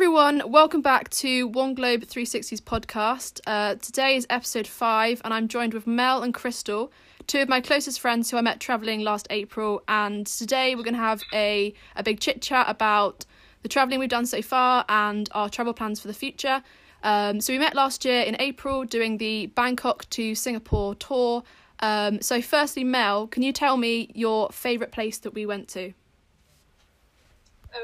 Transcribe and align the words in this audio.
everyone, 0.00 0.42
welcome 0.50 0.80
back 0.80 1.10
to 1.10 1.46
One 1.48 1.74
Globe 1.74 2.04
360's 2.04 2.62
podcast. 2.62 3.38
Uh, 3.46 3.74
today 3.74 4.16
is 4.16 4.26
episode 4.30 4.66
five, 4.66 5.20
and 5.26 5.34
I'm 5.34 5.46
joined 5.46 5.74
with 5.74 5.86
Mel 5.86 6.22
and 6.22 6.32
Chrystal, 6.32 6.90
two 7.26 7.40
of 7.40 7.50
my 7.50 7.60
closest 7.60 8.00
friends 8.00 8.30
who 8.30 8.38
I 8.38 8.40
met 8.40 8.60
travelling 8.60 9.00
last 9.00 9.26
April. 9.28 9.82
And 9.88 10.26
today 10.26 10.74
we're 10.74 10.84
going 10.84 10.94
to 10.94 11.00
have 11.00 11.22
a, 11.34 11.74
a 11.96 12.02
big 12.02 12.18
chit 12.18 12.40
chat 12.40 12.64
about 12.66 13.26
the 13.60 13.68
travelling 13.68 14.00
we've 14.00 14.08
done 14.08 14.24
so 14.24 14.40
far 14.40 14.86
and 14.88 15.28
our 15.32 15.50
travel 15.50 15.74
plans 15.74 16.00
for 16.00 16.08
the 16.08 16.14
future. 16.14 16.62
Um, 17.02 17.42
so 17.42 17.52
we 17.52 17.58
met 17.58 17.74
last 17.74 18.02
year 18.06 18.22
in 18.22 18.40
April 18.40 18.84
doing 18.84 19.18
the 19.18 19.48
Bangkok 19.48 20.08
to 20.08 20.34
Singapore 20.34 20.94
tour. 20.94 21.42
Um, 21.80 22.22
so, 22.22 22.40
firstly, 22.40 22.84
Mel, 22.84 23.26
can 23.26 23.42
you 23.42 23.52
tell 23.52 23.76
me 23.76 24.10
your 24.14 24.48
favourite 24.48 24.92
place 24.92 25.18
that 25.18 25.34
we 25.34 25.44
went 25.44 25.68
to? 25.68 25.92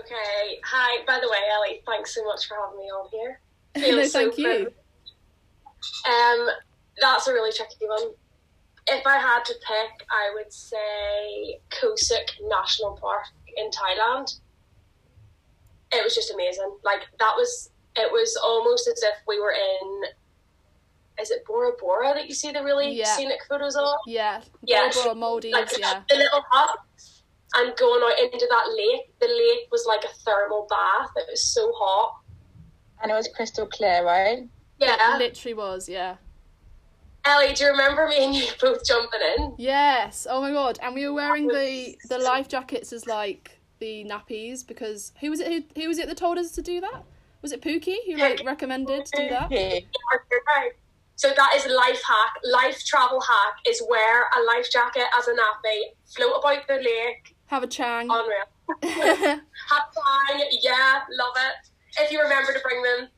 Okay. 0.00 0.58
Hi. 0.64 1.04
By 1.06 1.18
the 1.20 1.28
way, 1.28 1.38
Ellie, 1.54 1.82
thanks 1.86 2.14
so 2.14 2.24
much 2.24 2.46
for 2.46 2.56
having 2.56 2.78
me 2.78 2.84
on 2.86 3.08
here. 3.12 3.40
no, 3.76 4.04
so 4.04 4.30
thank 4.30 4.38
you. 4.38 4.68
Um, 6.06 6.48
that's 7.00 7.26
a 7.28 7.32
really 7.32 7.52
tricky 7.52 7.86
one. 7.86 8.12
If 8.88 9.06
I 9.06 9.18
had 9.18 9.44
to 9.46 9.54
pick, 9.54 10.06
I 10.10 10.32
would 10.34 10.52
say 10.52 11.58
Khao 11.70 11.98
Sok 11.98 12.26
National 12.48 12.96
Park 13.00 13.24
in 13.56 13.70
Thailand. 13.70 14.38
It 15.92 16.02
was 16.04 16.14
just 16.14 16.32
amazing. 16.32 16.76
Like 16.84 17.02
that 17.18 17.34
was. 17.36 17.70
It 17.98 18.12
was 18.12 18.36
almost 18.42 18.88
as 18.88 19.02
if 19.02 19.14
we 19.26 19.40
were 19.40 19.52
in. 19.52 20.02
Is 21.18 21.30
it 21.30 21.44
Bora 21.46 21.72
Bora 21.80 22.12
that 22.14 22.28
you 22.28 22.34
see 22.34 22.52
the 22.52 22.62
really 22.62 22.92
Yeah. 22.92 23.16
scenic 23.16 23.40
photos 23.48 23.74
of? 23.74 23.94
Yeah, 24.06 24.42
Yeah. 24.62 24.90
Bora 24.92 25.04
Bora, 25.04 25.14
Maldives, 25.14 25.54
like 25.54 25.78
yeah. 25.78 26.02
the 26.10 26.16
little 26.16 26.42
hut 26.50 26.78
and 27.54 27.76
going 27.76 28.02
out 28.02 28.18
into 28.20 28.46
that 28.50 28.68
lake. 28.76 29.12
The 29.20 29.26
lake 29.26 29.68
was 29.70 29.84
like 29.86 30.04
a 30.04 30.14
thermal 30.24 30.66
bath. 30.68 31.10
It 31.16 31.26
was 31.30 31.42
so 31.42 31.72
hot. 31.74 32.20
And 33.02 33.10
it 33.10 33.14
was 33.14 33.28
crystal 33.34 33.66
clear, 33.66 34.04
right? 34.04 34.48
Yeah. 34.78 35.16
It 35.16 35.18
literally 35.18 35.54
was, 35.54 35.88
yeah. 35.88 36.16
Ellie, 37.24 37.54
do 37.54 37.64
you 37.64 37.70
remember 37.70 38.06
me 38.06 38.24
and 38.24 38.34
you 38.34 38.46
both 38.60 38.84
jumping 38.84 39.20
in? 39.36 39.54
Yes. 39.58 40.26
Oh 40.30 40.40
my 40.40 40.52
god. 40.52 40.78
And 40.82 40.94
we 40.94 41.06
were 41.06 41.14
wearing 41.14 41.48
the 41.48 41.96
the 42.08 42.18
life 42.18 42.48
jackets 42.48 42.92
as 42.92 43.06
like 43.06 43.58
the 43.78 44.04
nappies 44.04 44.66
because 44.66 45.12
who 45.20 45.30
was 45.30 45.40
it 45.40 45.48
who, 45.74 45.82
who 45.82 45.88
was 45.88 45.98
it 45.98 46.08
that 46.08 46.16
told 46.16 46.38
us 46.38 46.52
to 46.52 46.62
do 46.62 46.80
that? 46.80 47.02
Was 47.42 47.52
it 47.52 47.62
Pookie 47.62 47.96
who 48.06 48.16
like 48.16 48.42
recommended 48.44 49.06
to 49.06 49.22
do 49.22 49.28
that? 49.28 49.50
Yeah. 49.50 49.80
So 51.16 51.32
that 51.34 51.54
is 51.56 51.66
life 51.66 52.02
hack. 52.06 52.34
Life 52.44 52.84
travel 52.84 53.20
hack 53.20 53.54
is 53.66 53.82
wear 53.88 54.24
a 54.36 54.42
life 54.42 54.70
jacket 54.70 55.04
as 55.18 55.26
a 55.28 55.32
nappy, 55.32 55.94
float 56.04 56.34
about 56.38 56.66
the 56.68 56.74
lake, 56.74 57.35
Have 57.46 57.62
a 57.62 57.66
chang. 57.66 58.08
unreal. 58.10 58.44
Have 58.82 59.42
fun, 59.94 60.40
yeah, 60.60 61.00
love 61.10 61.34
it. 61.36 61.70
If 62.00 62.10
you 62.10 62.20
remember 62.20 62.52
to 62.52 62.58
bring 62.60 62.82
them. 62.82 63.08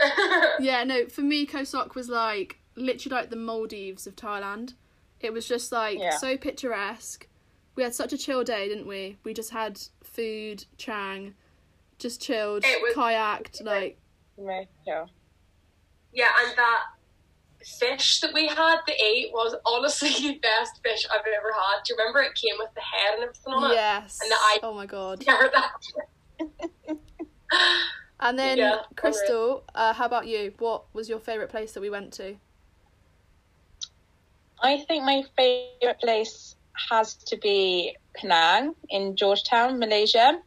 yeah, 0.60 0.84
no, 0.84 1.06
for 1.06 1.22
me 1.22 1.44
Khao 1.46 1.66
Sok 1.66 1.94
was 1.94 2.08
like 2.08 2.58
literally 2.76 3.16
like 3.16 3.30
the 3.30 3.36
Maldives 3.36 4.06
of 4.06 4.14
Thailand. 4.16 4.74
It 5.20 5.32
was 5.32 5.48
just 5.48 5.72
like 5.72 5.98
Yeah. 5.98 6.16
so 6.16 6.36
picturesque. 6.36 7.26
We 7.74 7.82
had 7.82 7.94
such 7.94 8.12
a 8.12 8.18
chill 8.18 8.44
day, 8.44 8.68
didn't 8.68 8.86
we? 8.86 9.18
We 9.24 9.34
just 9.34 9.50
had 9.50 9.80
food, 10.04 10.64
chang, 10.76 11.34
just 11.98 12.20
chilled, 12.22 12.64
It 12.64 12.80
was- 12.80 12.94
kayaked, 12.94 13.64
like 13.64 13.98
Yeah. 14.38 15.06
Yeah, 16.12 16.30
and 16.46 16.56
that 16.56 16.80
fish 17.80 18.20
that 18.20 18.32
we 18.32 18.46
had 18.48 18.78
to 18.86 18.92
eat 18.92 19.30
was 19.32 19.54
honestly 19.66 20.08
the 20.32 20.38
best 20.40 20.80
fish 20.84 21.06
I've 21.10 21.20
ever 21.20 21.52
had. 21.52 21.82
Do 21.84 21.92
you 21.94 21.98
remember 21.98 22.20
it 22.20 22.34
came 22.34 22.56
with 22.58 22.70
the 22.74 22.80
head 22.80 23.14
and 23.14 23.22
everything 23.24 23.52
on 23.54 23.70
it? 23.70 23.74
yes. 23.74 24.18
And 24.22 24.30
the 24.30 24.36
eye- 24.36 24.60
Oh 24.62 24.74
my 24.74 24.86
god. 24.86 25.22
Yeah, 25.26 25.48
that. 25.52 25.70
And 28.20 28.36
then 28.38 28.58
Yeah, 28.58 28.82
Chrystal, 28.96 29.62
uh, 29.76 29.92
how 29.92 30.04
about 30.06 30.26
you? 30.26 30.52
What 30.58 30.86
was 30.92 31.08
your 31.08 31.20
favourite 31.20 31.50
place 31.50 31.72
that 31.72 31.80
we 31.80 31.88
went 31.88 32.12
to? 32.14 32.36
I 34.60 34.78
think 34.88 35.04
my 35.04 35.22
favourite 35.36 36.00
place 36.00 36.56
has 36.90 37.14
to 37.14 37.36
be 37.36 37.96
Penang 38.16 38.74
in 38.90 39.14
Georgetown, 39.14 39.78
Malaysia. 39.78 40.40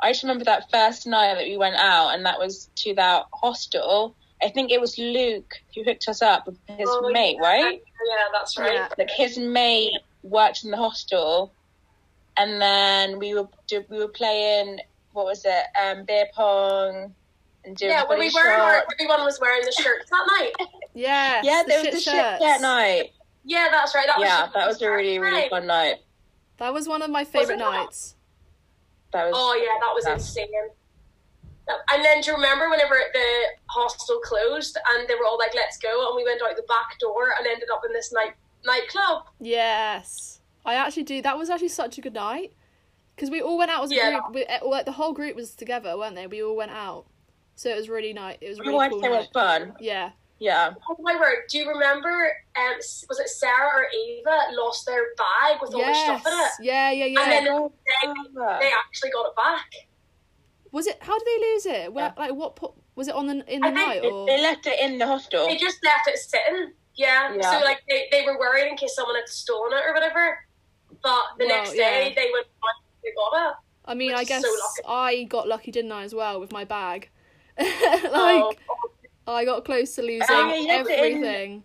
I 0.00 0.12
just 0.12 0.22
remember 0.22 0.44
that 0.44 0.70
first 0.70 1.06
night 1.06 1.34
that 1.34 1.44
we 1.44 1.56
went 1.56 1.76
out, 1.76 2.10
and 2.14 2.24
that 2.24 2.38
was 2.38 2.70
to 2.76 2.94
that 2.94 3.24
hostel. 3.32 4.14
I 4.42 4.48
think 4.50 4.70
it 4.70 4.80
was 4.80 4.98
Luke 4.98 5.54
who 5.74 5.82
hooked 5.84 6.08
us 6.08 6.20
up 6.22 6.46
with 6.46 6.58
his 6.68 6.88
Oh, 6.90 7.10
mate, 7.10 7.36
yeah. 7.40 7.46
right? 7.48 7.80
Yeah, 8.08 8.24
that's 8.32 8.58
right. 8.58 8.74
Yeah. 8.74 8.88
Like 8.98 9.10
his 9.10 9.38
mate 9.38 9.92
worked 10.22 10.64
in 10.64 10.70
the 10.70 10.76
hostel, 10.76 11.54
and 12.36 12.60
then 12.60 13.18
we 13.18 13.34
were 13.34 13.48
we 13.88 13.98
were 13.98 14.08
playing 14.08 14.78
what 15.12 15.24
was 15.24 15.42
it, 15.46 15.64
um, 15.82 16.04
beer 16.04 16.26
pong, 16.34 17.14
and 17.64 17.74
doing 17.76 17.90
Yeah, 17.92 18.04
when 18.06 18.18
we 18.18 18.30
were, 18.34 18.50
our, 18.50 18.84
everyone 19.00 19.24
was 19.24 19.40
wearing 19.40 19.64
the 19.64 19.72
shirts 19.72 20.10
that 20.10 20.26
night. 20.38 20.52
Yeah. 20.94 21.40
Yeah, 21.42 21.62
the 21.62 21.68
there 21.68 21.78
was 21.78 21.84
shit 21.86 21.92
the 21.94 22.00
shit 22.00 22.14
shirts. 22.14 22.40
that 22.40 22.60
night. 22.62 23.10
Yeah, 23.44 23.68
that's 23.70 23.94
right. 23.94 24.06
That 24.06 24.18
Yeah, 24.18 24.42
was 24.44 24.52
that 24.54 24.66
was 24.66 24.82
a 24.82 24.90
really 24.90 25.18
really 25.18 25.42
Right. 25.42 25.50
fun 25.50 25.66
night. 25.66 25.96
That 26.58 26.72
was 26.72 26.88
one 26.88 27.02
of 27.02 27.10
my 27.10 27.24
favourite 27.24 27.58
nights. 27.58 28.14
That 29.12 29.26
was 29.26 29.34
Oh 29.36 29.54
yeah, 29.54 29.78
that 29.80 29.92
was 29.94 30.04
Yeah. 30.06 30.14
insane. 30.14 30.48
And 31.92 32.04
then 32.04 32.20
do 32.20 32.30
you 32.30 32.36
remember 32.36 32.70
whenever 32.70 32.94
the 33.12 33.28
hostel 33.66 34.20
closed 34.20 34.76
and 34.90 35.08
they 35.08 35.14
were 35.14 35.24
all 35.24 35.38
like, 35.38 35.54
"Let's 35.54 35.78
go," 35.78 36.06
and 36.08 36.16
we 36.16 36.24
went 36.24 36.40
out 36.42 36.54
the 36.56 36.62
back 36.62 36.98
door 37.00 37.34
and 37.38 37.46
ended 37.46 37.68
up 37.72 37.82
in 37.84 37.92
this 37.92 38.12
night 38.12 38.34
nightclub. 38.64 39.24
Yes. 39.40 40.40
I 40.64 40.74
actually 40.74 41.04
do. 41.04 41.22
That 41.22 41.38
was 41.38 41.50
actually 41.50 41.68
such 41.68 41.98
a 41.98 42.00
good 42.00 42.14
night. 42.14 42.52
Because 43.14 43.30
we 43.30 43.40
all 43.40 43.56
went 43.56 43.70
out 43.70 43.82
as 43.84 43.90
a 43.92 43.94
Yeah. 43.94 44.10
group. 44.20 44.34
We, 44.34 44.44
eh, 44.44 44.58
like, 44.62 44.84
the 44.84 44.92
whole 44.92 45.12
group 45.12 45.36
was 45.36 45.54
together, 45.54 45.96
weren't 45.96 46.14
they? 46.16 46.26
We 46.26 46.42
all 46.42 46.54
went 46.54 46.72
out. 46.72 47.06
So 47.54 47.70
it 47.70 47.76
was 47.76 47.88
really 47.88 48.12
nice. 48.12 48.36
It 48.42 48.48
was 48.50 48.60
really 48.60 48.74
Oh, 48.74 48.90
cool 48.90 49.04
it 49.04 49.08
was 49.10 49.26
fun. 49.32 49.74
Yeah. 49.80 50.10
Yeah. 50.38 50.74
Oh 50.90 50.96
my 50.98 51.16
word! 51.16 51.44
Do 51.48 51.56
you 51.56 51.66
remember? 51.66 52.30
Um, 52.56 52.76
was 53.08 53.18
it 53.18 53.28
Sarah 53.30 53.70
or 53.74 53.86
Eva 53.88 54.48
lost 54.50 54.84
their 54.84 55.14
bag 55.16 55.62
with 55.62 55.72
all 55.74 55.80
their 55.80 55.90
Yes. 55.92 56.04
stuff 56.20 56.26
in 56.26 56.38
it, 56.38 56.50
Yeah, 56.60 56.90
yeah, 56.90 57.04
yeah. 57.06 57.20
and 57.22 57.32
then 57.32 57.44
they, 57.46 58.12
they 58.66 58.70
actually 58.72 59.10
got 59.12 59.26
it 59.28 59.34
back. 59.34 59.64
Was 60.76 60.86
it? 60.86 60.98
How 61.00 61.18
did 61.18 61.26
they 61.26 61.38
lose 61.52 61.66
it? 61.66 61.92
Where, 61.92 62.12
Yeah. 62.16 62.22
Like, 62.22 62.34
what? 62.34 62.56
Po- 62.56 62.74
was 62.94 63.08
it 63.08 63.14
on 63.14 63.26
the 63.26 63.36
in 63.52 63.60
the 63.60 63.68
I 63.68 63.70
night 63.70 64.00
or? 64.04 64.26
they 64.26 64.40
left 64.40 64.66
it 64.66 64.78
in 64.80 64.98
the 64.98 65.06
hostel. 65.06 65.46
They 65.46 65.56
just 65.56 65.78
left 65.84 66.06
it 66.08 66.18
sitting. 66.18 66.72
Yeah. 66.94 67.34
Yeah. 67.34 67.50
So 67.50 67.64
like 67.64 67.80
they, 67.88 68.06
they 68.10 68.24
were 68.24 68.38
worried 68.38 68.68
in 68.70 68.76
case 68.76 68.94
someone 68.94 69.16
had 69.16 69.28
stolen 69.28 69.72
it 69.72 69.82
or 69.86 69.92
whatever. 69.92 70.38
But 71.02 71.22
the 71.38 71.46
Well, 71.46 71.56
next 71.56 71.72
day 71.72 72.08
yeah. 72.08 72.14
they 72.14 72.30
went 72.32 72.46
and 72.46 72.84
they 73.02 73.10
got 73.16 73.50
it. 73.50 73.54
I 73.86 73.94
mean, 73.94 74.14
I 74.14 74.24
guess 74.24 74.42
so. 74.42 74.88
I 74.88 75.24
got 75.24 75.46
lucky, 75.48 75.70
didn't 75.70 75.92
I, 75.92 76.02
as 76.04 76.14
well, 76.14 76.40
with 76.40 76.52
my 76.52 76.64
bag. 76.64 77.08
Oh, 77.58 78.46
like, 78.48 78.58
Oh, 79.28 79.34
I 79.34 79.44
got 79.44 79.64
close 79.64 79.94
to 79.96 80.02
losing 80.02 80.22
Oh, 80.30 80.48
yeah, 80.48 80.54
you 80.56 80.68
left 80.68 80.90
it 80.90 80.98
in- 80.98 81.16
everything. 81.16 81.62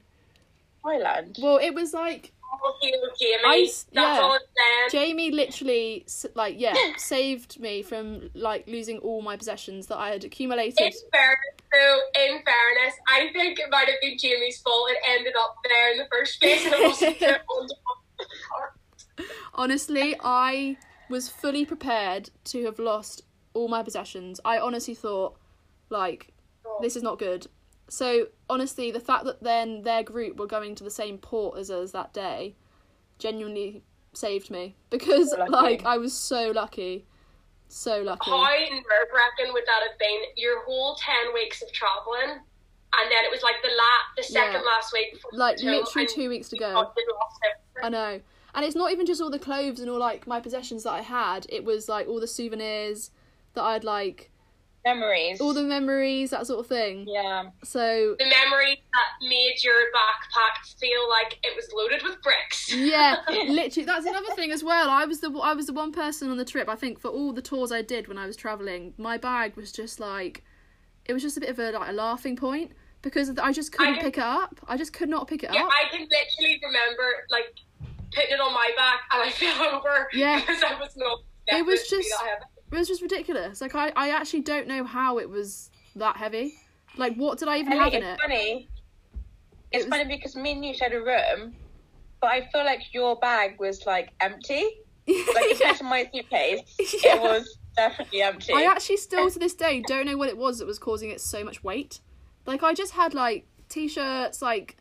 Thailand. 0.84 1.40
Well, 1.42 1.58
it 1.58 1.74
was 1.76 1.94
like 1.94 2.32
oh, 2.64 2.78
you, 2.82 3.10
Jamie. 3.20 3.42
I 3.46 3.60
That's 3.66 3.88
yeah. 3.94 4.20
all 4.22 4.34
I'm 4.34 4.40
saying. 4.58 4.90
Jamie 4.92 5.32
literally, 5.32 6.06
like, 6.36 6.60
yeah, 6.60 6.76
saved 6.98 7.60
me 7.60 7.82
from 7.82 8.30
like 8.34 8.68
losing 8.68 8.98
all 9.00 9.22
my 9.22 9.38
possessions 9.38 9.88
that 9.88 9.98
I 9.98 10.10
had 10.10 10.24
accumulated. 10.24 10.80
In 10.80 10.92
fairness, 11.12 11.40
though, 11.72 12.00
in 12.24 12.44
fairness, 12.44 12.96
I 13.08 13.30
think 13.34 13.60
it 13.60 13.70
might 13.70 13.88
have 13.88 14.02
been 14.02 14.18
Jamie's 14.18 14.60
fault. 14.62 14.90
It 14.92 14.98
ended 15.08 15.34
up 15.40 15.56
there 15.68 15.92
in 15.92 15.98
the 15.98 16.08
first 16.12 16.42
place, 16.42 16.66
and 16.66 16.74
it 16.74 16.88
wasn't 16.88 17.20
put 17.20 17.30
on 17.30 17.68
the 17.68 19.26
Honestly, 19.54 20.16
I 20.24 20.78
was 21.10 21.30
fully 21.30 21.66
prepared 21.66 22.30
to 22.46 22.66
have 22.66 22.80
lost 22.80 23.24
all 23.54 23.68
my 23.68 23.84
possessions. 23.84 24.40
I 24.46 24.60
honestly 24.60 24.96
thought, 24.96 25.38
like, 25.90 26.34
oh. 26.66 26.80
this 26.82 26.96
is 26.96 27.04
not 27.04 27.20
good. 27.20 27.48
So 27.92 28.28
honestly, 28.50 28.90
the 28.90 29.02
fact 29.02 29.26
that 29.26 29.44
then 29.44 29.82
their 29.82 30.02
group 30.02 30.38
were 30.38 30.48
going 30.48 30.76
to 30.76 30.84
the 30.86 30.90
same 30.90 31.18
port 31.18 31.58
as 31.58 31.70
us 31.70 31.92
that 31.92 32.14
day, 32.14 32.56
genuinely 33.20 33.84
saved 34.14 34.50
me 34.50 34.76
because 34.90 35.36
Lucky. 35.38 35.52
like 35.52 35.86
I 35.86 35.98
was 35.98 36.14
so 36.14 36.52
lucky, 36.56 37.06
so 37.68 38.02
lucky. 38.02 38.32
How 38.32 38.48
nerve 38.50 39.10
wracking 39.14 39.52
would 39.54 39.66
that 39.66 39.82
have 39.90 40.00
been? 40.00 40.22
Your 40.38 40.64
whole 40.64 40.96
ten 40.96 41.34
weeks 41.34 41.62
of 41.62 41.70
traveling, 41.74 42.30
and 42.40 43.12
then 43.12 43.26
it 43.26 43.30
was 43.32 43.42
like 43.44 43.56
the 43.62 43.68
la- 43.70 44.08
the 44.16 44.24
second 44.24 44.62
Yeah. 44.62 44.72
last 44.74 44.94
week. 44.94 45.12
before 45.14 45.32
Like 45.34 45.58
the 45.58 45.66
literally 45.66 46.08
two 46.08 46.30
weeks 46.30 46.48
to 46.50 46.58
go. 46.58 46.72
got 46.74 46.96
the 46.96 47.04
lost 47.14 47.40
everything. 47.44 47.84
I 47.84 47.90
know. 47.90 48.22
And 48.56 48.66
it's 48.66 48.76
not 48.76 48.94
even 48.94 49.06
just 49.06 49.22
all 49.22 49.30
the 49.30 49.40
clothes 49.40 49.82
and 49.82 49.90
all 49.90 50.00
like 50.00 50.28
my 50.28 50.40
possessions 50.40 50.84
that 50.84 50.92
I 50.92 51.02
had. 51.02 51.46
It 51.50 51.66
was 51.66 51.90
like 51.90 52.08
all 52.08 52.22
the 52.22 52.28
souvenirs 52.28 53.12
that 53.54 53.64
I'd 53.64 53.84
like, 53.84 54.31
Memories. 54.84 55.40
all 55.40 55.54
the 55.54 55.64
memories, 55.64 56.32
that 56.32 56.48
sort 56.48 56.60
of 56.60 56.68
thing. 56.68 57.06
yeah. 57.08 57.50
So 57.64 58.16
the 58.18 58.26
memory 58.26 58.82
that 58.94 59.28
made 59.28 59.56
your 59.64 59.76
backpack 59.94 60.66
feel 60.80 61.08
like 61.10 61.38
it 61.44 61.56
was 61.56 61.70
loaded 61.74 62.02
with 62.04 62.22
bricks. 62.24 62.74
yeah, 62.74 63.18
literally 63.30 63.86
that's 63.86 64.06
another 64.06 64.34
thing 64.36 64.52
as 64.52 64.64
well. 64.64 64.90
I 64.90 65.06
was 65.06 65.20
the 65.20 65.32
I 65.32 65.54
was 65.54 65.68
the 65.68 65.74
one 65.74 65.92
person 65.92 66.32
on 66.32 66.38
the 66.38 66.46
trip. 66.46 66.68
I 66.68 66.76
think 66.76 67.00
for 67.00 67.10
all 67.10 67.32
the 67.32 67.42
tours 67.42 67.72
I 67.72 67.82
did 67.82 68.08
when 68.08 68.18
I 68.18 68.26
was 68.26 68.36
traveling, 68.36 68.94
my 68.98 69.18
bag 69.18 69.56
was 69.56 69.72
just 69.72 70.00
like 70.00 70.44
it 71.06 71.14
was 71.14 71.22
just 71.22 71.38
a 71.38 71.40
bit 71.40 71.50
of 71.50 71.60
a 71.60 71.72
like 71.72 71.90
a 71.90 71.94
laughing 71.94 72.36
point 72.36 72.72
because 73.04 73.30
I 73.38 73.52
just 73.52 73.72
couldn't 73.72 73.96
can- 73.96 74.04
pick 74.04 74.18
it 74.18 74.24
up. 74.24 74.60
I 74.68 74.78
just 74.78 74.94
could 74.94 75.10
not 75.10 75.28
pick 75.28 75.44
it 75.44 75.52
Yeah, 75.54 75.64
up. 75.64 75.70
I 75.72 75.90
can 75.90 76.08
literally 76.08 76.60
remember 76.64 77.04
like 77.30 77.54
putting 78.14 78.32
it 78.32 78.40
on 78.40 78.54
my 78.54 78.70
back 78.76 79.02
and 79.12 79.22
I 79.24 79.30
fell 79.32 79.76
over 79.76 80.10
Yeah. 80.14 80.40
because 80.40 80.62
I 80.64 80.74
was 80.80 80.96
not. 80.98 81.20
It 81.48 81.66
was 81.66 81.82
expecting 81.82 82.00
to 82.00 82.04
be 82.04 82.10
just- 82.10 82.22
that 82.24 82.30
heavy. 82.30 82.46
It 82.72 82.76
was 82.78 82.88
just 82.88 83.02
ridiculous. 83.02 83.62
Like 83.62 83.76
I, 83.76 83.92
I 83.96 84.10
actually 84.10 84.42
don't 84.42 84.68
know 84.68 84.84
how 84.84 85.18
it 85.20 85.30
was 85.30 85.70
that 85.96 86.16
heavy. 86.18 86.56
Like 86.98 87.16
what 87.16 87.38
did 87.40 87.48
I 87.48 87.58
even 87.58 87.74
have 87.74 87.94
in 87.94 88.04
it's 88.04 88.14
it? 88.14 88.22
funny. 88.22 88.70
It's 89.72 89.86
was- 89.86 89.90
funny 89.90 90.06
because 90.06 90.36
me 90.36 90.52
and 90.54 90.66
you 90.66 90.74
shared 90.74 90.94
a 90.94 91.02
room, 91.02 91.54
but 92.22 92.28
I 92.32 92.50
feel 92.52 92.64
like 92.66 92.94
your 92.94 93.16
bag 93.18 93.60
was 93.60 93.86
like 93.86 94.12
empty. 94.20 94.64
Like 95.08 95.50
compared 95.50 95.60
Yeah. 95.60 95.74
to 95.74 95.84
my 95.84 96.10
suitcase, 96.14 96.62
Yeah. 97.04 97.16
it 97.16 97.22
was 97.22 97.58
definitely 97.76 98.22
empty. 98.22 98.54
I 98.54 98.64
actually 98.64 98.98
still 98.98 99.30
to 99.32 99.40
this 99.40 99.56
day 99.56 99.82
don't 99.88 100.06
know 100.06 100.16
what 100.16 100.30
it 100.30 100.38
was 100.38 100.60
that 100.60 100.68
was 100.68 100.78
causing 100.80 101.10
it 101.10 101.20
so 101.20 101.44
much 101.44 101.64
weight. 101.64 102.00
Like 102.46 102.62
I 102.64 102.74
just 102.74 102.94
had 102.94 103.14
like 103.14 103.48
t-shirts, 103.68 104.42
like 104.42 104.78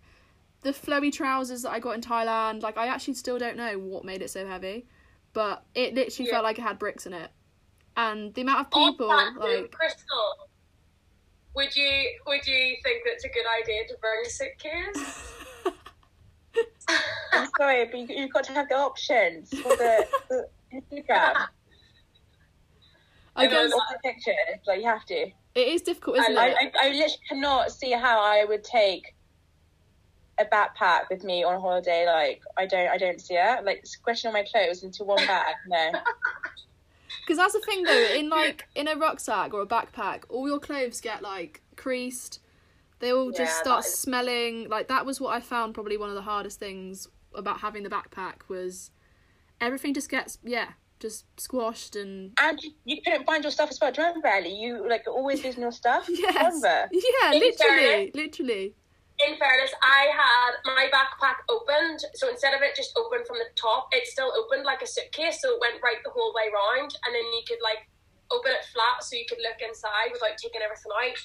the 0.62 0.70
flowy 0.72 1.10
trousers 1.10 1.62
that 1.62 1.70
I 1.70 1.80
got 1.80 1.94
in 1.94 2.00
Thailand. 2.02 2.62
Like 2.62 2.76
I 2.76 2.86
actually 2.86 3.14
still 3.14 3.38
don't 3.38 3.56
know 3.56 3.78
what 3.78 4.04
made 4.04 4.20
it 4.22 4.30
so 4.30 4.46
heavy, 4.46 4.86
but 5.32 5.64
it 5.74 5.94
literally 5.94 6.28
Yeah. 6.28 6.34
felt 6.34 6.44
like 6.44 6.58
it 6.58 6.62
had 6.62 6.78
bricks 6.78 7.06
in 7.06 7.14
it. 7.14 7.30
And 7.96 8.32
the 8.34 8.42
amount 8.42 8.60
of 8.66 8.70
people, 8.70 9.08
that 9.08 9.34
like 9.38 9.70
Chrystal, 9.70 10.48
would 11.54 11.74
you 11.74 12.10
would 12.26 12.46
you 12.46 12.76
think 12.82 13.02
that's 13.04 13.24
a 13.24 13.28
good 13.28 13.46
idea 13.60 13.86
to 13.88 13.96
bring 14.00 14.22
a 14.24 14.30
suitcase? 14.30 15.34
I'm 17.32 17.48
sorry, 17.56 17.86
but 17.86 17.98
you, 17.98 18.06
you've 18.08 18.32
got 18.32 18.44
to 18.44 18.52
have 18.52 18.68
the 18.68 18.76
options 18.76 19.50
for 19.50 19.76
the, 19.76 20.06
the 20.28 20.48
Instagram. 20.72 21.34
I 23.36 23.44
know 23.44 23.50
guess 23.50 23.72
All 23.72 23.86
the 23.90 23.98
pictures, 24.02 24.34
like 24.66 24.80
you 24.80 24.86
have 24.86 25.04
to. 25.06 25.14
it 25.14 25.68
is 25.68 25.82
difficult, 25.82 26.18
isn't 26.18 26.36
I, 26.36 26.48
it? 26.48 26.56
I, 26.80 26.88
I 26.88 26.90
literally 26.90 27.16
cannot 27.28 27.70
see 27.70 27.92
how 27.92 28.20
I 28.20 28.44
would 28.44 28.64
take 28.64 29.14
a 30.38 30.44
backpack 30.44 31.02
with 31.10 31.22
me 31.22 31.44
on 31.44 31.60
holiday. 31.60 32.06
Like 32.06 32.42
I 32.58 32.66
don't, 32.66 32.88
I 32.88 32.98
don't 32.98 33.20
see 33.20 33.34
it. 33.34 33.64
Like 33.64 33.86
squishing 33.86 34.28
all 34.28 34.32
my 34.32 34.44
clothes 34.44 34.82
into 34.82 35.04
one 35.04 35.24
bag. 35.26 35.54
No. 35.68 35.92
Because 37.30 37.38
that's 37.38 37.52
the 37.52 37.60
thing 37.60 37.84
though, 37.84 38.06
in 38.12 38.28
like 38.40 38.66
in 38.74 38.88
a 38.88 38.96
rucksack 38.96 39.54
or 39.54 39.60
a 39.62 39.66
backpack, 39.66 40.24
all 40.28 40.48
your 40.48 40.58
clothes 40.58 41.00
get 41.00 41.22
like 41.22 41.62
creased. 41.76 42.40
They 42.98 43.12
all 43.12 43.30
just 43.30 43.40
Yeah, 43.54 43.60
start 43.62 43.84
is- 43.84 43.94
smelling. 43.94 44.68
Like 44.68 44.88
that 44.88 45.06
was 45.06 45.20
what 45.20 45.32
I 45.36 45.38
found 45.40 45.72
probably 45.74 45.96
one 45.96 46.08
of 46.08 46.16
the 46.16 46.22
hardest 46.22 46.58
things 46.58 47.06
about 47.32 47.60
having 47.60 47.84
the 47.84 47.88
backpack 47.88 48.48
was 48.48 48.90
everything 49.60 49.94
just 49.94 50.08
gets 50.10 50.38
yeah 50.42 50.70
just 50.98 51.24
squashed 51.40 51.94
and 51.94 52.32
And 52.40 52.60
you, 52.60 52.72
you 52.84 52.96
couldn't 53.04 53.24
find 53.26 53.44
your 53.44 53.52
stuff 53.52 53.70
as 53.70 53.78
well. 53.80 53.92
Do 53.92 54.02
you 54.02 54.08
remember, 54.08 54.26
Ellie? 54.26 54.52
You 54.54 54.88
like 54.88 55.04
always 55.06 55.44
losing 55.44 55.62
your 55.62 55.70
stuff. 55.70 56.06
yes 56.08 56.34
Remember? 56.34 56.88
yeah 56.92 57.30
literally 57.30 58.10
literally 58.12 58.74
In 59.28 59.36
fairness, 59.36 59.72
I 59.82 60.08
had 60.16 60.52
my 60.64 60.88
backpack 60.88 61.44
opened, 61.50 62.00
so 62.14 62.28
instead 62.30 62.54
of 62.54 62.62
it 62.62 62.74
just 62.74 62.96
open 62.96 63.20
from 63.26 63.36
the 63.36 63.48
top, 63.54 63.88
it 63.92 64.06
still 64.06 64.32
opened 64.32 64.64
like 64.64 64.80
a 64.82 64.86
suitcase, 64.86 65.42
so 65.42 65.54
it 65.54 65.60
went 65.60 65.82
right 65.82 65.98
the 66.04 66.10
whole 66.10 66.32
way 66.34 66.48
round, 66.48 66.90
and 67.04 67.14
then 67.14 67.24
you 67.36 67.42
could 67.46 67.58
like 67.62 67.84
open 68.30 68.52
it 68.52 68.64
flat 68.72 69.02
so 69.04 69.16
you 69.16 69.24
could 69.28 69.38
look 69.42 69.60
inside 69.60 70.08
without 70.12 70.38
taking 70.40 70.62
everything 70.62 70.92
out. 71.04 71.18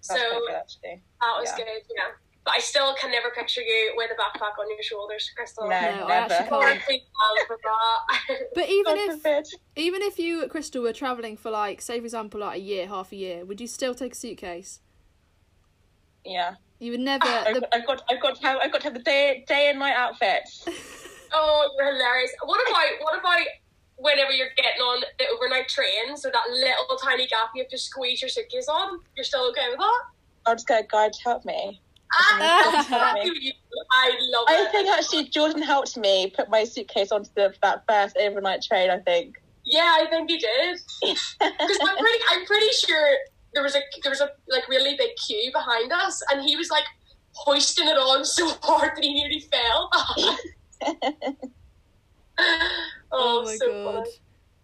So 0.00 0.14
That's 0.14 0.76
quite 0.80 0.94
good, 0.94 1.00
that 1.20 1.34
was 1.40 1.50
Yeah. 1.50 1.64
good, 1.64 1.82
yeah. 1.96 2.10
But 2.44 2.54
I 2.56 2.60
still 2.60 2.94
can 2.96 3.10
never 3.10 3.30
picture 3.30 3.62
you 3.62 3.94
with 3.96 4.10
a 4.10 4.20
backpack 4.20 4.56
on 4.60 4.68
your 4.68 4.82
shoulders, 4.82 5.30
Chrystal. 5.36 5.64
No, 5.68 5.68
No, 5.68 6.06
I 6.06 6.20
never. 6.20 6.34
actually 6.34 6.48
can't. 6.48 6.82
a 6.82 6.86
big 6.88 7.00
bag 7.00 7.46
for 7.46 7.58
that. 7.64 8.48
but 8.54 8.68
even 8.68 8.84
God 8.96 8.98
if 9.08 9.22
forbid. 9.22 9.46
even 9.76 10.02
if 10.02 10.18
you 10.18 10.46
crystal 10.48 10.82
were 10.82 10.92
traveling 10.92 11.36
for 11.38 11.50
like 11.50 11.80
say 11.80 11.98
for 11.98 12.04
example 12.04 12.40
like 12.40 12.56
a 12.56 12.60
year 12.60 12.86
half 12.86 13.12
a 13.12 13.16
year 13.16 13.44
would 13.46 13.60
you 13.62 13.66
still 13.66 13.94
take 13.94 14.12
a 14.12 14.14
suitcase 14.14 14.80
Yeah. 16.24 16.54
You 16.84 16.92
would 16.92 17.00
never 17.00 17.26
I've, 17.26 17.54
the, 17.54 17.74
I've 17.74 17.86
got, 17.86 18.02
I've 18.10 18.20
got 18.20 18.36
to 18.36 18.42
have, 18.42 18.58
I've 18.62 18.70
got 18.70 18.82
to 18.82 18.84
have 18.84 18.94
the 18.94 19.02
day, 19.02 19.44
day 19.48 19.70
and 19.70 19.78
night 19.78 19.94
outfits. 19.96 20.66
oh, 21.32 21.70
you're 21.78 21.92
hilarious. 21.92 22.30
What 22.44 22.60
about 22.68 22.84
what 23.00 23.18
about 23.18 23.46
whenever 23.96 24.32
you're 24.32 24.50
getting 24.56 24.80
on 24.80 25.02
the 25.18 25.24
overnight 25.34 25.68
train, 25.68 26.16
so 26.16 26.30
that 26.30 26.44
little 26.50 26.96
tiny 27.02 27.26
gap 27.26 27.50
you 27.54 27.62
have 27.62 27.70
to 27.70 27.78
squeeze 27.78 28.20
your 28.20 28.28
suitcase 28.28 28.68
on? 28.68 29.00
You're 29.16 29.24
still 29.24 29.48
okay 29.50 29.68
with 29.70 29.78
that? 29.78 30.02
I'll 30.46 30.54
just 30.54 30.68
get 30.68 30.84
a 30.84 30.86
guide 30.86 31.14
to 31.14 31.22
help 31.22 31.44
me. 31.44 31.80
Ah. 32.12 32.86
I 33.92 34.18
love 34.20 34.44
I 34.48 34.68
think 34.70 34.88
actually 34.88 35.24
Jordan 35.30 35.62
helped 35.62 35.96
me 35.96 36.32
put 36.36 36.48
my 36.48 36.64
suitcase 36.64 37.10
onto 37.10 37.30
the, 37.34 37.52
that 37.62 37.84
first 37.88 38.16
overnight 38.18 38.62
train. 38.62 38.90
I 38.90 38.98
think. 38.98 39.36
Yeah, 39.64 39.96
I 40.00 40.06
think 40.10 40.30
he 40.30 40.38
did. 40.38 40.80
Because 41.40 41.78
I'm 41.80 41.96
pretty, 41.96 42.18
I'm 42.30 42.44
pretty 42.44 42.70
sure 42.72 43.16
there 43.54 43.62
was 43.62 43.74
a 43.76 43.80
there 44.02 44.10
was 44.10 44.20
a 44.20 44.30
like 44.48 44.68
really 44.68 44.96
big 44.96 45.10
queue 45.16 45.50
behind 45.52 45.92
us, 45.92 46.22
and 46.30 46.42
he 46.42 46.56
was 46.56 46.70
like 46.70 46.84
hoisting 47.32 47.88
it 47.88 47.96
on 47.96 48.24
so 48.24 48.48
hard 48.62 48.92
that 48.96 49.02
he 49.04 49.14
nearly 49.14 49.40
fell. 49.40 49.90
oh, 52.38 52.68
oh 53.12 53.42
my 53.44 53.56
so 53.56 53.84
god 53.84 53.94
funny. 54.04 54.10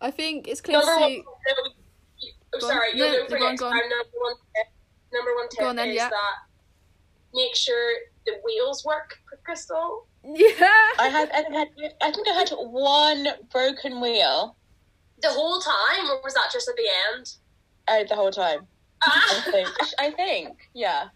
i 0.00 0.10
think 0.10 0.48
it's 0.48 0.60
clear 0.60 0.80
to 0.80 0.86
Number 0.86 1.00
one, 1.00 1.10
see 1.10 1.16
no, 1.18 1.54
oh, 2.54 2.58
Go 2.60 2.66
on. 2.66 2.72
sorry, 2.72 2.88
No, 2.96 3.04
you'll 3.06 3.12
know 3.22 3.28
go 3.28 3.46
on, 3.46 3.56
go 3.56 3.66
on. 3.66 3.72
time. 3.72 3.80
Number 3.88 4.18
one 4.20 4.34
tip, 4.56 4.66
number 5.12 5.34
one 5.36 5.48
tip 5.48 5.66
on 5.66 5.76
then, 5.76 5.88
is 5.90 5.94
yeah. 5.96 6.08
that 6.08 6.36
make 7.32 7.54
sure 7.54 7.92
the 8.26 8.32
wheels 8.44 8.84
work, 8.84 9.14
for 9.28 9.38
Chrystal. 9.44 10.06
yeah 10.24 10.52
I 10.98 11.08
had, 11.08 11.30
I 11.30 11.42
think 11.42 11.54
I 11.54 11.58
had, 11.58 11.68
I 12.02 12.10
think 12.10 12.28
I 12.28 12.32
had 12.32 12.50
one 12.58 13.28
broken 13.52 14.00
wheel 14.00 14.56
The 15.22 15.28
whole 15.30 15.60
time, 15.60 16.10
or 16.10 16.20
was 16.24 16.34
that 16.34 16.50
just 16.52 16.68
at 16.68 16.74
the 16.76 16.88
end? 17.14 17.34
uh, 17.88 18.04
the 18.08 18.16
whole 18.16 18.32
time. 18.32 18.66
I 19.02 19.40
think. 19.50 19.68
I 19.98 20.10
think. 20.10 20.56
Yeah. 20.74 21.08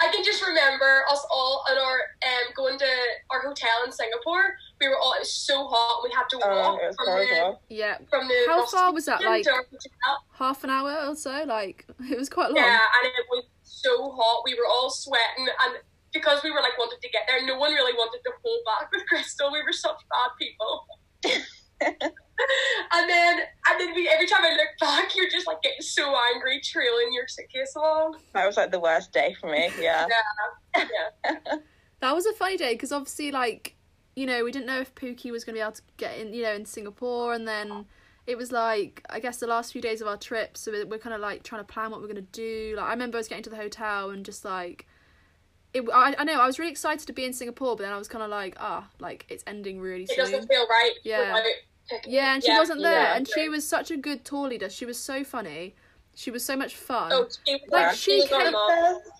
I 0.00 0.08
can 0.12 0.24
just 0.24 0.44
remember 0.44 1.04
us 1.10 1.24
all 1.30 1.64
in 1.70 1.78
our 1.78 1.94
um 2.26 2.52
going 2.56 2.78
to 2.78 2.86
our 3.30 3.40
hotel 3.42 3.84
in 3.86 3.92
Singapore. 3.92 4.56
We 4.80 4.88
were 4.88 4.98
all 4.98 5.12
it 5.14 5.20
was 5.20 5.32
so 5.32 5.66
hot. 5.68 6.02
We 6.02 6.10
had 6.14 6.24
to 6.30 6.40
Oh, 6.42 6.56
walk 6.72 6.80
it 6.82 6.86
was 6.88 6.96
from 6.96 7.06
the 7.06 7.26
horrible. 7.26 7.62
yeah 7.68 7.98
from 8.10 8.26
the 8.28 8.34
How 8.48 8.66
far 8.66 8.92
was 8.92 9.04
that, 9.06 9.22
like- 9.22 9.44
to 9.44 9.50
our 9.52 9.58
hotel. 9.64 10.24
half 10.32 10.64
an 10.64 10.70
hour 10.70 11.06
or 11.08 11.14
so 11.14 11.44
like 11.46 11.86
it 12.10 12.18
was 12.18 12.28
quite 12.28 12.48
long 12.48 12.56
Yeah, 12.56 12.78
and 13.02 13.12
it 13.12 13.26
was 13.30 13.44
so 13.62 14.10
hot. 14.12 14.42
We 14.44 14.54
were 14.54 14.66
all 14.66 14.90
sweating, 14.90 15.46
and 15.64 15.74
because 16.12 16.42
we 16.42 16.50
were 16.50 16.60
like 16.60 16.76
wanted 16.78 17.00
to 17.00 17.08
get 17.08 17.22
there, 17.28 17.44
no 17.46 17.56
one 17.58 17.72
really 17.72 17.92
wanted 17.94 18.20
to 18.24 18.32
hold 18.44 18.60
back 18.66 18.90
with 18.92 19.02
Chrystal. 19.08 19.52
We 19.52 19.62
were 19.62 19.72
such 19.72 19.96
bad 20.10 20.30
people. 20.38 20.86
and 22.92 23.08
then, 23.08 23.38
and 23.68 23.80
then 23.80 23.94
we, 23.94 24.08
every 24.08 24.26
time 24.26 24.42
I 24.42 24.50
look 24.50 24.68
back, 24.80 25.14
you're 25.16 25.30
just 25.30 25.46
like 25.46 25.62
getting 25.62 25.82
so 25.82 26.14
angry, 26.34 26.60
trailing 26.60 27.12
your 27.12 27.28
suitcase 27.28 27.74
along. 27.76 28.16
That 28.34 28.46
was 28.46 28.56
like 28.56 28.70
the 28.70 28.80
worst 28.80 29.12
day 29.12 29.34
for 29.40 29.50
me. 29.50 29.70
Yeah. 29.80 30.06
Yeah, 30.74 30.84
yeah. 31.24 31.56
That 32.00 32.14
was 32.14 32.26
a 32.26 32.32
funny 32.32 32.56
day 32.56 32.74
because 32.74 32.92
obviously, 32.92 33.32
like, 33.32 33.74
you 34.14 34.26
know, 34.26 34.44
we 34.44 34.52
didn't 34.52 34.66
know 34.66 34.80
if 34.80 34.94
Pookie 34.94 35.30
was 35.30 35.44
going 35.44 35.54
to 35.54 35.58
be 35.58 35.62
able 35.62 35.72
to 35.72 35.82
get 35.96 36.18
in, 36.18 36.32
you 36.34 36.42
know, 36.42 36.52
in 36.52 36.64
Singapore, 36.64 37.32
and 37.32 37.48
then 37.48 37.86
it 38.26 38.36
was 38.36 38.52
like, 38.52 39.04
I 39.10 39.18
guess 39.20 39.38
the 39.38 39.46
last 39.46 39.72
few 39.72 39.80
days 39.80 40.00
of 40.00 40.08
our 40.08 40.16
trip, 40.16 40.56
so 40.56 40.70
we're, 40.70 40.86
we're 40.86 40.98
kind 40.98 41.14
of 41.14 41.20
like 41.20 41.42
trying 41.42 41.60
to 41.60 41.72
plan 41.72 41.90
what 41.90 42.00
we're 42.00 42.06
going 42.06 42.16
to 42.16 42.32
do. 42.32 42.74
Like, 42.76 42.86
I 42.86 42.90
remember 42.90 43.18
I 43.18 43.20
was 43.20 43.28
getting 43.28 43.44
to 43.44 43.50
the 43.50 43.56
hotel 43.56 44.10
and 44.10 44.24
just 44.24 44.44
like, 44.44 44.86
it. 45.74 45.84
I, 45.92 46.14
I 46.18 46.24
know 46.24 46.40
I 46.40 46.46
was 46.46 46.58
really 46.58 46.70
excited 46.70 47.06
to 47.06 47.12
be 47.12 47.24
in 47.24 47.32
Singapore, 47.32 47.76
but 47.76 47.84
then 47.84 47.92
I 47.92 47.98
was 47.98 48.08
kind 48.08 48.22
of 48.22 48.30
like, 48.30 48.56
ah, 48.60 48.88
like 49.00 49.26
it's 49.28 49.42
ending 49.46 49.80
really 49.80 50.04
It 50.04 50.10
soon. 50.10 50.26
It 50.26 50.30
doesn't 50.30 50.48
feel 50.48 50.66
right. 50.68 50.92
Yeah. 51.02 51.20
without 51.20 51.46
picking- 51.96 52.12
Yeah, 52.12 52.34
and 52.34 52.42
she 52.44 52.52
wasn't 52.52 52.82
there, 52.82 53.02
yeah. 53.02 53.16
and 53.16 53.28
she 53.28 53.48
was 53.48 53.66
such 53.66 53.90
a 53.90 53.96
good 53.96 54.24
tour 54.24 54.48
leader. 54.48 54.68
She 54.70 54.84
was 54.84 54.98
so 54.98 55.22
funny. 55.24 55.74
She 56.14 56.30
was 56.30 56.44
so 56.44 56.56
much 56.56 56.74
fun. 56.76 57.10
Oh, 57.12 57.26
she, 57.46 57.58
Like, 57.68 57.94
she 57.96 58.22
she 58.22 58.28
came- 58.28 58.54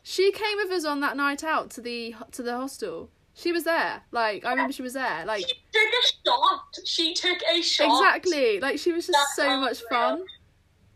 She 0.03 0.33
came 0.33 0.57
with 0.59 0.71
us 0.71 0.85
on 0.85 1.01
that 1.01 1.17
night 1.17 1.43
out 1.45 1.71
to 1.71 1.81
the 1.81 2.15
to 2.33 2.43
the 2.43 2.55
hostel. 2.57 3.09
She 3.35 3.51
was 3.51 3.65
there. 3.65 4.03
Like 4.11 4.45
I 4.45 4.51
remember 4.51 4.73
she 4.75 4.83
was 4.83 4.93
there. 4.93 5.25
Like 5.25 5.41
She 5.49 5.55
took 5.73 5.83
a 5.89 6.29
shot. 6.29 6.79
She 6.85 7.15
took 7.15 7.39
a 7.51 7.63
shot. 7.63 7.87
exactly. 8.03 8.61
Like 8.61 8.79
she 8.79 8.93
was 8.93 9.07
just 9.07 9.17
That's 9.19 9.37
so 9.37 9.57
much 9.59 9.81
unreal. 9.91 10.17
fun. 10.19 10.25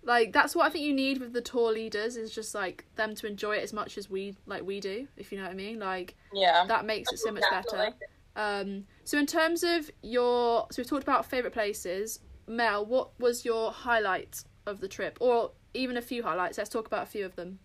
Like 0.02 0.32
that's 0.34 0.54
what 0.54 0.66
I 0.66 0.68
think 0.70 0.84
you 0.84 0.92
need 0.92 1.18
with 1.18 1.32
the 1.32 1.40
tour 1.40 1.72
leaders 1.72 2.16
is 2.18 2.30
just 2.30 2.54
like 2.54 2.84
them 2.96 3.14
to 3.14 3.26
enjoy 3.26 3.56
it 3.56 3.62
as 3.62 3.72
much 3.72 3.96
as 3.96 4.10
we 4.10 4.36
like 4.44 4.64
we 4.64 4.80
do, 4.80 5.08
if 5.16 5.32
you 5.32 5.38
know 5.38 5.44
what 5.44 5.52
I 5.52 5.54
mean. 5.54 5.78
Like 5.78 6.14
Yeah. 6.32 6.66
that 6.68 6.84
makes 6.84 7.10
it 7.10 7.18
so 7.20 7.32
much 7.32 7.42
better. 7.50 7.94
Um 8.36 8.84
so 9.04 9.18
in 9.18 9.26
terms 9.26 9.64
of 9.64 9.90
your 10.02 10.66
so 10.70 10.82
we've 10.82 10.88
talked 10.88 11.02
about 11.02 11.26
favourite 11.26 11.54
places. 11.54 12.20
Mel, 12.46 12.86
what 12.86 13.18
was 13.18 13.44
your 13.44 13.72
highlight 13.72 14.44
of 14.66 14.80
the 14.80 14.86
trip? 14.86 15.18
Or 15.20 15.50
even 15.74 15.96
a 15.96 16.02
few 16.02 16.22
highlights. 16.22 16.58
Let's 16.58 16.70
talk 16.70 16.86
about 16.86 17.02
a 17.02 17.06
few 17.06 17.24
of 17.24 17.34
them. 17.34 17.58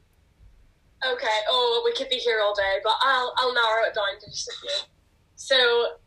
Okay. 1.06 1.38
Oh, 1.50 1.82
we 1.84 1.94
could 1.94 2.10
be 2.10 2.18
here 2.18 2.42
all 2.44 2.54
day, 2.54 2.78
but 2.84 2.94
I'll 3.02 3.34
I'll 3.38 3.54
narrow 3.54 3.88
it 3.88 3.96
down 3.96 4.20
to 4.20 4.30
just 4.30 4.50
a 4.50 4.54
few. 4.62 4.88
So, 5.36 5.98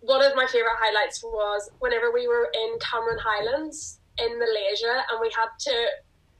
one 0.00 0.24
of 0.24 0.34
my 0.34 0.46
favorite 0.46 0.76
highlights 0.78 1.22
was 1.22 1.70
whenever 1.78 2.10
we 2.10 2.26
were 2.26 2.50
in 2.52 2.78
Cameron 2.80 3.18
Highlands 3.22 4.00
in 4.18 4.38
Malaysia, 4.38 5.04
and 5.10 5.20
we 5.20 5.30
had 5.36 5.48
to 5.60 5.86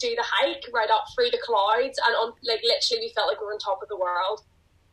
do 0.00 0.16
the 0.16 0.24
hike 0.24 0.64
right 0.72 0.90
up 0.90 1.04
through 1.14 1.30
the 1.30 1.38
clouds, 1.44 2.00
and 2.04 2.16
on 2.16 2.32
like 2.42 2.60
literally 2.64 3.06
we 3.06 3.12
felt 3.14 3.28
like 3.28 3.40
we 3.40 3.46
were 3.46 3.52
on 3.52 3.58
top 3.58 3.82
of 3.82 3.88
the 3.88 3.96
world. 3.96 4.42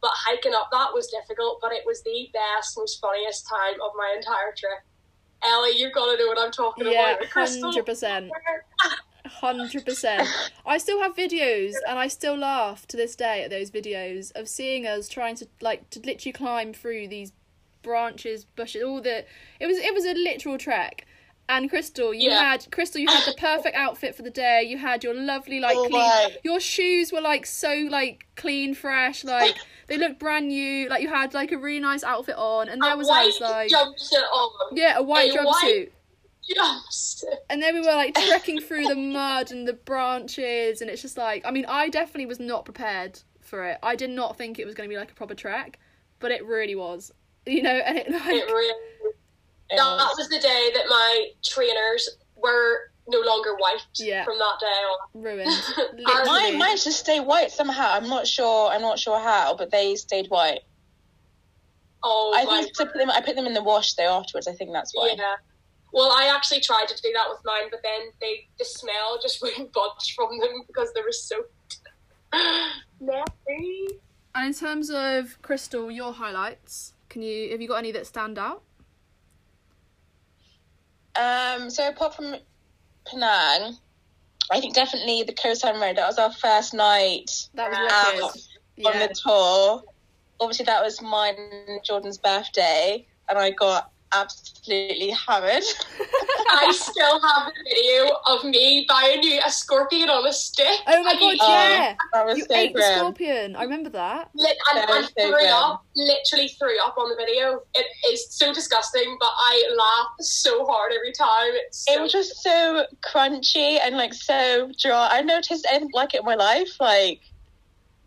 But 0.01 0.11
hiking 0.13 0.53
up 0.53 0.69
that 0.71 0.89
was 0.93 1.07
difficult, 1.07 1.59
but 1.61 1.71
it 1.71 1.83
was 1.85 2.03
the 2.03 2.29
best, 2.31 2.77
most 2.77 2.99
funniest 3.01 3.47
time 3.47 3.81
of 3.81 3.91
my 3.97 4.13
entire 4.15 4.53
trip. 4.55 4.79
Ellie, 5.43 5.77
you've 5.77 5.93
got 5.93 6.11
to 6.15 6.17
know 6.17 6.27
what 6.27 6.39
I'm 6.39 6.51
talking 6.51 6.85
Yeah, 6.87 7.15
about. 7.15 7.25
Hundred 7.27 7.85
percent. 7.85 8.31
Hundred 9.25 9.85
percent. 9.85 10.27
I 10.65 10.77
still 10.77 11.01
have 11.01 11.15
videos, 11.15 11.73
and 11.87 11.99
I 11.99 12.07
still 12.07 12.37
laugh 12.37 12.87
to 12.87 12.97
this 12.97 13.15
day 13.15 13.43
at 13.43 13.49
those 13.49 13.71
videos 13.71 14.31
of 14.35 14.47
seeing 14.47 14.85
us 14.85 15.07
trying 15.07 15.35
to 15.37 15.47
like 15.61 15.89
to 15.91 15.99
literally 15.99 16.33
climb 16.33 16.73
through 16.73 17.07
these 17.07 17.33
branches, 17.81 18.45
bushes, 18.45 18.83
all 18.83 19.01
the. 19.01 19.25
It 19.59 19.67
was 19.67 19.77
it 19.77 19.93
was 19.93 20.05
a 20.05 20.13
literal 20.13 20.57
trek, 20.57 21.06
And 21.49 21.69
Chrystal, 21.71 22.13
you 22.13 22.29
Yeah. 22.29 22.51
had 22.51 22.67
Chrystal, 22.71 22.99
you 23.01 23.07
had 23.07 23.23
the 23.25 23.33
perfect 23.39 23.75
outfit 23.75 24.15
for 24.15 24.21
the 24.21 24.29
day. 24.29 24.63
You 24.63 24.77
had 24.77 25.03
your 25.03 25.13
lovely 25.13 25.59
like 25.61 25.77
Oh 25.77 25.87
clean. 25.87 25.91
my. 26.01 26.35
Your 26.43 26.59
shoes 26.59 27.11
were 27.13 27.21
like 27.21 27.45
so 27.45 27.87
like 27.89 28.25
clean, 28.35 28.73
fresh, 28.75 29.23
like 29.23 29.55
they 29.87 29.97
looked 29.97 30.19
brand 30.19 30.49
new. 30.49 30.89
Like 30.89 31.01
you 31.01 31.07
had 31.07 31.33
like 31.33 31.51
a 31.53 31.57
really 31.57 31.79
nice 31.79 32.03
outfit 32.03 32.35
on, 32.37 32.67
and 32.67 32.81
there 32.81 32.93
a 32.93 32.97
was 32.97 33.07
white 33.07 33.29
us 33.29 33.39
like 33.39 33.71
jumpsuit 33.71 34.23
on. 34.33 34.49
yeah, 34.77 34.97
a 34.97 35.01
white 35.03 35.33
a 35.33 35.37
jumpsuit. 35.37 35.91
Jumpsuit. 36.53 37.23
And 37.49 37.61
then 37.61 37.73
we 37.75 37.81
were 37.81 37.87
like 37.95 38.13
trekking 38.15 38.59
through 38.61 38.85
the 38.87 38.95
mud 38.95 39.51
and 39.51 39.67
the 39.67 39.73
branches, 39.73 40.81
and 40.81 40.89
it's 40.89 41.01
just 41.01 41.17
like, 41.17 41.43
I 41.45 41.51
mean, 41.51 41.65
I 41.67 41.89
definitely 41.89 42.25
was 42.25 42.39
not 42.39 42.65
prepared 42.65 43.19
for 43.41 43.63
it. 43.65 43.77
I 43.83 43.95
did 43.95 44.09
not 44.09 44.37
think 44.37 44.59
it 44.59 44.65
was 44.65 44.75
going 44.75 44.89
to 44.89 44.93
be 44.93 44.97
like 44.99 45.11
a 45.11 45.15
proper 45.15 45.35
trek, 45.35 45.79
but 46.19 46.31
it 46.31 46.45
really 46.45 46.75
was, 46.75 47.13
you 47.45 47.63
know. 47.63 47.69
And 47.71 47.97
it 47.97 48.11
like, 48.11 48.25
It 48.27 48.47
really. 48.47 48.73
That 49.69 50.13
was 50.17 50.29
the 50.29 50.39
day 50.39 50.71
that 50.73 50.85
my 50.87 51.29
trainers 51.43 52.09
were 52.35 52.91
no 53.07 53.19
longer 53.21 53.55
white 53.55 53.81
Yeah. 53.95 54.23
from 54.25 54.37
that 54.37 54.59
day 54.59 54.65
on. 54.65 54.97
ruined. 55.13 55.63
Mine- 56.25 56.57
Mine, 56.57 56.77
just 56.77 56.99
stayed 56.99 57.21
white 57.21 57.51
somehow. 57.51 57.91
I'm 57.91 58.07
not 58.09 58.27
sure. 58.27 58.69
I'm 58.69 58.81
not 58.81 58.99
sure 58.99 59.19
how, 59.19 59.55
but 59.55 59.71
they 59.71 59.95
stayed 59.95 60.27
white. 60.27 60.61
Oh 62.03 62.33
I 62.35 62.45
think 62.45 62.75
to 62.75 62.85
put 62.85 62.93
them. 62.97 63.09
I 63.09 63.21
put 63.21 63.35
them 63.35 63.45
in 63.47 63.53
the 63.53 63.63
wash 63.63 63.93
though 63.95 64.17
afterwards. 64.19 64.47
I 64.47 64.53
think 64.53 64.71
that's 64.71 64.93
why. 64.93 65.15
Yeah. 65.17 65.35
Well, 65.93 66.11
I 66.11 66.31
actually 66.33 66.59
tried 66.61 66.87
to 66.89 67.01
do 67.01 67.11
that 67.13 67.27
with 67.29 67.39
mine, 67.43 67.69
but 67.71 67.81
then 67.81 68.11
they 68.21 68.47
the 68.59 68.65
smell 68.65 69.17
just 69.21 69.41
wouldn't 69.41 69.73
budge 69.73 70.13
from 70.15 70.37
them 70.39 70.63
because 70.67 70.93
they 70.93 71.01
were 71.01 71.11
soaked. 71.11 71.79
Messy. 72.99 73.99
And 74.35 74.47
in 74.47 74.53
terms 74.53 74.89
of 74.89 75.41
Chrystal, 75.41 75.89
your 75.93 76.13
highlights, 76.13 76.93
can 77.09 77.21
you 77.21 77.51
have 77.51 77.61
you 77.61 77.67
got 77.67 77.77
any 77.77 77.91
that 77.93 78.05
stand 78.05 78.37
out? 78.37 78.63
Um. 81.17 81.69
So 81.69 81.87
apart 81.87 82.15
from 82.15 82.35
Penang, 83.07 83.77
I 84.51 84.59
think 84.61 84.75
definitely 84.75 85.23
the 85.23 85.33
Khao 85.33 85.55
San 85.55 85.79
Road. 85.79 85.97
That 85.97 86.07
was 86.07 86.17
our 86.17 86.31
first 86.33 86.73
night 86.73 87.31
That 87.55 87.69
was 87.71 87.79
Yeah. 87.79 88.21
wicked. 88.21 88.87
on 88.95 88.99
Yeah. 89.01 89.07
the 89.07 89.15
tour. 89.15 89.83
Obviously, 90.39 90.65
that 90.65 90.83
was 90.83 91.01
mine 91.01 91.79
Jordan's 91.83 92.17
birthday, 92.19 93.07
and 93.27 93.37
I 93.39 93.51
got 93.51 93.91
absolutely 94.13 95.11
hammered. 95.11 95.63
I 96.49 96.71
still 96.71 97.19
have 97.21 97.47
the 97.47 97.63
video 97.69 98.15
of 98.27 98.43
me 98.45 98.85
buying 98.87 99.21
you 99.21 99.39
a 99.45 99.51
scorpion 99.51 100.09
on 100.09 100.25
a 100.25 100.33
stick. 100.33 100.79
Oh 100.87 101.03
my 101.03 101.13
god, 101.13 101.21
you- 101.21 101.37
Oh, 101.41 101.69
yeah! 101.69 101.95
that 102.13 102.25
was 102.25 102.37
You 102.37 102.45
so 102.45 102.55
ate 102.55 102.73
the 102.73 102.81
scorpion. 102.81 103.55
I 103.55 103.63
remember 103.63 103.89
that. 103.91 104.29
Lit, 104.33 104.57
and, 104.71 104.77
That 104.79 104.89
was 104.89 104.97
and 104.97 105.05
so 105.17 105.23
threw 105.27 105.31
grim. 105.33 105.53
up, 105.53 105.85
literally 105.95 106.47
threw 106.49 106.79
up 106.83 106.97
on 106.97 107.09
the 107.09 107.15
video. 107.15 107.61
It 107.75 107.85
is 108.09 108.27
so 108.31 108.53
disgusting, 108.53 109.17
but 109.19 109.31
I 109.35 109.69
laugh 109.77 110.11
so 110.21 110.65
hard 110.65 110.93
every 110.93 111.11
time. 111.11 111.51
It's 111.53 111.85
so 111.85 111.93
It 111.93 112.01
was 112.01 112.11
just 112.11 112.41
so 112.41 112.85
crunchy 113.01 113.79
and 113.81 113.97
like 113.97 114.13
so 114.13 114.71
dry. 114.79 115.09
I 115.11 115.21
noticed 115.21 115.67
anything 115.69 115.89
like 115.93 116.13
it 116.13 116.21
in 116.21 116.25
my 116.25 116.35
life. 116.35 116.79
Like, 116.79 117.21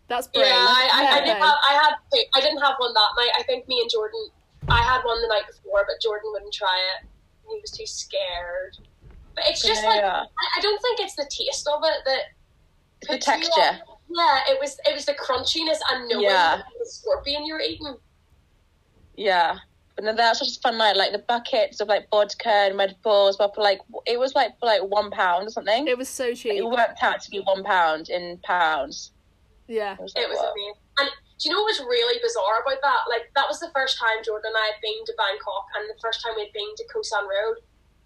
That's 0.07 0.27
brave. 0.27 0.47
Yeah, 0.47 0.53
I, 0.55 0.89
I, 0.93 1.01
I, 1.03 1.13
Fair 1.13 1.25
didn't 1.25 1.41
have, 1.41 1.55
I 1.69 1.73
had. 1.73 1.93
I 2.35 2.41
didn't 2.41 2.59
have 2.61 2.75
one 2.79 2.93
that 2.93 3.09
night. 3.17 3.31
I 3.37 3.43
think 3.43 3.67
me 3.67 3.79
and 3.81 3.89
Jordan. 3.89 4.27
I 4.69 4.81
had 4.81 5.01
one 5.03 5.21
the 5.21 5.27
night 5.27 5.47
before, 5.47 5.85
but 5.87 6.01
Jordan 6.01 6.29
wouldn't 6.33 6.53
try 6.53 6.77
it. 6.97 7.07
He 7.49 7.59
was 7.59 7.71
too 7.71 7.85
scared. 7.85 8.77
But 9.35 9.45
it's 9.47 9.61
just 9.65 9.83
like 9.83 10.01
yeah, 10.01 10.23
I 10.23 10.57
I 10.57 10.61
don't 10.61 10.81
think 10.81 10.99
it's 10.99 11.15
the 11.15 11.29
taste 11.29 11.67
of 11.67 11.81
it 11.83 12.03
that 12.05 13.09
the 13.09 13.17
texture. 13.17 13.51
off. 13.61 13.97
Yeah, 14.09 14.39
it 14.53 14.59
was 14.59 14.77
it 14.85 14.93
was 14.93 15.05
the 15.05 15.13
crunchiness 15.13 15.79
and 15.91 16.07
knowing 16.09 16.23
Yeah. 16.25 16.57
that 16.57 16.65
it 16.73 16.79
was 16.79 16.93
scorpion 16.93 17.45
you 17.45 17.53
were 17.53 17.61
eating. 17.61 17.95
Yeah. 19.15 19.57
But 19.95 20.05
then 20.05 20.15
that 20.15 20.29
was 20.29 20.39
such 20.39 20.57
a 20.57 20.61
fun 20.61 20.77
night. 20.77 20.95
Like 20.95 21.11
the 21.11 21.19
buckets 21.19 21.79
of 21.81 21.87
like 21.87 22.07
vodka 22.11 22.49
and 22.49 22.77
Red 22.77 22.95
Bulls 23.03 23.37
were 23.39 23.49
for 23.53 23.61
like 23.61 23.79
it 24.05 24.19
was 24.19 24.35
like 24.35 24.57
for 24.59 24.65
like 24.65 24.81
one 24.83 25.11
pound 25.11 25.47
or 25.47 25.49
something. 25.49 25.87
It 25.87 25.97
was 25.97 26.09
so 26.09 26.33
cheap. 26.33 26.53
It 26.53 26.65
worked 26.65 27.01
out 27.01 27.21
to 27.21 27.29
be 27.29 27.39
one 27.39 27.63
pound 27.63 28.09
in 28.09 28.37
pounds. 28.43 29.11
Yeah. 29.67 29.93
It 29.93 30.01
was, 30.01 30.13
like, 30.15 30.25
It 30.25 30.29
was 30.29 30.39
amazing. 30.39 30.73
And 30.99 31.09
do 31.41 31.49
you 31.49 31.55
know 31.55 31.61
what 31.65 31.73
was 31.73 31.81
really 31.89 32.21
bizarre 32.21 32.61
about 32.61 32.77
that? 32.85 33.09
Like 33.09 33.33
that 33.33 33.49
was 33.49 33.59
the 33.59 33.73
first 33.73 33.97
time 33.97 34.21
Jordan 34.23 34.53
and 34.53 34.61
I 34.61 34.77
had 34.77 34.79
been 34.81 35.01
to 35.09 35.13
Bangkok 35.17 35.65
and 35.73 35.89
the 35.89 35.97
first 35.99 36.21
time 36.21 36.37
we'd 36.37 36.53
been 36.53 36.69
to 36.77 36.85
Khao 36.93 37.03
San 37.03 37.25
Road. 37.25 37.57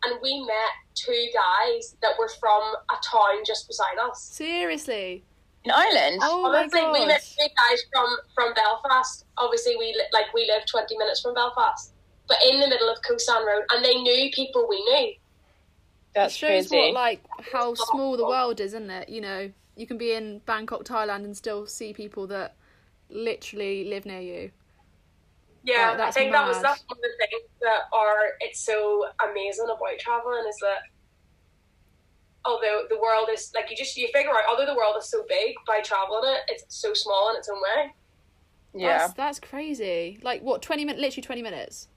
And 0.04 0.20
we 0.24 0.40
met 0.40 0.72
two 0.94 1.28
guys 1.36 1.98
that 2.02 2.16
were 2.18 2.30
from 2.40 2.64
a 2.64 2.98
town 3.04 3.44
just 3.46 3.68
beside 3.68 4.00
us. 4.08 4.24
Seriously. 4.24 5.26
in 5.66 5.72
Ireland. 5.72 6.22
Oh 6.24 6.44
my 6.44 6.60
Honestly, 6.60 6.80
we 6.94 7.06
met 7.06 7.28
two 7.28 7.48
guys 7.58 7.84
from 7.92 8.08
from 8.34 8.54
Belfast. 8.54 9.26
Obviously, 9.38 9.76
we 9.76 9.88
li- 9.88 10.12
like 10.14 10.34
we 10.34 10.48
live 10.48 10.66
twenty 10.66 10.96
minutes 10.98 11.20
from 11.20 11.34
Belfast, 11.34 11.92
but 12.30 12.38
in 12.50 12.62
the 12.62 12.70
middle 12.70 12.88
of 12.88 13.00
Khao 13.02 13.20
San 13.20 13.46
Road, 13.46 13.64
and 13.74 13.84
they 13.84 13.96
knew 13.96 14.32
people 14.32 14.66
we 14.70 14.80
knew. 14.84 15.14
That's 16.14 16.36
it 16.36 16.38
shows 16.38 16.70
crazy. 16.70 16.78
what 16.78 16.94
like 16.94 17.22
how 17.52 17.74
small 17.74 18.16
the 18.16 18.26
world 18.26 18.62
is, 18.62 18.74
isn't 18.74 18.90
it? 18.90 19.10
You 19.10 19.20
know, 19.20 19.52
you 19.76 19.88
can 19.88 19.98
be 19.98 20.14
in 20.14 20.40
Bangkok, 20.46 20.86
Thailand, 20.86 21.26
and 21.26 21.36
still 21.36 21.68
see 21.68 21.92
people 21.92 22.28
that 22.28 22.56
literally 23.10 23.86
live 23.86 24.06
near 24.06 24.22
you. 24.22 24.52
Yeah, 25.64 25.90
Right, 25.90 25.98
that's 25.98 26.16
I 26.16 26.20
think 26.20 26.32
that 26.32 26.48
was 26.48 26.58
mad. 26.58 26.64
that's 26.66 26.84
one 26.88 26.98
of 26.98 27.02
the 27.02 27.28
things 27.28 27.50
that 27.62 27.82
are 27.92 28.34
it's 28.40 28.60
so 28.64 29.06
amazing 29.30 29.66
about 29.66 29.98
traveling 30.00 30.46
is 30.48 30.58
that 30.62 30.82
although 32.46 32.84
the 32.90 33.00
world 33.00 33.28
is 33.32 33.52
like 33.56 33.70
you 33.72 33.76
just 33.76 33.98
you 33.98 34.08
figure 34.14 34.30
out 34.32 34.44
although 34.48 34.66
the 34.66 34.76
world 34.76 34.96
is 35.00 35.10
so 35.10 35.24
big 35.28 35.56
by 35.66 35.82
traveling 35.82 36.22
it, 36.26 36.42
it's 36.50 36.66
so 36.70 36.94
small 36.94 37.32
in 37.32 37.38
its 37.38 37.50
own 37.50 37.60
way. 37.62 37.94
yeah. 38.76 38.98
That's, 39.00 39.14
that's 39.14 39.40
crazy. 39.40 40.20
Like 40.22 40.42
what? 40.44 40.62
Twenty 40.62 40.86
minutes, 40.86 41.02
literally 41.02 41.24
twenty 41.26 41.42
minutes 41.42 41.88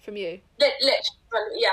from 0.00 0.16
you 0.16 0.40
Lit, 0.60 0.72
literally, 0.80 1.56
yeah, 1.60 1.70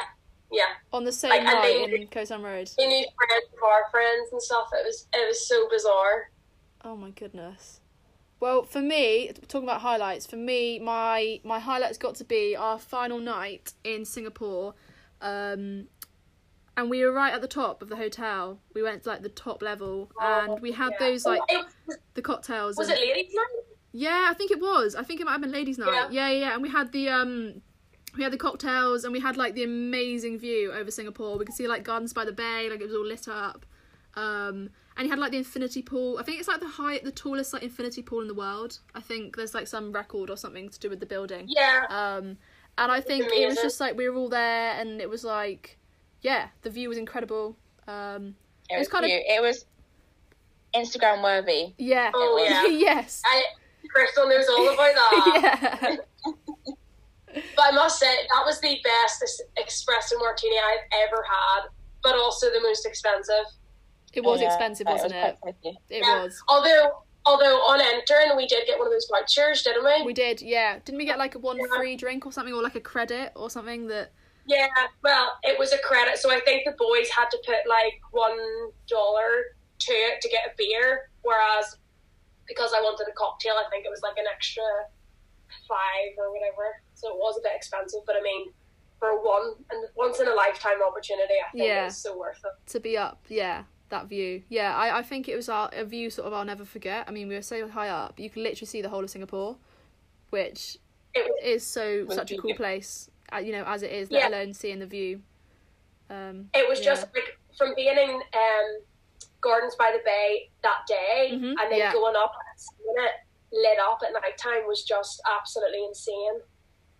yeah. 0.51 0.63
on 0.91 1.03
the 1.03 1.11
same 1.11 1.29
Like, 1.29 1.43
night 1.43 1.61
they- 1.61 1.83
in 2.01 2.07
Khao 2.07 2.25
San 2.25 2.41
Road. 2.41 2.71
We 2.79 2.87
knew 2.87 3.05
friends 3.15 3.45
of 3.55 3.63
our 3.63 3.91
friends 3.91 4.29
and 4.31 4.41
stuff. 4.41 4.69
It 4.73 4.83
was 4.87 5.07
it 5.13 5.27
was 5.27 5.47
so 5.47 5.67
bizarre. 5.69 6.31
Oh 6.83 6.95
my 6.95 7.11
goodness. 7.11 7.79
Well, 8.43 8.63
for 8.63 8.81
me, 8.81 9.31
talking 9.47 9.69
about 9.69 9.79
highlights, 9.79 10.25
for 10.25 10.35
me, 10.35 10.77
my 10.77 11.39
my 11.45 11.59
highlights 11.59 11.97
got 11.97 12.15
to 12.15 12.25
be 12.25 12.57
our 12.57 12.77
final 12.77 13.19
night 13.21 13.71
in 13.85 14.03
Singapore, 14.03 14.73
um, 15.21 15.87
and 16.75 16.89
we 16.89 17.05
were 17.05 17.13
right 17.13 17.33
at 17.33 17.39
the 17.39 17.47
top 17.47 17.81
of 17.81 17.87
the 17.87 17.95
hotel. 17.95 18.59
We 18.73 18.83
went 18.83 19.03
to 19.03 19.09
like 19.11 19.21
the 19.21 19.29
top 19.29 19.61
level, 19.61 20.11
and 20.21 20.59
we 20.59 20.73
had 20.73 20.89
Oh, 20.89 20.97
Yeah. 20.99 21.07
those 21.07 21.25
like 21.25 21.39
Oh, 21.51 21.63
was, 21.87 21.97
the 22.15 22.21
cocktails. 22.21 22.75
was 22.75 22.89
and- 22.89 22.97
it 22.99 23.07
ladies' 23.15 23.33
night? 23.33 23.63
Yeah, 23.93 24.25
I 24.29 24.33
think 24.33 24.51
it 24.51 24.59
was. 24.59 24.93
I 24.93 25.03
think 25.03 25.21
it 25.21 25.23
might 25.23 25.31
have 25.37 25.41
been 25.41 25.53
ladies' 25.53 25.77
night. 25.77 25.93
Yeah, 25.93 26.09
yeah, 26.11 26.29
yeah. 26.41 26.53
And 26.53 26.61
we 26.61 26.67
had 26.67 26.91
the 26.91 27.07
um, 27.07 27.61
we 28.17 28.23
had 28.23 28.33
the 28.33 28.37
cocktails, 28.37 29.05
and 29.05 29.13
we 29.13 29.21
had 29.21 29.37
like 29.37 29.53
the 29.53 29.63
amazing 29.63 30.37
view 30.37 30.73
over 30.73 30.91
Singapore. 30.91 31.37
We 31.37 31.45
could 31.45 31.55
see 31.55 31.69
like 31.69 31.83
Gardens 31.85 32.11
by 32.11 32.25
the 32.25 32.33
Bay, 32.33 32.69
like 32.69 32.81
it 32.81 32.87
was 32.87 32.93
all 32.93 33.05
lit 33.05 33.29
up. 33.29 33.65
Um, 34.15 34.69
and 34.97 35.05
you 35.05 35.09
had 35.11 35.19
like 35.19 35.31
the 35.31 35.37
infinity 35.37 35.81
pool. 35.81 36.17
I 36.19 36.23
think 36.23 36.39
it's 36.39 36.47
like 36.47 36.59
the 36.59 36.67
high, 36.67 36.99
the 37.03 37.11
tallest 37.11 37.53
like 37.53 37.63
infinity 37.63 38.01
pool 38.01 38.21
in 38.21 38.27
the 38.27 38.33
world. 38.33 38.79
I 38.95 39.01
think 39.01 39.35
there's 39.35 39.53
like 39.53 39.67
some 39.67 39.91
record 39.91 40.29
or 40.29 40.37
something 40.37 40.69
to 40.69 40.79
do 40.79 40.89
with 40.89 40.99
the 40.99 41.05
building. 41.05 41.45
Yeah. 41.47 41.81
Um, 41.89 42.37
and 42.77 42.91
I 42.91 43.01
think 43.01 43.25
it 43.31 43.45
was 43.47 43.55
just 43.57 43.79
like 43.79 43.95
we 43.97 44.07
were 44.09 44.15
all 44.15 44.29
there, 44.29 44.73
and 44.79 44.99
it 45.01 45.09
was 45.09 45.23
like, 45.23 45.77
yeah, 46.21 46.47
the 46.63 46.69
view 46.69 46.89
was 46.89 46.97
incredible. 46.97 47.55
Um, 47.87 48.35
It 48.69 48.75
It's 48.75 48.89
was 48.91 49.01
kinda- 49.01 49.07
It 49.35 49.41
was 49.41 49.65
Instagram 50.75 51.21
worthy. 51.23 51.73
yeah. 51.77 52.11
Oh, 52.13 52.37
yeah. 52.49 52.65
yes. 52.65 53.21
I 53.25 53.43
Chrystal 53.95 54.27
knows 54.27 54.47
all 54.49 54.73
about 54.73 54.95
that. 54.95 55.79
yeah. 55.83 55.95
But 57.55 57.65
I 57.65 57.71
must 57.71 57.99
say 57.99 58.05
that 58.33 58.43
was 58.45 58.59
the 58.61 58.79
best 58.83 59.23
es- 59.23 59.41
espresso 59.59 60.19
martini 60.19 60.55
I've 60.57 61.07
ever 61.07 61.23
had, 61.23 61.69
but 62.03 62.15
also 62.15 62.49
the 62.51 62.61
most 62.61 62.85
expensive. 62.85 63.45
It 64.13 64.23
was 64.23 64.41
Yeah, 64.41 64.47
expensive, 64.47 64.87
wasn't 64.87 65.13
was 65.13 65.53
it? 65.63 65.75
It 65.89 66.03
Yeah. 66.03 66.23
was. 66.23 66.41
Although 66.47 67.03
although 67.25 67.57
on 67.61 67.79
entering 67.79 68.35
we 68.35 68.45
did 68.45 68.67
get 68.67 68.77
one 68.77 68.85
of 68.87 68.91
those 68.93 69.07
vouchers, 69.09 69.63
didn't 69.63 69.83
we? 69.85 70.03
We 70.03 70.13
did, 70.13 70.41
yeah. 70.41 70.79
Didn't 70.83 70.97
we 70.97 71.05
get 71.05 71.17
like 71.17 71.35
a 71.35 71.39
one 71.39 71.57
Yeah. 71.57 71.65
free 71.77 71.95
drink 71.95 72.25
or 72.25 72.31
something, 72.31 72.53
or 72.53 72.61
like 72.61 72.75
a 72.75 72.81
credit 72.81 73.31
or 73.35 73.49
something 73.49 73.87
that? 73.87 74.11
Yeah. 74.45 74.67
Well, 75.03 75.37
it 75.43 75.57
was 75.57 75.71
a 75.71 75.77
credit, 75.79 76.17
so 76.17 76.29
I 76.31 76.41
think 76.41 76.65
the 76.65 76.73
boys 76.73 77.09
had 77.09 77.29
to 77.31 77.37
put 77.45 77.65
like 77.67 78.01
one 78.11 78.37
dollar 78.87 79.55
to 79.79 79.93
it 79.93 80.19
to 80.21 80.29
get 80.29 80.47
a 80.47 80.51
beer, 80.57 81.09
whereas 81.21 81.77
because 82.45 82.73
I 82.73 82.81
wanted 82.81 83.07
a 83.07 83.13
cocktail, 83.13 83.53
I 83.53 83.69
think 83.69 83.85
it 83.85 83.89
was 83.89 84.01
like 84.01 84.17
an 84.17 84.25
extra 84.29 84.63
five 85.67 86.11
or 86.17 86.31
whatever. 86.33 86.81
So 86.95 87.09
it 87.09 87.15
was 87.15 87.37
a 87.37 87.41
bit 87.41 87.53
expensive, 87.55 88.01
but 88.05 88.15
I 88.17 88.21
mean, 88.21 88.53
for 88.99 89.23
one 89.23 89.55
and 89.69 89.85
once 89.95 90.19
in 90.19 90.27
a 90.27 90.33
lifetime 90.33 90.81
opportunity, 90.85 91.35
I 91.45 91.51
think 91.51 91.63
Yeah. 91.65 91.87
it's 91.87 91.97
so 91.97 92.17
worth 92.17 92.43
it. 92.43 92.69
to 92.71 92.79
be 92.81 92.97
up, 92.97 93.19
yeah, 93.29 93.63
that 93.93 94.07
view. 94.07 94.43
Yeah, 94.49 94.75
I, 94.75 94.99
I 94.99 95.03
think 95.03 95.27
it 95.29 95.35
was 95.35 95.47
our, 95.49 95.69
a 95.73 95.85
view 95.85 96.09
sort 96.09 96.27
of 96.27 96.33
I'll 96.33 96.45
never 96.45 96.65
forget. 96.65 97.05
I 97.07 97.11
mean, 97.11 97.27
we 97.27 97.35
were 97.35 97.41
so 97.41 97.67
high 97.67 97.89
up, 97.89 98.19
you 98.19 98.29
could 98.29 98.43
literally 98.43 98.67
see 98.67 98.81
the 98.81 98.89
whole 98.89 99.03
of 99.03 99.09
Singapore, 99.09 99.55
which 100.31 100.77
is 101.43 101.63
so 101.65 102.07
such 102.09 102.31
a 102.31 102.37
cool 102.37 102.55
place. 102.55 103.09
Uh, 103.31 103.37
you 103.37 103.51
know, 103.51 103.63
as 103.65 103.81
it 103.83 103.91
is, 103.91 104.09
Yeah. 104.11 104.19
let 104.19 104.33
alone 104.33 104.53
seeing 104.53 104.79
the 104.79 104.85
view. 104.85 105.21
Um, 106.09 106.49
It 106.53 106.67
was 106.67 106.79
Yeah. 106.79 106.85
just 106.85 107.07
like 107.15 107.37
from 107.57 107.73
being 107.75 107.97
in 107.97 108.09
um, 108.11 108.67
Gardens 109.41 109.75
by 109.75 109.91
the 109.91 110.01
Bay 110.05 110.49
that 110.63 110.79
day 110.87 111.29
Mhm, 111.33 111.55
and 111.59 111.71
then 111.71 111.77
yeah. 111.79 111.93
going 111.93 112.15
up 112.15 112.31
and 112.33 112.59
seeing 112.59 112.95
it 113.07 113.11
lit 113.51 113.77
up 113.79 113.99
at 114.05 114.11
night 114.13 114.37
time 114.37 114.65
was 114.67 114.83
just 114.83 115.21
absolutely 115.37 115.83
insane. 115.85 116.41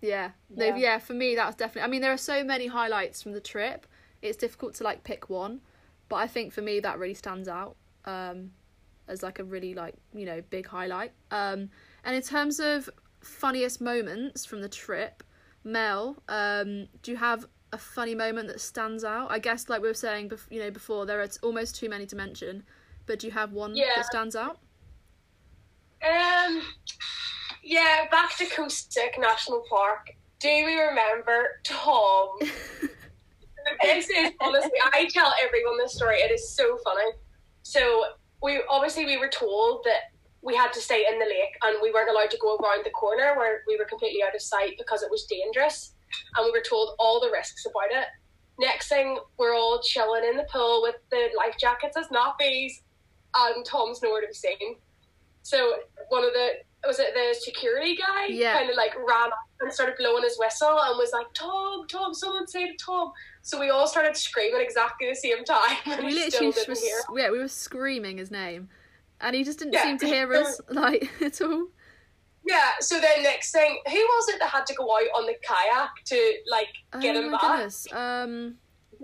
yeah, 0.02 0.32
No, 0.50 0.66
Yeah. 0.66 0.76
yeah. 0.78 0.98
For 1.00 1.14
me, 1.14 1.36
that 1.36 1.46
was 1.48 1.56
definitely. 1.56 1.88
I 1.88 1.88
mean, 1.88 2.02
there 2.02 2.12
are 2.14 2.18
so 2.34 2.44
many 2.44 2.68
highlights 2.68 3.22
from 3.24 3.32
the 3.34 3.42
trip. 3.42 3.88
it's 4.22 4.38
difficult 4.38 4.74
to 4.76 4.84
like 4.86 5.04
pick 5.04 5.30
one, 5.30 5.60
but 6.14 6.20
I 6.20 6.28
think 6.28 6.54
for 6.54 6.62
me 6.62 6.80
that 6.82 7.00
really 7.00 7.16
stands 7.16 7.48
out 7.48 7.76
um, 8.06 8.52
as 9.08 9.24
like 9.24 9.40
a 9.40 9.44
really 9.44 9.74
like 9.74 9.96
you 10.14 10.28
know 10.28 10.44
big 10.52 10.68
highlight. 10.68 11.12
Um, 11.32 11.72
and 12.06 12.16
in 12.16 12.22
terms 12.22 12.60
of 12.60 12.88
funniest 13.22 13.82
moments 13.82 14.46
from 14.46 14.62
the 14.62 14.70
trip, 14.70 15.24
Mel, 15.64 16.22
um, 16.30 16.88
do 17.02 17.10
you 17.10 17.18
have 17.18 17.48
a 17.72 17.80
funny 17.80 18.14
moment 18.14 18.48
that 18.50 18.62
stands 18.62 19.04
out? 19.04 19.32
I 19.32 19.40
guess 19.40 19.70
like 19.70 19.82
we 19.82 19.88
were 19.88 19.96
saying, 19.96 20.30
bef- 20.30 20.52
you 20.52 20.60
know, 20.60 20.70
before 20.70 21.08
there 21.08 21.20
are 21.20 21.26
t- 21.28 21.40
almost 21.42 21.76
too 21.76 21.90
many 21.90 22.06
to 22.06 22.16
mention, 22.16 22.62
but 23.08 23.18
do 23.18 23.26
you 23.26 23.34
have 23.34 23.52
one 23.52 23.76
Yeah. 23.76 23.86
that 23.96 24.06
stands 24.06 24.36
out? 24.36 24.60
Um, 26.08 26.62
yeah, 27.64 28.06
back 28.12 28.38
to 28.38 28.46
Khao 28.46 28.70
Sok 28.70 29.14
National 29.18 29.64
Park. 29.68 30.12
Do 30.40 30.48
we 30.48 30.80
remember 30.80 31.60
Tom? 31.64 32.38
this 33.82 34.10
is 34.10 34.32
honestly, 34.42 34.80
I 34.94 35.10
tell 35.14 35.34
everyone 35.44 35.78
this 35.78 35.96
story. 35.96 36.18
It 36.18 36.32
is 36.32 36.56
so 36.56 36.78
funny. 36.84 37.12
So 37.64 38.04
we 38.42 38.62
obviously 38.70 39.06
we 39.06 39.18
were 39.18 39.30
told 39.30 39.84
that 39.86 40.12
we 40.42 40.56
had 40.56 40.74
to 40.74 40.82
stay 40.82 41.06
in 41.10 41.18
the 41.20 41.26
lake 41.26 41.56
and 41.64 41.78
we 41.82 41.92
weren't 41.92 42.10
allowed 42.10 42.30
to 42.32 42.38
go 42.38 42.58
around 42.58 42.86
the 42.86 42.90
corner 42.92 43.34
where 43.38 43.62
we 43.68 43.78
were 43.78 43.86
completely 43.86 44.22
out 44.22 44.36
of 44.36 44.42
sight 44.42 44.74
because 44.78 45.02
it 45.02 45.10
was 45.10 45.24
dangerous. 45.26 45.94
And 46.36 46.46
we 46.46 46.52
were 46.52 46.64
told 46.68 46.96
all 47.00 47.20
the 47.22 47.32
risks 47.32 47.66
about 47.66 47.98
it. 47.98 48.08
Next 48.60 48.90
thing, 48.90 49.18
we're 49.38 49.56
all 49.56 49.82
chilling 49.82 50.26
in 50.26 50.38
the 50.38 50.46
pool 50.52 50.82
with 50.84 50.96
the 51.10 51.30
life 51.36 51.56
jackets 51.60 51.98
as 51.98 52.08
nappies, 52.08 52.74
and 53.36 53.66
Tom's 53.66 54.02
nowhere 54.04 54.22
to 54.22 54.28
be 54.28 54.34
seen. 54.34 54.76
So 55.42 55.78
one 56.10 56.24
of 56.24 56.34
the 56.34 56.50
was 56.86 57.00
it 57.00 57.14
the 57.14 57.34
security 57.40 57.96
guy 57.96 58.26
Yeah. 58.28 58.58
kind 58.58 58.70
of 58.70 58.76
like 58.76 58.94
ran 58.98 59.28
up 59.32 59.40
and 59.62 59.72
started 59.72 59.96
blowing 59.98 60.24
his 60.24 60.38
whistle 60.38 60.78
and 60.82 60.98
was 60.98 61.12
like, 61.14 61.28
Tom, 61.34 61.88
Tom, 61.88 62.14
someone 62.14 62.48
say 62.48 62.68
to 62.68 62.74
Tom. 62.84 63.12
So 63.42 63.60
we 63.60 63.70
all 63.70 63.88
started 63.88 64.18
screaming 64.18 64.62
exactly 64.62 65.08
the 65.10 65.16
same 65.16 65.44
time. 65.46 65.78
And 65.86 66.06
we 66.06 66.12
he 66.14 66.20
literally 66.20 66.52
still 66.52 66.66
didn't 66.66 66.80
hear. 66.80 66.98
yeah 67.16 67.32
we 67.32 67.40
were 67.40 67.48
screaming 67.48 68.18
his 68.18 68.32
name, 68.32 68.70
and 69.22 69.36
he 69.36 69.44
just 69.44 69.60
didn't 69.60 69.74
Yeah. 69.74 69.84
seem 69.84 69.98
to 70.00 70.06
hear 70.08 70.34
us 70.42 70.60
like 70.70 71.10
at 71.22 71.42
all. 71.42 71.68
Yeah, 72.46 72.72
so 72.82 73.00
then 73.00 73.24
next 73.24 73.52
thing, 73.54 73.80
who 73.88 73.94
was 73.96 74.30
it 74.30 74.40
that 74.40 74.50
had 74.50 74.66
to 74.66 74.74
go 74.74 74.84
out 74.84 75.08
on 75.18 75.26
the 75.26 75.36
kayak 75.48 75.92
to 76.08 76.34
like 76.52 76.68
get 77.02 77.16
oh 77.16 77.22
him 77.22 77.32
my 77.32 77.38
back? 77.38 77.42
goodness. 77.58 77.88
Um. 77.94 78.56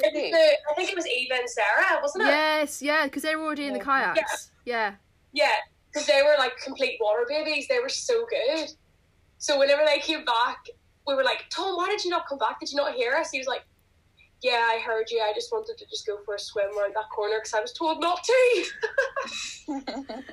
It 0.01 0.13
was 0.13 0.31
the, 0.31 0.71
I 0.71 0.75
think 0.75 0.89
it 0.91 0.95
was 0.95 1.07
Eva 1.07 1.33
and 1.35 1.49
Sarah, 1.49 1.99
wasn't 2.01 2.23
it? 2.23 2.27
Yes, 2.27 2.81
yeah, 2.81 3.03
because 3.05 3.23
they 3.23 3.35
were 3.35 3.43
already 3.43 3.65
in 3.65 3.73
the 3.73 3.79
Yeah. 3.79 4.13
kayaks. 4.13 4.51
Yeah. 4.65 4.93
Yeah, 5.33 5.51
because 5.91 6.07
they 6.07 6.21
were 6.21 6.35
like 6.37 6.57
complete 6.63 6.97
water 7.01 7.25
babies. 7.27 7.67
They 7.67 7.79
were 7.79 7.89
so 7.89 8.25
good. 8.29 8.69
So 9.37 9.57
whenever 9.57 9.83
they 9.85 9.99
came 9.99 10.25
back, 10.25 10.57
we 11.07 11.15
were 11.15 11.23
like, 11.23 11.45
Tom, 11.49 11.75
why 11.77 11.87
did 11.89 12.03
you 12.03 12.11
not 12.11 12.27
come 12.27 12.37
back? 12.37 12.59
Did 12.59 12.71
you 12.71 12.77
not 12.77 12.93
hear 12.93 13.13
us? 13.13 13.31
He 13.31 13.39
was 13.39 13.47
like, 13.47 13.63
Yeah, 14.41 14.67
I 14.69 14.79
heard 14.85 15.09
you. 15.09 15.19
I 15.19 15.31
just 15.33 15.51
wanted 15.51 15.77
to 15.77 15.85
just 15.87 16.05
go 16.05 16.17
for 16.25 16.35
a 16.35 16.39
swim 16.39 16.65
around 16.77 16.93
that 16.95 17.09
corner 17.15 17.37
because 17.39 17.53
I 17.53 17.61
was 17.61 17.73
told 17.73 18.01
not 18.01 18.23
to. 18.23 18.65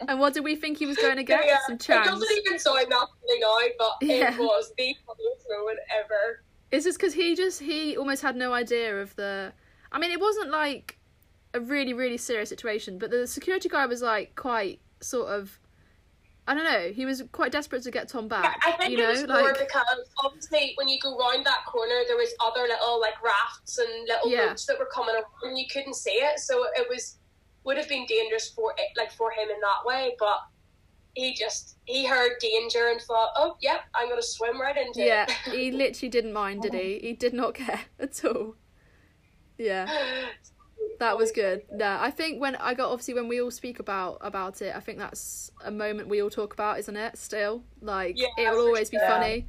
And 0.08 0.18
what 0.18 0.32
did 0.32 0.44
we 0.44 0.56
think 0.56 0.78
he 0.78 0.86
was 0.86 0.96
going 0.96 1.16
to 1.16 1.22
get? 1.22 1.44
yeah, 1.44 1.58
Some 1.66 1.74
it 1.76 2.04
doesn't 2.04 2.28
even 2.46 2.58
sound 2.58 2.78
that 2.90 3.06
funny 3.20 3.40
now, 3.40 3.58
but 3.78 3.92
Yeah. 4.00 4.32
it 4.34 4.38
was 4.38 4.72
the 4.78 4.94
funniest 5.06 5.46
moment 5.50 5.78
ever. 5.98 6.42
It's 6.70 6.84
just 6.84 6.98
because 6.98 7.12
he 7.14 7.34
just 7.36 7.60
he 7.60 7.96
almost 7.96 8.22
had 8.22 8.36
no 8.36 8.52
idea 8.52 8.96
of 9.00 9.14
the. 9.16 9.52
I 9.92 9.98
mean, 9.98 10.10
it 10.10 10.20
wasn't 10.20 10.50
like 10.50 10.98
a 11.54 11.60
really 11.60 11.92
really 11.92 12.16
serious 12.16 12.48
situation, 12.48 12.98
but 12.98 13.10
the 13.10 13.26
security 13.26 13.68
guy 13.68 13.86
was 13.86 14.02
like 14.02 14.34
quite 14.36 14.80
sort 15.00 15.28
of. 15.28 15.58
I 16.48 16.54
don't 16.54 16.62
know. 16.62 16.92
He 16.92 17.04
was 17.04 17.24
quite 17.32 17.50
desperate 17.50 17.82
to 17.82 17.90
get 17.90 18.08
Tom 18.08 18.24
Yeah, 18.30 18.42
back. 18.42 18.60
I 18.64 18.70
think 18.72 18.92
you 18.92 18.98
know, 18.98 19.08
it 19.08 19.22
was 19.22 19.26
more 19.26 19.52
because 19.52 19.84
obviously 20.24 20.74
when 20.76 20.86
you 20.86 20.96
go 21.00 21.18
round 21.18 21.44
that 21.44 21.64
corner, 21.66 22.02
there 22.06 22.16
was 22.16 22.32
other 22.40 22.62
little 22.62 23.00
like 23.00 23.20
rafts 23.20 23.78
and 23.78 23.88
little 24.06 24.30
Yeah. 24.30 24.48
boats 24.48 24.64
that 24.66 24.78
were 24.78 24.86
coming 24.86 25.16
around, 25.16 25.24
and 25.42 25.58
you 25.58 25.64
couldn't 25.72 25.94
see 25.96 26.10
it, 26.10 26.38
so 26.38 26.64
it 26.76 26.88
was 26.88 27.18
would 27.64 27.76
have 27.76 27.88
been 27.88 28.06
dangerous 28.06 28.50
for 28.50 28.72
it, 28.78 28.96
like 28.96 29.10
for 29.10 29.32
him 29.32 29.48
in 29.50 29.60
that 29.60 29.84
way. 29.84 30.14
But 30.20 30.38
he 31.14 31.34
just 31.34 31.78
he 31.84 32.06
heard 32.06 32.32
danger 32.40 32.90
and 32.90 33.00
thought, 33.00 33.30
oh 33.36 33.56
yep, 33.60 33.80
I'm 33.94 34.08
gonna 34.08 34.22
swim 34.22 34.60
right 34.60 34.76
into 34.76 35.02
yeah, 35.02 35.24
it. 35.24 35.30
Yeah, 35.46 35.52
he 35.52 35.70
literally 35.72 36.10
didn't 36.10 36.32
mind, 36.32 36.62
did 36.62 36.74
he? 36.74 37.00
He 37.00 37.12
did 37.14 37.34
not 37.34 37.54
care 37.62 37.80
at 37.98 38.24
all. 38.24 38.54
Yeah. 39.58 39.88
That 40.98 41.18
was 41.18 41.30
good. 41.32 41.62
Yeah, 41.76 41.98
I 42.00 42.10
think 42.10 42.40
when 42.40 42.56
I 42.56 42.74
got 42.74 42.90
obviously 42.90 43.14
when 43.14 43.28
we 43.28 43.40
all 43.40 43.50
speak 43.50 43.78
about 43.78 44.18
about 44.20 44.62
it, 44.62 44.74
I 44.74 44.80
think 44.80 44.98
that's 44.98 45.50
a 45.64 45.70
moment 45.70 46.08
we 46.08 46.22
all 46.22 46.30
talk 46.30 46.54
about, 46.54 46.78
isn't 46.78 46.96
it? 46.96 47.18
Still, 47.18 47.64
like 47.80 48.18
Yeah, 48.18 48.28
it 48.38 48.50
will 48.50 48.66
always 48.66 48.90
be 48.90 48.98
funny. 48.98 49.46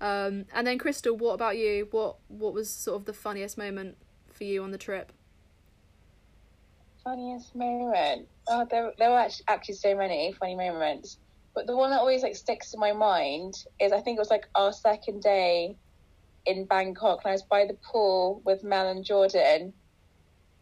Um, 0.00 0.46
and 0.54 0.66
then 0.66 0.78
Chrystal, 0.78 1.16
what 1.16 1.34
about 1.34 1.58
you? 1.58 1.88
What 1.90 2.16
what 2.28 2.54
was 2.54 2.70
sort 2.70 2.96
of 2.96 3.04
the 3.06 3.12
funniest 3.12 3.58
moment 3.58 3.96
for 4.30 4.44
you 4.44 4.62
on 4.62 4.70
the 4.70 4.78
trip? 4.78 5.12
Funniest 7.04 7.54
moment. 7.54 8.28
Oh, 8.48 8.66
there, 8.70 8.92
there 8.98 9.10
were 9.10 9.18
actually, 9.18 9.44
actually 9.48 9.74
so 9.76 9.96
many 9.96 10.32
funny 10.38 10.54
moments. 10.54 11.18
But 11.54 11.66
the 11.66 11.76
one 11.76 11.90
that 11.90 11.98
always 11.98 12.22
like 12.22 12.36
sticks 12.36 12.74
in 12.74 12.80
my 12.80 12.92
mind 12.92 13.54
is 13.80 13.92
I 13.92 14.00
think 14.00 14.16
it 14.16 14.20
was 14.20 14.30
like 14.30 14.46
our 14.54 14.72
second 14.72 15.22
day 15.22 15.76
in 16.46 16.64
Bangkok, 16.64 17.20
and 17.24 17.30
I 17.30 17.32
was 17.32 17.42
by 17.42 17.66
the 17.66 17.76
pool 17.90 18.42
with 18.44 18.64
Mel 18.64 18.88
and 18.88 19.04
Jordan, 19.04 19.72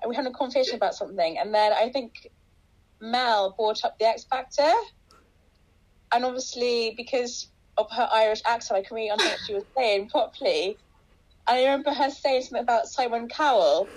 and 0.01 0.09
we 0.09 0.17
had 0.17 0.27
a 0.27 0.31
conversation 0.31 0.77
about 0.77 0.95
something, 0.95 1.39
and 1.39 1.55
then 1.55 1.73
I 1.73 1.91
think 1.91 2.29
Mel 3.01 3.55
brought 3.57 3.85
up 3.85 3.99
the 3.99 4.07
X 4.07 4.25
Factor, 4.25 4.73
and 6.13 6.25
obviously 6.25 6.95
because 6.97 7.51
of 7.77 7.87
her 7.91 8.09
Irish 8.13 8.43
accent, 8.47 8.79
I 8.79 8.83
couldn't 8.83 8.97
really 8.97 9.11
understand 9.11 9.33
what 9.39 9.47
she 9.47 9.55
was 9.55 9.65
saying 9.77 10.09
properly. 10.09 10.79
I 11.47 11.61
remember 11.65 11.93
her 11.93 12.11
saying 12.11 12.43
something 12.43 12.63
about 12.63 12.87
Simon 12.87 13.29
Cowell 13.29 13.89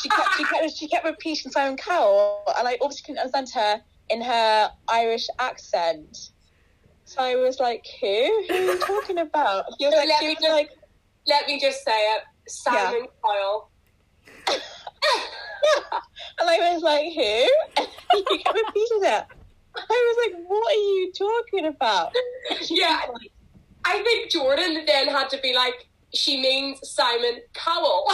she 0.00 0.08
kept, 0.08 0.28
she 0.36 0.44
kept 0.44 0.76
she 0.76 0.88
kept 0.88 1.04
repeating 1.04 1.50
Simon 1.52 1.76
Cowell, 1.76 2.42
and 2.58 2.66
I 2.68 2.76
obviously 2.80 3.02
couldn't 3.14 3.18
understand 3.34 3.48
her 3.54 3.82
in 4.10 4.20
her 4.22 4.70
Irish 4.88 5.26
accent. 5.38 6.16
So 7.04 7.22
I 7.22 7.36
was 7.36 7.58
like, 7.60 7.84
"Who? 8.00 8.44
Who 8.48 8.54
are 8.54 8.60
you 8.74 8.78
talking 8.80 9.18
about?" 9.18 9.64
Was 9.80 9.94
like, 9.94 10.08
Let 10.08 10.18
she 10.20 10.26
me 10.26 10.34
was 10.34 10.42
just- 10.42 10.52
like, 10.52 10.70
Let 11.26 11.46
me 11.46 11.60
just 11.60 11.84
say 11.84 11.92
uh, 12.12 12.16
it, 12.16 12.22
Simon 12.48 13.06
Kyle. 13.24 13.70
and 16.40 16.48
I 16.48 16.72
was 16.74 16.82
like, 16.82 17.12
"Who?" 17.14 17.84
kept 18.38 18.56
repeating 18.56 19.04
it. 19.04 19.24
I 19.74 19.80
was 19.88 20.16
like, 20.26 20.44
"What 20.48 20.72
are 20.72 20.74
you 20.74 21.12
talking 21.16 21.66
about?" 21.66 22.14
Yeah, 22.68 23.00
I 23.84 24.02
think 24.02 24.30
Jordan 24.30 24.84
then 24.86 25.08
had 25.08 25.28
to 25.30 25.38
be 25.42 25.54
like, 25.54 25.88
she 26.14 26.40
means 26.40 26.78
Simon 26.88 27.40
Cowell. 27.54 28.04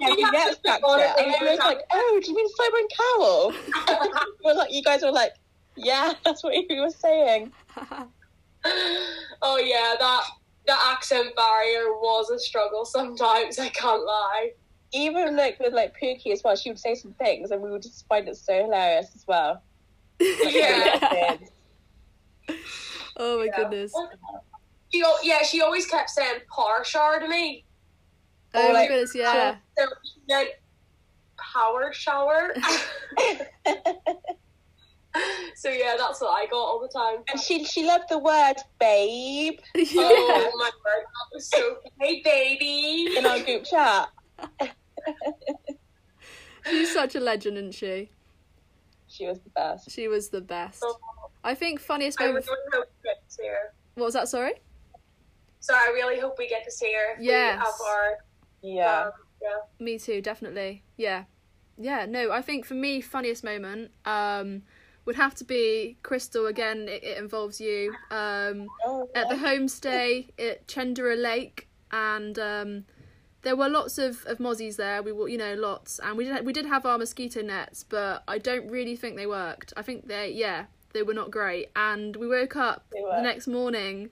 Yeah, 0.00 0.08
He 0.16 0.22
gets 0.32 0.56
to 0.56 0.62
back 0.64 0.80
put 0.82 0.90
on 0.90 1.00
it. 1.00 1.04
it 1.18 1.26
And 1.26 1.34
I 1.48 1.50
was 1.50 1.58
like, 1.60 1.80
"Oh, 1.92 2.20
do 2.22 2.30
you 2.30 2.36
mean 2.36 2.48
Simon 2.56 2.88
Cowell?" 2.98 3.52
Was 4.44 4.56
like 4.56 4.72
you 4.72 4.82
guys 4.82 5.02
were 5.02 5.12
like, 5.12 5.32
"Yeah, 5.76 6.12
that's 6.24 6.42
what 6.42 6.54
he 6.54 6.80
was 6.80 6.96
saying." 6.96 7.52
oh 9.42 9.58
yeah, 9.58 9.94
that 9.98 10.24
the 10.66 10.74
accent 10.86 11.34
barrier 11.36 11.92
was 11.92 12.30
a 12.30 12.38
struggle 12.38 12.84
sometimes. 12.84 13.58
I 13.58 13.68
can't 13.68 14.04
lie. 14.04 14.50
Even 14.96 15.36
like 15.36 15.58
with 15.60 15.72
like 15.74 15.94
Pookie 16.02 16.32
as 16.32 16.42
well, 16.44 16.56
she 16.56 16.70
would 16.70 16.78
say 16.78 16.94
some 16.94 17.12
things 17.14 17.50
and 17.50 17.60
we 17.62 17.70
would 17.70 17.82
just 17.82 18.06
find 18.08 18.28
it 18.28 18.36
so 18.36 18.54
hilarious 18.54 19.10
as 19.14 19.24
well. 19.28 19.62
Like, 20.20 20.54
Yeah. 20.54 21.36
oh 23.18 23.38
my 23.38 23.46
Yeah. 23.46 23.56
goodness. 23.56 23.92
She, 24.92 25.04
yeah, 25.22 25.42
she 25.42 25.60
always 25.60 25.86
kept 25.86 26.10
saying 26.10 26.40
"par 26.54 26.84
shower" 26.84 27.20
to 27.20 27.28
me. 27.28 27.64
Oh 28.54 28.68
my 28.68 28.72
like, 28.72 28.88
goodness, 28.88 29.14
yeah. 29.14 29.56
So 29.78 29.86
she 30.04 30.20
meant 30.28 30.48
power 31.52 31.92
shower. 31.92 32.54
so 35.56 35.68
yeah, 35.70 35.96
that's 35.98 36.20
what 36.20 36.30
I 36.30 36.46
got 36.46 36.56
all 36.56 36.80
the 36.80 36.88
time. 36.98 37.22
and 37.30 37.40
she 37.40 37.64
she 37.64 37.84
loved 37.84 38.04
the 38.08 38.18
word 38.18 38.54
babe 38.80 39.54
yeah. 39.74 39.82
Oh 39.98 40.52
my 40.58 40.64
word, 40.64 41.04
that 41.04 41.34
was 41.34 41.50
so 41.50 41.76
hey 42.00 42.22
baby. 42.24 43.16
in 43.16 43.26
our 43.26 43.38
group 43.40 43.64
chat. 43.64 44.08
She's 46.68 46.92
such 46.92 47.14
a 47.14 47.20
legend, 47.20 47.56
isn't 47.58 47.72
she? 47.74 48.10
She 49.08 49.26
was 49.26 49.38
the 49.40 49.50
best. 49.50 49.90
She 49.90 50.08
was 50.08 50.28
the 50.30 50.40
best. 50.40 50.80
So, 50.80 50.98
I 51.44 51.54
think 51.54 51.78
funniest 51.80 52.20
I 52.20 52.24
really 52.24 52.34
moment. 52.34 52.46
hope 52.72 52.86
we 53.02 53.08
get 53.08 53.28
to 53.28 53.34
see 53.34 53.46
her. 53.46 53.72
What 53.94 54.04
was 54.06 54.14
that? 54.14 54.28
Sorry. 54.28 54.54
So 55.60 55.74
I 55.74 55.90
really 55.94 56.18
hope 56.18 56.38
we 56.38 56.48
get 56.48 56.64
to 56.64 56.70
see 56.70 56.92
her. 56.92 57.14
If 57.16 57.20
Yes. 57.24 57.56
We 57.58 57.64
have 57.64 57.74
our, 57.86 58.18
Yeah. 58.62 59.02
um, 59.06 59.12
yeah. 59.40 59.48
Me 59.78 59.98
too, 59.98 60.20
definitely. 60.20 60.82
Yeah. 60.96 61.24
Yeah, 61.78 62.06
no, 62.06 62.32
I 62.32 62.42
think 62.42 62.64
for 62.64 62.74
me, 62.74 63.00
funniest 63.00 63.44
moment 63.44 63.90
um, 64.04 64.62
would 65.04 65.16
have 65.16 65.34
to 65.36 65.44
be 65.44 65.98
Chrystal 66.02 66.48
again. 66.48 66.88
It, 66.88 67.04
it 67.04 67.18
involves 67.18 67.60
you 67.60 67.94
um, 68.10 68.66
Oh, 68.84 69.08
at 69.14 69.28
the 69.28 69.34
homestay 69.36 70.30
at 70.38 70.66
Chenderoh 70.66 71.16
Lake, 71.16 71.68
and 71.92 72.38
um, 72.38 72.84
there 73.46 73.54
were 73.54 73.68
lots 73.68 73.96
of, 73.96 74.26
of 74.26 74.38
mozzies 74.38 74.74
there. 74.74 75.04
We 75.04 75.12
were, 75.12 75.28
you 75.28 75.38
know, 75.38 75.54
lots, 75.54 76.00
and 76.00 76.18
we 76.18 76.24
did 76.24 76.44
we 76.44 76.52
did 76.52 76.66
have 76.66 76.84
our 76.84 76.98
mosquito 76.98 77.42
nets, 77.42 77.84
but 77.88 78.24
I 78.26 78.38
don't 78.38 78.68
really 78.68 78.96
think 78.96 79.14
they 79.14 79.28
worked. 79.28 79.72
I 79.76 79.82
think 79.82 80.08
they, 80.08 80.32
yeah, 80.32 80.64
they 80.92 81.04
were 81.04 81.14
not 81.14 81.30
great. 81.30 81.70
And 81.76 82.16
we 82.16 82.26
woke 82.26 82.56
up 82.56 82.86
the 82.90 83.22
next 83.22 83.46
morning, 83.46 84.10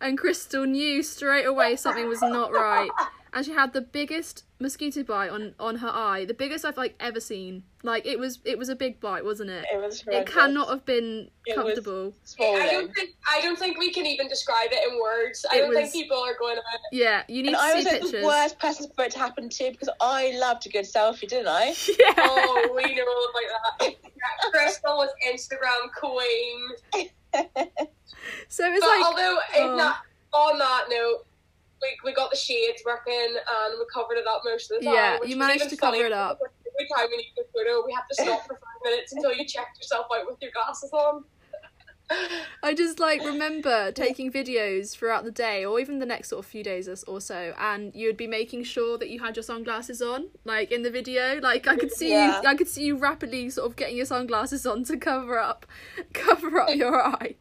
and 0.00 0.16
Chrystal 0.16 0.64
knew 0.64 1.02
straight 1.02 1.44
away 1.44 1.74
something 1.74 2.06
was 2.06 2.22
not 2.22 2.52
right. 2.52 2.90
and 3.32 3.44
she 3.44 3.52
had 3.52 3.72
the 3.72 3.80
biggest 3.80 4.44
mosquito 4.60 5.02
bite 5.04 5.30
on 5.30 5.54
on 5.60 5.76
her 5.76 5.88
eye, 5.88 6.24
the 6.24 6.34
biggest 6.34 6.64
I've 6.64 6.76
like 6.76 6.94
ever 7.00 7.20
seen. 7.20 7.62
Like 7.82 8.06
it 8.06 8.18
was 8.18 8.40
it 8.44 8.58
was 8.58 8.68
a 8.68 8.74
big 8.76 8.98
bite, 9.00 9.24
wasn't 9.24 9.50
it? 9.50 9.64
It 9.72 9.80
was. 9.80 10.02
It 10.06 10.26
cannot 10.26 10.68
have 10.68 10.84
been 10.84 11.30
It 11.46 11.56
was- 11.56 11.64
comfortable. 11.64 12.12
Swollen. 12.24 12.62
I 12.62 12.66
don't 12.70 12.92
think 12.94 13.10
I 13.30 13.40
don't 13.40 13.58
think 13.58 13.78
we 13.78 13.92
can 13.92 14.04
even 14.06 14.28
describe 14.28 14.68
it 14.72 14.90
in 14.92 14.98
words. 15.00 15.46
I 15.50 15.56
It 15.56 15.60
don't 15.60 15.68
was- 15.70 15.78
think 15.78 15.92
people 15.92 16.18
are 16.18 16.36
going 16.38 16.56
to. 16.56 16.62
Yeah, 16.92 17.22
you 17.28 17.42
need 17.42 17.48
And 17.54 17.56
to 17.56 17.62
I 17.62 17.70
see 17.70 17.76
was 17.76 17.84
like 17.84 17.92
pictures. 18.02 18.10
the 18.20 18.26
worst 18.26 18.58
person 18.58 18.90
for 18.96 19.04
it 19.04 19.12
to 19.12 19.18
happen 19.18 19.48
to 19.48 19.70
because 19.70 19.90
I 20.00 20.32
loved 20.38 20.66
a 20.66 20.70
good 20.70 20.84
selfie, 20.84 21.28
didn't 21.28 21.48
I? 21.48 21.74
Yeah. 21.98 22.14
Oh, 22.18 22.72
we 22.74 22.94
know 22.94 23.04
all 23.06 23.28
about 23.30 23.78
that. 23.80 24.52
Chrystal 24.52 24.96
was 24.96 25.10
Instagram 25.26 25.92
queen. 25.96 27.08
So 28.48 28.64
it's 28.70 28.80
But 28.80 28.88
like 28.88 29.04
although 29.06 29.38
oh. 29.56 29.70
in 29.72 29.76
that, 29.78 29.96
on 30.32 30.58
that 30.58 30.84
note, 30.90 31.26
we, 31.82 31.88
we 32.04 32.14
got 32.14 32.30
the 32.30 32.36
shades 32.36 32.82
working 32.84 33.14
and 33.14 33.74
we 33.78 33.84
covered 33.92 34.16
it 34.16 34.26
up 34.26 34.42
most 34.44 34.70
of 34.70 34.80
the 34.80 34.84
time. 34.86 34.94
Yeah, 34.94 35.18
you 35.24 35.36
managed 35.36 35.68
to 35.70 35.76
cover 35.76 35.96
it 35.96 36.12
up. 36.12 36.38
Every 36.40 36.88
time 36.96 37.06
we 37.10 37.16
needed 37.18 37.32
a 37.40 37.44
photo, 37.52 37.84
we 37.86 37.92
have 37.92 38.06
to 38.08 38.14
stop 38.14 38.42
for 38.46 38.54
five 38.54 38.80
minutes 38.84 39.12
until 39.12 39.32
you 39.32 39.44
checked 39.44 39.78
yourself 39.78 40.06
out 40.14 40.26
with 40.26 40.36
your 40.40 40.50
glasses 40.52 40.90
on. 40.92 41.24
I 42.62 42.72
just 42.72 42.98
like 42.98 43.22
remember 43.22 43.92
taking 43.92 44.32
videos 44.32 44.92
throughout 44.96 45.24
the 45.24 45.30
day 45.30 45.66
or 45.66 45.78
even 45.78 45.98
the 45.98 46.06
next 46.06 46.30
sort 46.30 46.42
of 46.42 46.46
few 46.50 46.64
days 46.64 46.88
or- 46.88 46.96
or 47.06 47.20
so 47.20 47.52
and 47.58 47.94
you'd 47.94 48.16
be 48.16 48.26
making 48.26 48.64
sure 48.64 48.96
that 48.96 49.10
you 49.10 49.20
had 49.20 49.36
your 49.36 49.42
sunglasses 49.42 50.00
on 50.00 50.28
like 50.46 50.72
in 50.72 50.80
the 50.82 50.90
video 50.90 51.38
like 51.42 51.66
I 51.68 51.76
could 51.76 51.92
see 51.92 52.08
Yeah. 52.12 52.40
you 52.40 52.48
I 52.48 52.54
could 52.54 52.66
see 52.68 52.84
you 52.84 52.96
rapidly 52.96 53.50
sort 53.50 53.68
of 53.70 53.76
getting 53.76 53.98
your 53.98 54.06
sunglasses 54.06 54.64
on 54.66 54.84
to 54.84 54.96
cover 54.96 55.38
up 55.38 55.66
cover 56.14 56.58
up 56.60 56.74
your 56.74 56.98
eye. 56.98 57.34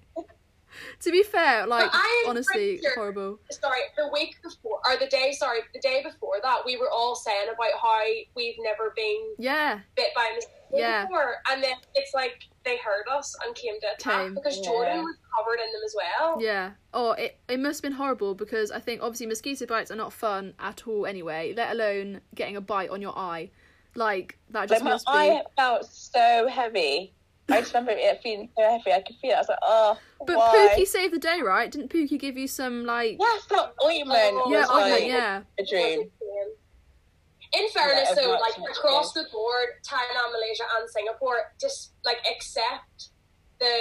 to 1.02 1.12
be 1.12 1.24
fair, 1.24 1.66
like 1.68 1.90
I 1.94 2.26
honestly 2.28 2.80
sure- 2.80 2.96
horrible. 2.96 3.40
Sorry, 3.52 3.80
the 3.96 4.10
week 4.14 4.36
before, 4.44 4.80
or 4.88 4.98
the 4.98 5.08
day, 5.08 5.32
sorry, 5.32 5.60
the 5.74 5.80
day 5.80 6.02
before 6.04 6.36
that, 6.44 6.60
we 6.66 6.78
were 6.78 6.90
all 6.90 7.16
saying 7.16 7.48
about 7.54 7.80
how 7.82 8.02
we've 8.36 8.56
never 8.60 8.94
been 8.96 9.36
Yeah. 9.38 9.80
bit 9.96 10.08
by 10.16 10.30
a 10.32 10.36
mosquito 10.36 10.56
Yeah. 10.74 11.06
before. 11.06 11.36
And 11.52 11.64
then 11.64 11.74
it's 11.96 12.14
like 12.14 12.44
they 12.64 12.78
heard 12.78 13.06
us 13.10 13.36
and 13.46 13.56
came 13.56 13.80
to 13.80 13.88
attack 13.94 14.24
Came. 14.26 14.34
because 14.36 14.58
Yeah. 14.58 14.64
Jordan 14.66 14.98
was 15.04 15.16
covered 15.38 15.60
in 15.60 15.72
them 15.72 15.82
as 15.86 15.96
well. 15.96 16.38
Yeah. 16.42 16.72
Oh, 16.94 17.12
it 17.12 17.40
it 17.48 17.60
must 17.60 17.78
have 17.78 17.84
been 17.84 17.98
horrible 17.98 18.36
because 18.36 18.72
I 18.72 18.80
think 18.80 19.02
obviously 19.02 19.28
mosquito 19.28 19.66
bites 19.66 19.90
are 19.92 19.96
not 19.96 20.12
fun 20.12 20.54
at 20.60 20.86
all 20.88 21.06
anyway, 21.06 21.54
let 21.56 21.72
alone 21.72 22.22
getting 22.36 22.58
a 22.58 22.62
bite 22.62 22.90
on 22.90 23.02
your 23.02 23.18
eye. 23.18 23.52
Like 23.96 24.38
that 24.50 24.62
Like 24.62 24.70
just 24.70 24.84
my 24.84 24.90
must 24.92 25.06
be 25.08 25.12
eye 25.14 25.44
felt 25.56 25.86
so 25.92 26.48
heavy. 26.48 27.14
I 27.52 27.62
just 27.62 27.74
remember 27.74 27.92
it 27.96 28.20
feeling 28.22 28.50
so 28.58 28.64
heavy. 28.70 28.92
I 28.92 29.02
could 29.02 29.16
feel 29.22 29.32
it. 29.32 29.36
I 29.36 29.40
was 29.40 29.48
like, 29.50 29.60
oh, 29.64 29.98
But 30.26 30.36
why? 30.38 30.76
Pookie 30.78 30.86
saved 30.86 31.14
the 31.14 31.20
day, 31.20 31.40
right? 31.42 31.72
Didn't 31.72 31.92
Pookie 31.92 32.20
give 32.20 32.38
you 32.38 32.48
some 32.48 32.86
like 32.86 33.18
Yeah, 33.20 33.26
I 33.26 33.40
felt 33.48 33.70
ointment. 33.84 34.20
Oh, 34.36 34.52
yeah, 34.52 34.66
ointment, 34.70 34.92
like 34.92 35.08
yeah. 35.08 35.42
a 35.60 35.66
dream. 35.66 36.10
In 37.56 37.70
fairness, 37.70 38.10
Yeah, 38.10 38.16
though, 38.16 38.22
everyone's 38.36 38.42
like 38.42 38.56
so 38.56 38.62
much 38.62 38.72
across 38.78 39.14
the 39.14 39.24
board, 39.32 39.68
Thailand, 39.88 40.32
Malaysia, 40.34 40.64
and 40.78 40.90
Singapore, 40.90 41.38
just 41.62 41.94
like 42.04 42.18
accept 42.30 43.12
the 43.62 43.78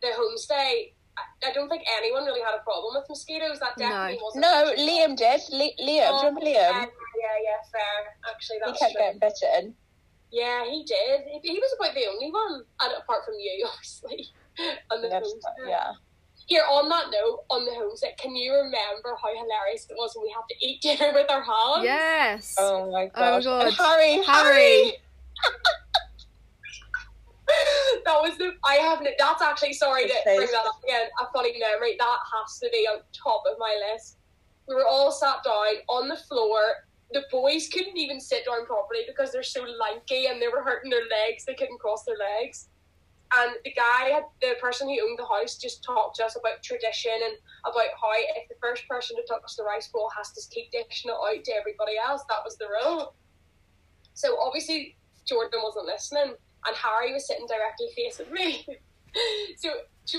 the 0.00 0.08
homestay. 0.14 0.92
I, 1.18 1.48
I 1.50 1.52
don't 1.52 1.68
think 1.68 1.82
anyone 1.98 2.24
really 2.24 2.40
had 2.40 2.54
a 2.54 2.62
problem 2.62 2.94
with 2.94 3.08
mosquitoes. 3.08 3.58
That 3.58 3.76
No. 3.78 3.88
definitely 3.88 4.18
wasn't. 4.22 4.42
No, 4.42 4.74
Liam 4.78 5.16
did. 5.16 5.40
Le- 5.50 5.74
Liam, 5.82 6.06
do 6.10 6.14
you 6.14 6.30
remember 6.30 6.40
Oh, 6.42 6.48
Yeah, 6.48 6.70
Liam? 6.70 6.86
yeah, 7.18 7.36
yeah, 7.42 7.58
fair. 7.72 8.30
Actually, 8.30 8.56
that's 8.64 8.78
He 8.78 8.78
kept 8.78 8.92
true. 8.94 9.02
getting 9.02 9.18
bitten. 9.18 9.74
Yeah, 10.34 10.64
he 10.64 10.82
did. 10.82 11.20
He, 11.30 11.38
he 11.52 11.58
was 11.60 11.70
about 11.78 11.94
the 11.94 12.06
only 12.10 12.30
one, 12.32 12.64
and 12.82 12.92
apart 12.98 13.24
from 13.24 13.34
you, 13.38 13.64
obviously. 13.72 14.26
on 14.90 15.00
the 15.00 15.08
Yes, 15.08 15.22
homestay. 15.22 15.68
Yeah. 15.68 15.92
Here, 16.46 16.64
on 16.68 16.88
that 16.90 17.06
note, 17.10 17.44
on 17.50 17.64
the 17.64 17.72
homestead, 17.72 18.18
can 18.18 18.34
you 18.34 18.52
remember 18.52 19.16
how 19.22 19.28
hilarious 19.32 19.86
it 19.88 19.94
was 19.96 20.12
when 20.16 20.24
we 20.26 20.34
had 20.34 20.42
to 20.50 20.56
eat 20.66 20.82
dinner 20.98 21.12
with 21.14 21.30
our 21.30 21.42
hands? 21.42 21.84
Yes. 21.84 22.54
Oh 22.58 22.90
my 22.90 23.04
Oh, 23.14 23.40
gosh. 23.40 23.44
God. 23.44 23.66
And 23.66 23.74
Harry, 23.74 24.22
Harry. 24.24 24.92
that 28.04 28.20
was 28.20 28.36
the 28.38 28.52
I 28.66 28.74
have 28.74 29.00
no, 29.02 29.10
that's 29.18 29.42
actually 29.42 29.72
sorry 29.74 30.06
to 30.08 30.14
His 30.14 30.22
bring 30.36 30.50
that 30.50 30.66
up 30.66 30.82
again. 30.82 31.06
A 31.22 31.26
funny 31.32 31.58
memory 31.58 31.94
that 31.98 32.18
has 32.34 32.58
to 32.58 32.68
be 32.72 32.86
on 32.90 32.98
top 33.12 33.42
of 33.50 33.56
my 33.58 33.78
list. 33.92 34.16
We 34.66 34.74
were 34.74 34.86
all 34.86 35.12
sat 35.12 35.44
down 35.44 35.76
on 35.88 36.08
the 36.08 36.16
floor. 36.16 36.60
The 37.14 37.24
boys 37.30 37.68
couldn't 37.68 37.96
even 37.96 38.20
sit 38.20 38.44
down 38.44 38.66
properly 38.66 39.00
because 39.06 39.32
they're 39.32 39.42
so 39.42 39.62
lanky 39.62 40.26
and 40.26 40.42
they 40.42 40.48
were 40.48 40.62
hurting 40.62 40.90
their 40.90 41.08
legs. 41.08 41.44
They 41.46 41.54
couldn't 41.54 41.78
cross 41.78 42.04
their 42.04 42.18
legs. 42.18 42.68
And 43.36 43.52
the 43.64 43.72
guy, 43.72 44.20
the 44.42 44.54
person 44.60 44.88
who 44.88 44.94
owned 45.08 45.18
the 45.18 45.26
house, 45.26 45.56
just 45.56 45.82
talked 45.82 46.16
to 46.16 46.24
us 46.24 46.36
about 46.36 46.62
tradition 46.62 47.12
and 47.24 47.34
about 47.64 47.90
how 48.00 48.12
if 48.14 48.48
the 48.48 48.54
first 48.60 48.86
person 48.88 49.16
to 49.16 49.22
touch 49.26 49.56
the 49.56 49.64
rice 49.64 49.88
bowl 49.88 50.10
has 50.16 50.30
to 50.32 50.42
keep 50.54 50.70
dishing 50.70 51.10
it 51.10 51.14
out 51.14 51.44
to 51.44 51.52
everybody 51.52 51.94
else, 52.04 52.22
that 52.28 52.44
was 52.44 52.56
the 52.58 52.66
rule. 52.66 53.14
So 54.14 54.38
obviously 54.40 54.96
Jordan 55.24 55.60
wasn't 55.64 55.86
listening, 55.86 56.34
and 56.66 56.76
Harry 56.76 57.12
was 57.12 57.26
sitting 57.26 57.46
directly 57.46 57.88
facing 57.96 58.32
me. 58.32 58.66
so, 59.56 59.70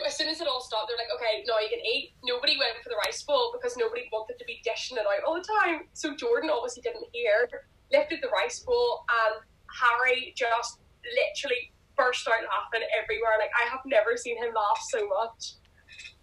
as 0.05 0.17
soon 0.17 0.29
as 0.29 0.41
it 0.41 0.47
all 0.47 0.61
stopped, 0.61 0.89
they're 0.89 0.97
like, 0.97 1.13
"Okay, 1.15 1.43
now 1.47 1.59
you 1.59 1.69
can 1.69 1.83
eat." 1.85 2.13
Nobody 2.23 2.57
went 2.57 2.81
for 2.83 2.89
the 2.89 2.95
rice 3.05 3.23
bowl 3.23 3.53
because 3.53 3.77
nobody 3.77 4.09
wanted 4.11 4.39
to 4.39 4.45
be 4.45 4.61
dishing 4.63 4.97
it 4.97 5.05
out 5.05 5.23
all 5.27 5.35
the 5.35 5.47
time. 5.61 5.87
So 5.93 6.15
Jordan 6.15 6.49
obviously 6.49 6.81
didn't 6.81 7.05
hear, 7.13 7.47
lifted 7.91 8.19
the 8.21 8.29
rice 8.29 8.59
bowl, 8.59 9.05
and 9.09 9.43
Harry 9.69 10.33
just 10.35 10.79
literally 11.03 11.71
burst 11.95 12.27
out 12.27 12.43
laughing 12.43 12.87
everywhere. 13.01 13.37
Like 13.39 13.51
I 13.55 13.69
have 13.69 13.81
never 13.85 14.17
seen 14.17 14.37
him 14.37 14.53
laugh 14.53 14.79
so 14.89 15.07
much. 15.07 15.53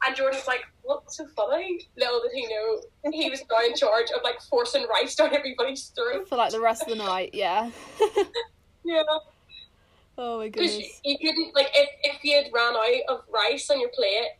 And 0.04 0.16
Jordan's 0.16 0.46
like, 0.46 0.62
"What's 0.82 1.16
so 1.16 1.26
funny?" 1.36 1.80
Little 1.96 2.22
did 2.22 2.32
he 2.34 2.46
know 2.46 2.82
he 3.12 3.30
was 3.30 3.42
now 3.50 3.64
in 3.64 3.76
charge 3.76 4.10
of 4.14 4.22
like 4.24 4.40
forcing 4.50 4.86
rice 4.88 5.14
down 5.14 5.34
everybody's 5.34 5.92
throat. 5.94 6.28
For 6.28 6.36
like 6.36 6.52
the 6.52 6.60
rest 6.60 6.82
of 6.82 6.88
the 6.88 6.96
night, 6.96 7.30
yeah. 7.32 7.70
Yeah. 8.84 9.02
Oh 10.18 10.38
my 10.38 10.48
Because 10.48 10.76
you 11.04 11.18
couldn't, 11.18 11.54
like, 11.54 11.70
if, 11.74 11.88
if 12.04 12.24
you 12.24 12.36
had 12.36 12.46
ran 12.52 12.74
out 12.74 13.02
of 13.16 13.24
rice 13.32 13.70
on 13.70 13.80
your 13.80 13.90
plate, 13.90 14.32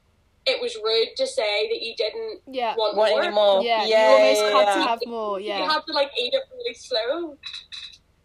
it 0.46 0.60
was 0.60 0.76
rude 0.82 1.14
to 1.16 1.26
say 1.26 1.68
that 1.68 1.80
you 1.82 1.94
didn't 1.96 2.40
Yeah. 2.48 2.74
want 2.76 2.96
Want 2.96 3.12
more. 3.12 3.30
more? 3.32 3.62
Yeah, 3.62 3.84
yeah, 3.84 4.08
you 4.08 4.14
almost 4.16 4.40
yeah, 4.40 4.50
had 4.58 4.66
yeah. 4.66 4.74
to 4.74 4.88
have 4.88 4.98
more, 5.06 5.40
Yeah, 5.40 5.58
You 5.64 5.70
had 5.70 5.80
to, 5.86 5.92
like, 5.92 6.10
eat 6.18 6.34
it 6.34 6.42
really 6.52 6.74
slow. 6.74 7.36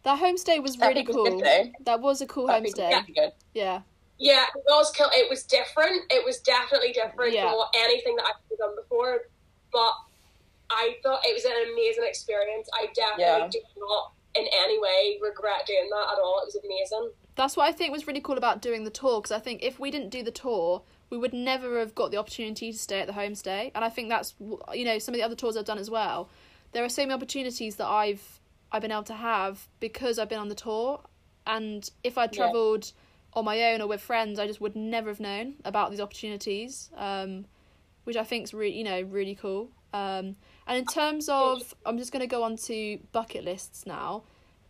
That 0.04 0.20
homestay 0.20 0.62
was 0.64 0.78
really 0.80 1.04
was 1.04 1.16
cool. 1.16 1.40
good. 1.40 1.74
That 1.82 2.00
was 2.02 2.22
a 2.22 2.26
cool 2.28 2.48
That 2.48 2.64
homestay. 2.64 2.90
really 2.90 3.14
good. 3.14 3.32
Yeah. 3.54 3.82
Yeah, 4.20 4.46
it 4.56 4.64
was 4.66 4.92
cool. 4.98 5.10
It 5.14 5.30
was 5.30 5.44
different. 5.44 6.12
It 6.12 6.26
was 6.26 6.40
definitely 6.40 6.92
different 6.92 7.34
Yeah. 7.34 7.50
from 7.50 7.58
what, 7.58 7.76
anything 7.78 8.16
that 8.16 8.26
I've 8.26 8.58
done 8.58 8.76
before. 8.76 9.28
But 9.72 9.94
I 10.72 10.98
thought 11.04 11.22
it 11.26 11.34
was 11.34 11.46
an 11.46 11.52
amazing 11.72 12.04
experience. 12.06 12.68
I 12.74 12.88
definitely 12.96 13.24
Yeah. 13.26 13.48
do 13.52 13.62
not 13.78 14.12
in 14.36 14.48
any 14.64 14.80
way 14.80 15.20
regret 15.22 15.66
doing 15.68 15.90
that 15.92 16.14
at 16.14 16.20
all. 16.20 16.40
It 16.42 16.46
was 16.46 16.56
amazing. 16.56 17.12
That's 17.38 17.56
what 17.56 17.70
I 17.70 17.72
think 17.72 17.92
was 17.92 18.08
really 18.08 18.20
cool 18.20 18.38
about 18.38 18.62
doing 18.62 18.84
the 18.84 18.90
tour 18.90 19.22
because 19.22 19.32
I 19.32 19.40
think 19.40 19.64
if 19.64 19.80
we 19.80 19.92
didn't 19.92 20.10
do 20.10 20.24
the 20.24 20.32
tour, 20.32 20.82
we 21.12 21.18
would 21.18 21.34
never 21.34 21.80
have 21.80 21.94
got 21.96 22.10
the 22.12 22.18
opportunity 22.18 22.72
to 22.72 22.78
stay 22.78 23.00
at 23.00 23.08
the 23.08 23.14
homestay. 23.14 23.72
And 23.76 23.86
I 23.86 23.90
think 23.90 24.10
that's 24.10 24.34
you 24.74 24.84
know 24.84 24.98
some 25.00 25.14
of 25.14 25.18
the 25.20 25.24
other 25.24 25.36
tours 25.36 25.56
I've 25.56 25.66
done 25.66 25.78
as 25.78 25.90
well. 25.90 26.30
There 26.74 26.84
are 26.84 26.90
so 26.90 27.04
many 27.04 27.14
opportunities 27.14 27.76
that 27.78 27.88
I've 27.88 28.42
I've 28.72 28.82
been 28.82 28.92
able 28.92 29.04
to 29.04 29.14
have 29.14 29.68
because 29.80 30.20
I've 30.20 30.30
been 30.30 30.40
on 30.40 30.50
the 30.50 30.56
tour. 30.56 31.02
And 31.46 31.90
if 32.04 32.18
I'd 32.18 32.36
Yeah. 32.36 32.44
travelled 32.44 32.92
on 33.34 33.46
my 33.46 33.72
own 33.72 33.82
or 33.82 33.88
with 33.88 34.02
friends, 34.02 34.40
I 34.40 34.48
just 34.48 34.60
would 34.60 34.76
never 34.76 35.10
have 35.10 35.20
known 35.20 35.56
about 35.64 35.92
these 35.92 36.02
opportunities, 36.02 36.90
um, 36.98 37.46
which 38.04 38.18
I 38.18 38.24
think 38.24 38.46
is 38.46 38.54
really 38.54 38.76
you 38.76 38.84
know 38.84 39.02
really 39.04 39.36
cool. 39.36 39.70
Um, 39.94 40.36
and 40.68 40.78
in 40.78 40.86
terms 40.86 41.30
of, 41.30 41.74
I'm 41.86 41.98
just 41.98 42.12
going 42.12 42.20
to 42.22 42.28
go 42.28 42.44
on 42.44 42.58
to 42.58 43.00
bucket 43.14 43.46
lists 43.46 43.86
now. 43.86 44.24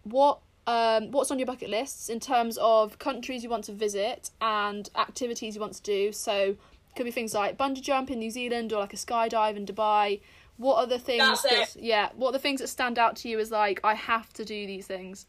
What 0.03 0.39
um, 0.67 1.11
what's 1.11 1.31
on 1.31 1.39
your 1.39 1.45
bucket 1.47 1.69
lists 1.69 2.09
in 2.09 2.19
terms 2.19 2.57
of 2.61 2.99
countries 2.99 3.43
you 3.43 3.49
want 3.49 3.63
to 3.65 3.71
visit 3.71 4.29
and 4.41 4.89
activities 4.95 5.55
you 5.55 5.61
want 5.61 5.73
to 5.73 5.81
do? 5.81 6.11
So 6.11 6.55
could 6.95 7.05
be 7.05 7.11
things 7.11 7.33
like 7.33 7.57
bungee 7.57 7.81
jump 7.81 8.11
in 8.11 8.19
New 8.19 8.31
Zealand 8.31 8.73
or 8.73 8.79
like 8.79 8.93
a 8.93 8.97
skydive 8.97 9.55
in 9.55 9.65
Dubai. 9.65 10.19
What 10.57 10.77
are 10.77 10.87
the 10.87 10.99
things? 10.99 11.41
That- 11.43 11.75
yeah. 11.75 12.09
What 12.15 12.29
are 12.29 12.33
the 12.33 12.39
things 12.39 12.61
that 12.61 12.67
stand 12.67 12.99
out 12.99 13.15
to 13.17 13.29
you 13.29 13.39
as 13.39 13.49
like 13.51 13.79
I 13.83 13.93
have 13.95 14.33
to 14.33 14.45
do 14.45 14.67
these 14.67 14.85
things? 14.85 15.25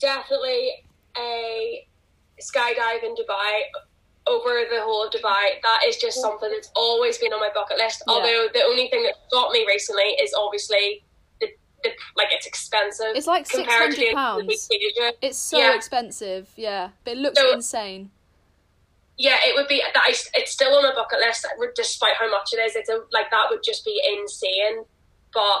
definitely 0.00 0.70
a 1.16 1.86
skydive 2.40 3.02
in 3.04 3.14
Dubai 3.14 3.62
over 4.26 4.64
the 4.70 4.80
whole 4.82 5.06
of 5.06 5.12
Dubai. 5.12 5.60
That 5.62 5.80
is 5.86 5.96
just 5.96 6.20
something 6.20 6.50
that's 6.50 6.70
always 6.76 7.18
been 7.18 7.32
on 7.32 7.40
my 7.40 7.50
bucket 7.54 7.78
list. 7.78 8.02
Yeah. 8.06 8.14
Although 8.14 8.48
the 8.52 8.62
only 8.64 8.88
thing 8.88 9.02
that 9.04 9.14
got 9.30 9.52
me 9.52 9.64
recently 9.66 10.10
is 10.20 10.34
obviously 10.36 11.04
the, 11.84 11.90
the 11.90 11.94
like 12.16 12.28
it's 12.32 12.46
expensive. 12.46 13.12
It's 13.14 13.26
like 13.26 13.46
six 13.46 13.58
compared 13.58 13.78
to 13.78 13.84
hundred 13.84 13.96
doing 13.96 14.14
pounds. 14.14 14.68
It's 15.22 15.38
so 15.38 15.58
Yeah. 15.58 15.74
expensive. 15.76 16.48
Yeah, 16.56 16.88
but 17.04 17.12
it 17.12 17.18
looks 17.18 17.38
So- 17.40 17.52
insane. 17.52 18.10
Yeah, 19.16 19.36
it 19.44 19.54
would 19.54 19.68
be 19.68 19.80
that. 19.94 20.08
is- 20.10 20.28
It's 20.34 20.50
still 20.50 20.74
on 20.76 20.82
my 20.82 20.92
bucket 20.94 21.20
list, 21.20 21.46
despite 21.76 22.16
how 22.16 22.28
much 22.30 22.52
it 22.52 22.56
is. 22.56 22.74
It's 22.74 22.88
a, 22.88 23.02
like 23.12 23.30
that 23.30 23.46
would 23.48 23.62
just 23.62 23.84
be 23.84 24.02
insane. 24.18 24.84
But 25.32 25.60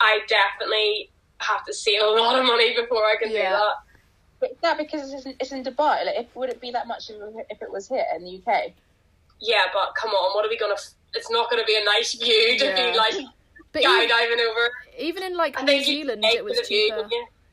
I 0.00 0.20
definitely 0.28 1.10
have 1.40 1.64
to 1.64 1.72
save 1.72 2.02
a 2.02 2.06
lot 2.06 2.38
of 2.38 2.44
money 2.44 2.74
before 2.76 3.04
I 3.06 3.16
can 3.16 3.30
Yeah. 3.30 3.50
do 3.50 3.56
that. 3.56 3.74
But 4.40 4.50
is 4.52 4.58
that 4.60 4.76
because 4.76 5.10
it's 5.12 5.24
in, 5.24 5.36
it's 5.40 5.52
in 5.52 5.64
Dubai? 5.64 6.04
Like, 6.04 6.16
if 6.18 6.36
would 6.36 6.50
it 6.50 6.60
be 6.60 6.70
that 6.72 6.86
much 6.86 7.08
if, 7.08 7.16
if 7.48 7.62
it 7.62 7.70
was 7.70 7.88
here 7.88 8.04
in 8.14 8.24
the 8.24 8.42
UK? 8.46 8.72
Yeah, 9.40 9.64
but 9.72 9.94
come 9.94 10.10
on, 10.10 10.34
what 10.34 10.44
are 10.44 10.48
we 10.50 10.58
gonna 10.58 10.74
f- 10.74 10.92
it's 11.14 11.30
not 11.30 11.50
going 11.50 11.62
to 11.62 11.66
be 11.66 11.76
a 11.76 11.84
nice 11.84 12.12
view 12.14 12.58
to 12.58 12.64
Yeah. 12.66 12.90
be 12.92 12.96
like 12.98 13.14
But 13.82 13.90
even, 13.90 14.08
skydiving 14.08 14.50
over. 14.50 14.70
even 14.98 15.22
in 15.22 15.36
like 15.36 15.62
New 15.62 15.82
Zealand, 15.84 16.24
it 16.24 16.44
was 16.44 16.58
view, 16.66 16.88
cheaper. 16.88 17.08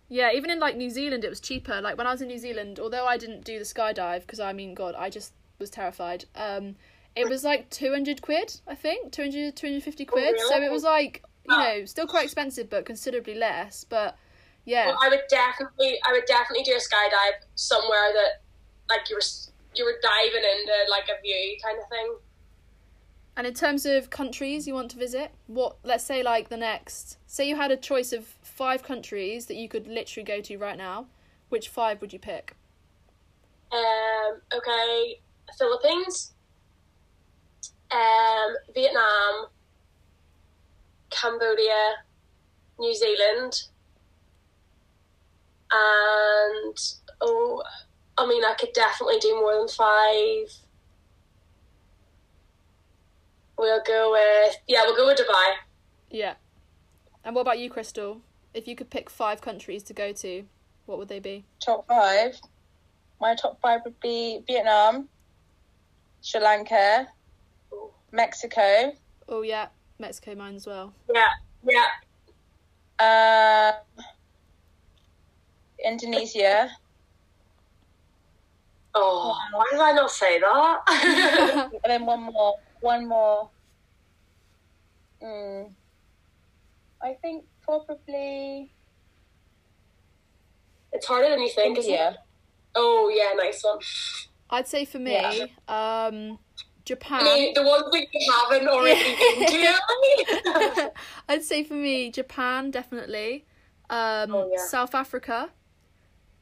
Yeah, 0.10 0.32
even 0.34 0.50
in 0.50 0.60
like 0.60 0.76
New 0.78 0.90
Zealand, 0.90 1.24
it 1.24 1.30
was 1.30 1.40
cheaper. 1.40 1.82
Like 1.82 1.98
when 1.98 2.08
I 2.08 2.12
was 2.12 2.22
in 2.22 2.28
New 2.28 2.38
Zealand, 2.38 2.80
although 2.80 3.06
I 3.06 3.18
didn't 3.18 3.44
do 3.44 3.58
the 3.58 3.66
skydive 3.66 4.22
because 4.22 4.40
I 4.40 4.54
mean, 4.54 4.74
God, 4.74 4.96
I 4.98 5.10
just 5.10 5.34
was 5.60 5.70
terrified. 5.70 6.26
Um, 6.36 6.76
it 7.16 7.28
was 7.30 7.44
like 7.44 7.70
two 7.70 7.92
hundred 7.92 8.22
quid, 8.22 8.60
I 8.68 8.76
think, 8.76 9.12
200, 9.12 9.56
250 9.56 10.06
quid. 10.06 10.40
So 10.40 10.46
Oh, 10.46 10.56
really? 10.56 10.66
it 10.68 10.72
was 10.72 10.84
like 10.84 11.24
you 11.50 11.58
know 11.58 11.86
still 11.86 12.08
quite 12.08 12.24
expensive, 12.26 12.70
but 12.70 12.86
considerably 12.86 13.36
less. 13.36 13.84
But 13.84 14.18
yeah, 14.66 14.88
Well, 14.88 15.00
I 15.04 15.10
would 15.10 15.22
definitely, 15.30 16.00
I 16.08 16.14
would 16.14 16.26
definitely 16.26 16.64
do 16.64 16.72
a 16.74 16.78
skydive 16.78 17.44
somewhere 17.56 18.14
that, 18.14 18.42
like 18.90 19.10
you 19.10 19.18
were, 19.18 19.22
you 19.76 19.84
were 19.84 20.00
diving 20.02 20.42
into 20.44 20.74
like 20.90 21.04
a 21.10 21.22
view 21.22 21.58
kind 21.64 21.78
of 21.78 21.88
thing. 21.90 22.16
And 23.36 23.48
in 23.48 23.54
terms 23.54 23.86
of 23.86 24.10
countries 24.10 24.68
you 24.68 24.74
want 24.74 24.92
to 24.92 24.98
visit, 24.98 25.32
what 25.48 25.78
let's 25.84 26.04
say 26.04 26.22
like 26.22 26.50
the 26.50 26.58
next, 26.58 27.18
say 27.26 27.48
you 27.48 27.56
had 27.56 27.72
a 27.72 27.78
choice 27.78 28.14
of 28.14 28.26
five 28.42 28.84
countries 28.84 29.48
that 29.48 29.56
you 29.56 29.68
could 29.68 29.88
literally 29.88 30.26
go 30.26 30.42
to 30.42 30.58
right 30.58 30.78
now, 30.78 31.08
which 31.50 31.70
five 31.70 32.00
would 32.02 32.14
you 32.14 32.20
pick? 32.20 32.56
Um, 33.72 34.42
okay, 34.56 35.20
Philippines, 35.58 36.34
um, 37.92 38.54
Vietnam, 38.76 39.48
Cambodia, 41.10 41.96
New 42.78 42.94
Zealand, 42.94 43.64
and 45.72 46.78
oh, 47.22 47.64
I 48.16 48.28
mean, 48.28 48.44
I 48.46 48.54
could 48.54 48.74
definitely 48.74 49.18
do 49.20 49.36
more 49.36 49.56
than 49.58 49.68
five. 49.68 50.54
We'll 53.58 53.82
go 53.86 54.12
with 54.12 54.56
yeah, 54.68 54.84
we'll 54.86 54.96
go 54.96 55.08
with 55.08 55.18
Dubai. 55.18 55.54
Yeah. 56.10 56.36
And 57.24 57.36
what 57.36 57.42
about 57.42 57.60
you, 57.60 57.70
Chrystal? 57.70 58.22
If 58.54 58.68
you 58.68 58.76
could 58.76 58.90
pick 58.90 59.10
five 59.10 59.42
countries 59.42 59.84
to 59.84 59.94
go 59.94 60.12
to, 60.14 60.44
what 60.86 60.98
would 60.98 61.08
they 61.08 61.20
be? 61.20 61.46
Top 61.64 61.88
five. 61.88 62.40
My 63.22 63.36
top 63.36 63.60
five 63.62 63.82
would 63.86 64.00
be 64.02 64.42
Vietnam, 64.46 65.08
Sri 66.22 66.42
Lanka, 66.42 67.08
Mexico, 68.12 68.94
Oh 69.30 69.42
yeah, 69.42 69.68
Mexico, 70.00 70.36
mine 70.36 70.56
as 70.56 70.68
well. 70.68 70.94
Yeah, 71.14 71.30
yeah. 73.00 73.72
um, 73.80 74.04
Indonesia. 75.84 76.70
Oh, 78.96 79.36
why 79.54 79.66
did 79.72 79.80
I 79.80 79.92
not 79.94 80.12
say 80.12 80.40
that? 80.40 81.70
And 81.84 81.92
then 81.92 82.06
one 82.06 82.24
more. 82.24 82.56
One 82.84 83.08
more. 83.08 83.50
Mm, 85.24 85.72
I 87.02 87.14
think 87.22 87.46
probably 87.62 88.74
it's 90.92 91.06
harder 91.06 91.30
than 91.30 91.42
you 91.42 91.50
think, 91.50 91.78
isn't 91.78 91.94
it? 91.94 92.16
Oh 92.76 93.10
yeah, 93.16 93.32
nice 93.42 93.64
one. 93.64 93.80
I'd 94.50 94.68
say 94.68 94.84
for 94.84 95.00
me, 95.00 95.14
Yeah. 95.14 95.46
um, 95.70 96.40
Japan. 96.84 97.26
I 97.26 97.34
mean, 97.36 97.54
the 97.54 97.64
ones 97.64 97.86
that 97.90 98.06
you 98.12 98.34
haven't 98.34 98.68
already 98.68 99.16
been 99.16 99.46
to. 99.48 100.92
I'd 101.30 101.44
say 101.44 101.64
for 101.64 101.76
me, 101.76 102.12
Japan 102.12 102.70
definitely. 102.70 103.46
Um, 103.90 104.34
Oh, 104.36 104.50
yeah. 104.52 104.58
South 104.68 104.94
Africa. 104.94 105.52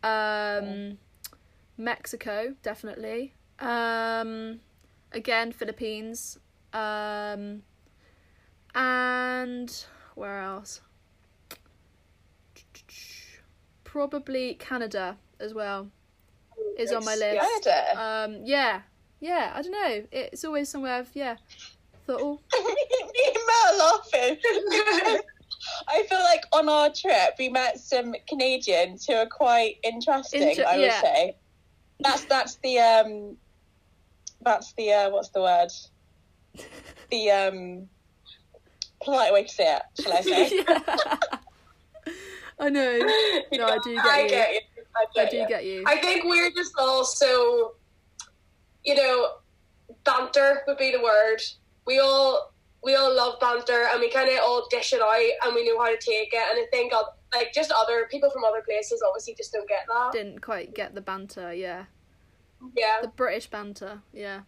Um, 0.04 0.97
Mexico 1.77 2.56
definitely. 2.63 3.36
Um, 3.60 4.62
again, 5.12 5.52
Philippines. 5.52 6.39
Um, 6.74 7.63
and 8.74 9.86
where 10.15 10.39
else? 10.39 10.82
Probably 13.84 14.56
Canada 14.56 15.17
as 15.39 15.54
well. 15.54 15.89
Is 16.78 16.91
on 16.91 17.04
my 17.04 17.15
list. 17.15 17.41
Canada. 17.63 18.02
Um, 18.02 18.41
yeah, 18.45 18.82
yeah. 19.19 19.52
I 19.54 19.62
don't 19.62 19.71
know. 19.71 20.04
It's 20.12 20.45
always 20.45 20.69
somewhere. 20.69 20.95
I've, 20.95 21.12
yeah. 21.13 21.36
Thought, 22.08 22.21
oh, 22.21 22.39
Me 22.54 23.24
and 23.28 23.38
Mel 23.47 23.78
laughing. 23.78 24.38
I 25.88 26.04
feel 26.04 26.19
like 26.19 26.43
on 26.54 26.69
our 26.69 26.89
trip 26.89 27.36
we 27.38 27.50
met 27.50 27.80
some 27.80 28.15
Canadians 28.28 29.06
who 29.06 29.13
are 29.13 29.28
quite 29.28 29.76
interesting. 29.84 30.50
Inter- 30.50 30.65
I 30.67 30.78
would 30.78 30.86
yeah. 30.86 31.02
say 31.02 31.36
that's 32.00 32.26
that's 32.26 32.56
the 32.58 32.80
um 32.80 33.38
that's 34.43 34.73
the 34.77 34.91
uh, 34.91 35.10
what's 35.10 35.30
the 35.30 35.41
word 35.41 35.69
the 37.10 37.32
um 37.32 37.88
polite 39.04 39.34
way 39.34 39.43
to 39.43 39.49
say 39.49 39.75
it. 39.75 39.82
Shall 40.01 40.13
I 40.13 40.21
say? 40.21 40.65
I 42.60 42.69
know. 42.69 42.99
No, 43.54 43.65
I 43.65 43.80
do 43.84 43.95
get 43.95 44.06
I 44.06 44.21
you. 44.21 44.30
get 44.30 44.54
you. 44.54 44.60
I, 44.95 45.21
I 45.21 45.25
do 45.30 45.38
you. 45.38 45.47
get 45.47 45.65
you. 45.65 45.84
I 45.88 45.97
think 45.97 46.23
we're 46.25 46.51
just 46.51 46.73
all 46.77 47.04
so, 47.04 47.73
you 48.86 48.95
know, 48.95 49.30
banter 50.06 50.62
would 50.67 50.77
be 50.77 50.91
the 50.91 51.01
word. 51.01 51.41
We 51.86 51.99
all 51.99 52.54
we 52.84 52.95
all 52.95 53.13
love 53.15 53.39
banter, 53.39 53.88
and 53.91 53.99
we 53.99 54.10
kind 54.10 54.30
of 54.30 54.39
all 54.43 54.67
dish 54.69 54.93
it 54.93 55.01
out, 55.01 55.45
and 55.45 55.56
we 55.56 55.67
know 55.67 55.80
how 55.80 55.89
to 55.89 55.97
take 55.97 56.34
it. 56.34 56.43
And 56.49 56.60
I 56.60 56.65
think 56.71 56.93
like 57.34 57.54
just 57.54 57.71
other 57.71 58.08
people 58.10 58.30
from 58.30 58.43
other 58.43 58.62
places 58.62 59.04
obviously 59.08 59.36
just 59.36 59.54
don't 59.54 59.67
get 59.67 59.86
that. 59.88 60.12
Didn't 60.12 60.41
quite 60.41 60.73
get 60.73 60.95
the 60.95 61.01
banter. 61.01 61.54
Yeah, 61.54 61.86
Yeah, 62.76 62.97
the 63.02 63.08
British 63.10 63.47
banter. 63.50 64.02
Yeah. 64.13 64.41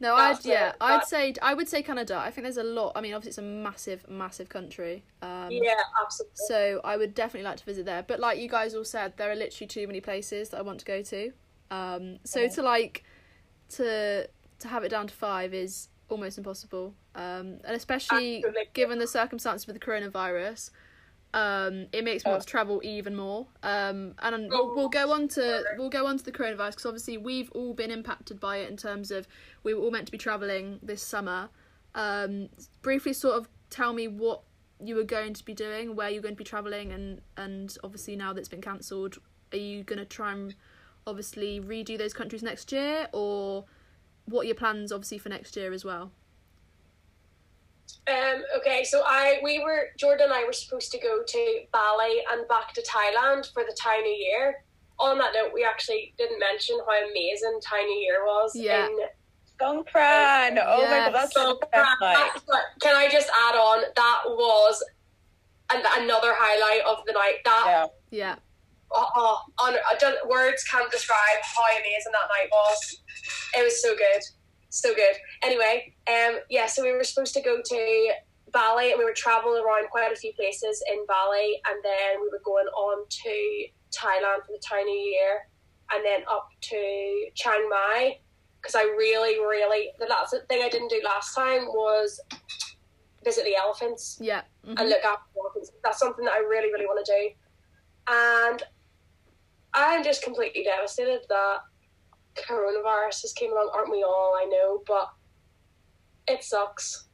No, 0.00 0.16
That's 0.16 0.46
I'd 0.46 0.48
yeah, 0.48 0.68
it. 0.68 0.76
I'd 0.80 1.00
That- 1.00 1.08
say 1.08 1.34
I 1.42 1.54
would 1.54 1.68
say 1.68 1.82
Canada. 1.82 2.16
I 2.16 2.30
think 2.30 2.44
there's 2.44 2.56
a 2.56 2.62
lot. 2.62 2.92
I 2.94 3.00
mean, 3.00 3.14
obviously 3.14 3.30
it's 3.30 3.38
a 3.38 3.42
massive, 3.42 4.08
massive 4.08 4.48
country. 4.48 5.02
Um, 5.22 5.48
yeah, 5.50 5.74
absolutely. 6.00 6.36
So 6.46 6.80
I 6.84 6.96
would 6.96 7.14
definitely 7.14 7.42
like 7.48 7.56
to 7.56 7.64
visit 7.64 7.84
there. 7.84 8.04
But 8.04 8.20
like 8.20 8.38
you 8.38 8.48
guys 8.48 8.74
all 8.76 8.84
said, 8.84 9.14
there 9.16 9.30
are 9.30 9.34
literally 9.34 9.66
too 9.66 9.86
many 9.88 10.00
places 10.00 10.50
that 10.50 10.58
I 10.58 10.62
want 10.62 10.78
to 10.80 10.84
go 10.84 11.02
to. 11.02 11.32
Um, 11.72 12.18
so 12.24 12.46
to 12.48 12.62
like 12.62 13.02
to 13.70 14.28
to 14.60 14.68
have 14.68 14.84
it 14.84 14.88
down 14.90 15.06
to 15.08 15.14
five 15.14 15.52
is 15.52 15.88
almost 16.08 16.38
impossible. 16.38 16.94
Um, 17.16 17.58
and 17.64 17.74
especially 17.76 18.36
Absolutely. 18.36 18.68
given 18.74 18.98
the 19.00 19.06
circumstances 19.08 19.66
with 19.66 19.74
the 19.74 19.80
coronavirus, 19.84 20.70
um, 21.34 21.86
it 21.92 22.04
makes 22.04 22.24
me 22.24 22.30
want 22.30 22.42
to 22.42 22.48
travel 22.48 22.80
even 22.82 23.14
more. 23.14 23.46
Um, 23.62 24.14
and 24.20 24.48
we'll, 24.48 24.74
we'll 24.74 24.88
go 24.88 25.12
on 25.12 25.28
to 25.28 25.62
we'll 25.76 25.90
go 25.90 26.06
on 26.06 26.18
to 26.18 26.24
the 26.24 26.32
coronavirus 26.32 26.70
because 26.70 26.86
obviously 26.86 27.18
we've 27.18 27.50
all 27.52 27.74
been 27.74 27.90
impacted 27.90 28.40
by 28.40 28.58
it 28.58 28.70
in 28.70 28.76
terms 28.76 29.10
of 29.10 29.28
we 29.62 29.74
were 29.74 29.82
all 29.82 29.90
meant 29.90 30.06
to 30.06 30.12
be 30.12 30.18
traveling 30.18 30.78
this 30.82 31.02
summer. 31.02 31.50
Um, 31.94 32.48
briefly, 32.82 33.12
sort 33.12 33.36
of 33.36 33.48
tell 33.70 33.92
me 33.92 34.08
what 34.08 34.42
you 34.82 34.94
were 34.94 35.04
going 35.04 35.34
to 35.34 35.44
be 35.44 35.54
doing, 35.54 35.96
where 35.96 36.08
you're 36.08 36.22
going 36.22 36.34
to 36.34 36.38
be 36.38 36.44
traveling, 36.44 36.92
and 36.92 37.20
and 37.36 37.76
obviously 37.84 38.16
now 38.16 38.32
that's 38.32 38.48
been 38.48 38.62
cancelled, 38.62 39.18
are 39.52 39.58
you 39.58 39.84
going 39.84 39.98
to 39.98 40.06
try 40.06 40.32
and 40.32 40.54
obviously 41.06 41.60
redo 41.60 41.98
those 41.98 42.14
countries 42.14 42.42
next 42.42 42.72
year, 42.72 43.08
or 43.12 43.64
what 44.24 44.42
are 44.42 44.46
your 44.46 44.54
plans 44.54 44.92
obviously 44.92 45.18
for 45.18 45.28
next 45.28 45.56
year 45.56 45.72
as 45.72 45.84
well? 45.84 46.10
Um, 48.06 48.42
okay, 48.58 48.84
so 48.84 49.02
I 49.06 49.38
we 49.42 49.58
were 49.58 49.88
Jordan 49.98 50.26
and 50.26 50.32
I 50.32 50.44
were 50.44 50.52
supposed 50.52 50.90
to 50.92 50.98
go 50.98 51.22
to 51.26 51.60
Bali 51.72 52.22
and 52.30 52.46
back 52.48 52.72
to 52.74 52.82
Thailand 52.82 53.52
for 53.52 53.64
the 53.64 53.76
Thai 53.80 53.98
New 54.00 54.14
Year. 54.14 54.64
On 54.98 55.16
that 55.18 55.32
note, 55.34 55.52
we 55.54 55.64
actually 55.64 56.14
didn't 56.18 56.40
mention 56.40 56.78
how 56.86 57.10
amazing 57.10 57.60
Thai 57.64 57.82
New 57.82 57.98
Year 57.98 58.24
was. 58.24 58.52
Yeah. 58.54 58.86
In 58.86 58.98
Songkran. 59.60 60.62
Oh 60.64 60.82
my 60.82 61.10
god, 61.10 61.14
that's 61.14 61.34
so, 61.34 61.58
best 61.72 62.46
can 62.80 62.96
I 62.96 63.08
just 63.10 63.28
add 63.28 63.56
on? 63.56 63.82
That 63.96 64.22
was 64.26 64.82
an, 65.72 65.82
another 65.98 66.34
highlight 66.34 66.84
of 66.86 67.04
the 67.06 67.12
night. 67.12 67.36
That 67.44 67.64
Yeah. 67.66 67.86
Yeah, 68.10 68.36
oh, 68.92 69.06
oh, 69.16 69.38
on, 69.58 69.74
words 70.28 70.64
can't 70.64 70.90
describe 70.90 71.18
how 71.42 71.64
amazing 71.72 72.12
that 72.12 72.28
night 72.28 72.48
was. 72.50 73.00
It 73.56 73.64
was 73.64 73.82
so 73.82 73.94
good, 73.94 74.22
so 74.70 74.94
good. 74.94 75.16
Anyway, 75.42 75.94
um, 76.08 76.40
yeah, 76.50 76.66
so 76.66 76.82
we 76.82 76.92
were 76.92 77.04
supposed 77.04 77.34
to 77.34 77.42
go 77.42 77.60
to 77.64 78.10
Bali 78.52 78.90
and 78.90 78.98
we 78.98 79.04
were 79.04 79.14
traveling 79.14 79.62
around 79.62 79.88
quite 79.90 80.12
a 80.12 80.16
few 80.16 80.32
places 80.34 80.82
in 80.90 81.04
Bali, 81.06 81.60
and 81.68 81.82
then 81.82 82.20
we 82.20 82.28
were 82.30 82.42
going 82.44 82.66
on 82.66 83.06
to 83.08 83.66
Thailand 83.90 84.44
for 84.46 84.52
the 84.52 84.62
Thai 84.66 84.82
New 84.82 84.98
Year, 84.98 85.48
and 85.92 86.04
then 86.04 86.20
up 86.28 86.48
to 86.60 87.26
Chiang 87.34 87.68
Mai 87.68 88.18
because 88.60 88.74
I 88.74 88.82
really, 88.82 89.38
really 89.38 89.90
the 89.98 90.06
last 90.06 90.34
thing 90.48 90.62
I 90.62 90.68
didn't 90.68 90.88
do 90.88 91.00
last 91.04 91.34
time 91.34 91.66
was 91.66 92.20
visit 93.24 93.44
the 93.44 93.56
elephants 93.56 94.18
yeah, 94.20 94.42
mhm. 94.66 94.74
and 94.78 94.88
look 94.88 95.04
after 95.04 95.24
the 95.34 95.40
elephants. 95.40 95.72
That's 95.82 95.98
something 95.98 96.24
that 96.24 96.34
I 96.34 96.38
really, 96.38 96.72
really 96.72 96.86
want 96.86 97.04
to 97.04 97.12
do. 97.12 97.30
And 98.10 98.62
I'm 99.74 100.02
just 100.02 100.22
completely 100.22 100.64
devastated 100.64 101.20
that 101.28 101.58
coronavirus 102.48 103.22
has 103.22 103.32
came 103.32 103.52
along. 103.52 103.70
Aren't 103.74 103.90
we 103.90 104.02
all? 104.02 104.34
I 104.36 104.44
know, 104.46 104.82
but 104.86 105.10
it 106.26 106.44
sucks. 106.44 107.04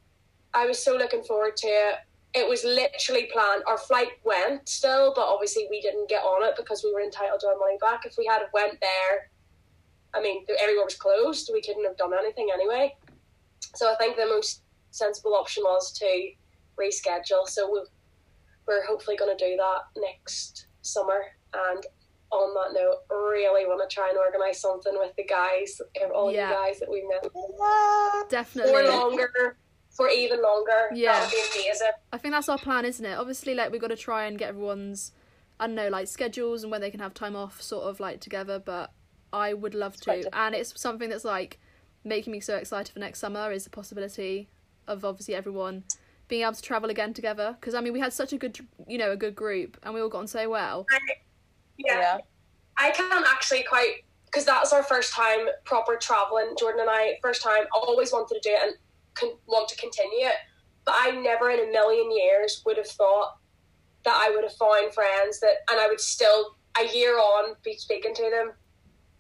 I 0.53 0.67
was 0.67 0.83
so 0.83 0.97
looking 0.97 1.23
forward 1.23 1.57
to 1.59 1.67
it. 1.67 1.97
It 2.35 2.49
was 2.49 2.65
literally 2.65 3.29
planned. 3.33 3.63
Our 3.67 3.79
flight 3.79 4.13
went 4.25 4.69
still, 4.69 5.13
but 5.15 5.23
obviously 5.23 5.67
we 5.71 5.81
didn't 5.81 6.09
get 6.09 6.23
on 6.23 6.47
it 6.47 6.55
because 6.57 6.83
we 6.83 6.93
were 6.93 7.01
entitled 7.01 7.41
to 7.41 7.47
our 7.49 7.59
money 7.59 7.77
back. 7.81 8.05
If 8.05 8.17
we 8.19 8.27
had 8.27 8.43
went 8.53 8.81
there, 8.81 9.31
I 10.15 10.21
mean, 10.21 10.45
everywhere 10.61 10.85
was 10.85 10.97
closed. 10.97 11.51
We 11.53 11.63
couldn't 11.63 11.85
have 11.85 11.97
done 11.97 12.13
anything 12.13 12.49
anyway. 12.53 12.97
So 13.75 13.93
I 13.93 13.97
think 13.97 14.17
the 14.17 14.27
most 14.27 14.63
sensible 14.91 15.35
option 15.35 15.65
was 15.65 15.93
to 15.99 16.31
reschedule. 16.81 17.47
So 17.47 17.71
we 17.71 17.81
we're 18.67 18.87
hopefully 18.87 19.17
going 19.17 19.37
to 19.37 19.45
do 19.45 19.57
that 19.57 20.01
next 20.01 20.67
summer. 20.83 21.21
And 21.53 21.85
on 22.35 22.55
that 22.55 22.79
note, 22.79 22.99
really 23.11 23.67
want 23.67 23.89
to 23.89 23.95
try 23.95 24.09
and 24.09 24.19
organise 24.19 24.61
something 24.61 24.93
with 24.99 25.15
the 25.17 25.25
guys, 25.25 25.81
eh, 25.97 26.07
all 26.09 26.33
Yeah. 26.33 26.49
you 26.49 26.55
guys 26.55 26.81
that 26.81 26.91
we 26.91 27.03
met 27.03 27.23
Definitely. 28.29 28.73
for 28.73 28.83
longer, 28.89 29.57
for 29.91 30.09
even 30.09 30.43
longer. 30.43 30.91
Yeah. 30.95 31.21
that 31.21 31.33
would 31.33 31.53
be 31.55 31.61
amazing. 31.69 31.89
I 32.13 32.19
think 32.19 32.33
that's 32.35 32.49
our 32.49 32.59
plan, 32.59 32.85
isn't 32.85 33.05
it? 33.05 33.15
Obviously, 33.19 33.55
like 33.55 33.71
we've 33.73 33.81
got 33.81 33.89
to 33.89 33.97
try 33.97 34.25
and 34.27 34.39
get 34.39 34.49
everyone's, 34.49 35.13
I 35.61 35.67
don't 35.67 35.77
know, 35.77 35.89
like 35.89 36.09
schedules 36.09 36.63
and 36.63 36.71
when 36.73 36.81
they 36.81 36.91
can 36.91 37.01
have 37.01 37.15
time 37.15 37.37
off, 37.37 37.63
sort 37.63 37.85
of 37.85 38.01
like 38.01 38.21
together. 38.21 38.59
But 38.59 38.91
I 39.33 39.55
would 39.55 39.75
love 39.75 39.97
to, 40.03 40.29
and 40.37 40.55
it's 40.55 40.79
something 40.81 41.11
that's 41.11 41.25
like 41.25 41.59
making 42.05 42.33
me 42.33 42.41
so 42.41 42.57
excited 42.57 42.93
for 42.93 42.99
next 42.99 43.19
summer 43.21 43.51
is 43.51 43.65
the 43.65 43.71
possibility 43.71 44.49
of 44.87 45.05
obviously 45.05 45.35
everyone 45.35 45.85
being 46.29 46.43
able 46.43 46.53
to 46.53 46.63
travel 46.63 46.91
again 46.91 47.15
together. 47.15 47.57
Because 47.61 47.75
I 47.75 47.81
mean, 47.81 47.93
we 47.93 48.01
had 48.01 48.13
such 48.13 48.33
a 48.33 48.39
good, 48.39 48.59
you 48.89 48.99
know, 48.99 49.11
a 49.13 49.17
good 49.17 49.35
group, 49.35 49.79
and 49.83 49.95
we 49.95 50.01
all 50.01 50.09
got 50.09 50.19
on 50.19 50.27
so 50.27 50.49
well. 50.49 50.87
Yeah. 51.79 51.99
Yeah. 52.01 52.19
I 52.77 52.91
can 52.91 53.25
actually 53.27 53.63
quite 53.65 54.05
because 54.27 54.45
that's 54.45 54.73
our 54.73 54.83
first 54.83 55.13
time 55.13 55.47
proper 55.65 55.97
traveling. 55.97 56.55
Jordan 56.59 56.81
and 56.83 56.91
I 56.91 57.19
first 57.23 57.43
time 57.43 57.65
always 57.73 58.13
wanted 58.13 58.35
to 58.35 58.41
do 58.49 58.51
it 58.55 58.59
and 58.63 58.73
con- 59.15 59.39
want 59.47 59.69
to 59.69 59.77
continue 59.77 60.27
it, 60.27 60.35
but 60.85 60.95
I 60.99 61.13
never 61.13 61.51
in 61.51 61.69
a 61.69 61.71
million 61.71 62.11
years 62.11 62.63
would 62.67 62.77
have 62.77 62.89
thought 62.89 63.37
that 64.05 64.15
I 64.15 64.31
would 64.35 64.43
have 64.45 64.55
found 64.57 64.93
friends 64.93 65.39
that 65.41 65.59
and 65.71 65.81
I 65.81 65.87
would 65.87 66.01
still 66.01 66.57
a 66.79 66.93
year 66.95 67.17
on 67.19 67.55
be 67.65 67.77
speaking 67.77 68.13
to 68.15 68.23
them. 68.31 68.53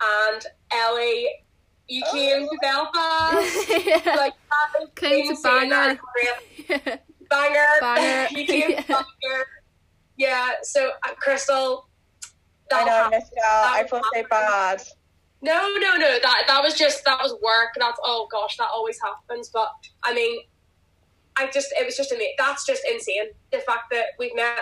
And 0.03 0.45
Ellie, 0.73 1.29
you 1.87 2.03
came 2.11 2.49
to 2.49 2.59
Belfast. 2.61 3.69
yeah. 3.87 4.01
Like 4.17 4.33
Came 4.97 5.29
to. 5.29 5.43
That's 5.43 5.43
banger. 5.43 5.99
Banger. 7.81 8.29
you 8.39 8.47
came 8.47 8.71
Yeah. 8.71 8.83
banger. 8.89 9.45
Yeah. 10.17 10.51
So 10.63 10.91
uh, 11.07 11.15
Chrystal. 11.25 11.89
I 12.73 12.85
that'll 12.85 12.87
know 12.87 12.93
I 12.93 12.97
happen. 12.97 13.19
missed 13.19 13.33
out. 13.47 13.65
I 13.75 13.87
feel 13.87 14.03
so 14.15 14.23
bad. 14.31 14.83
No, 15.43 15.75
no, 15.79 15.97
no. 15.97 16.19
That 16.23 16.45
that 16.47 16.63
was 16.63 16.75
just 16.75 17.05
that 17.05 17.19
was 17.23 17.33
work. 17.43 17.71
That's 17.79 17.99
oh 18.05 18.27
gosh, 18.33 18.57
that 18.57 18.69
always 18.73 18.99
happens. 19.01 19.51
But 19.53 19.71
I 20.03 20.15
mean, 20.15 20.41
I 21.37 21.49
just 21.51 21.69
it 21.79 21.85
was 21.85 21.97
just 21.97 22.13
amazing. 22.13 22.35
That's 22.39 22.65
just 22.67 22.83
insane. 22.91 23.31
The 23.53 23.59
fact 23.59 23.91
that 23.93 24.07
we've 24.19 24.35
met 24.35 24.61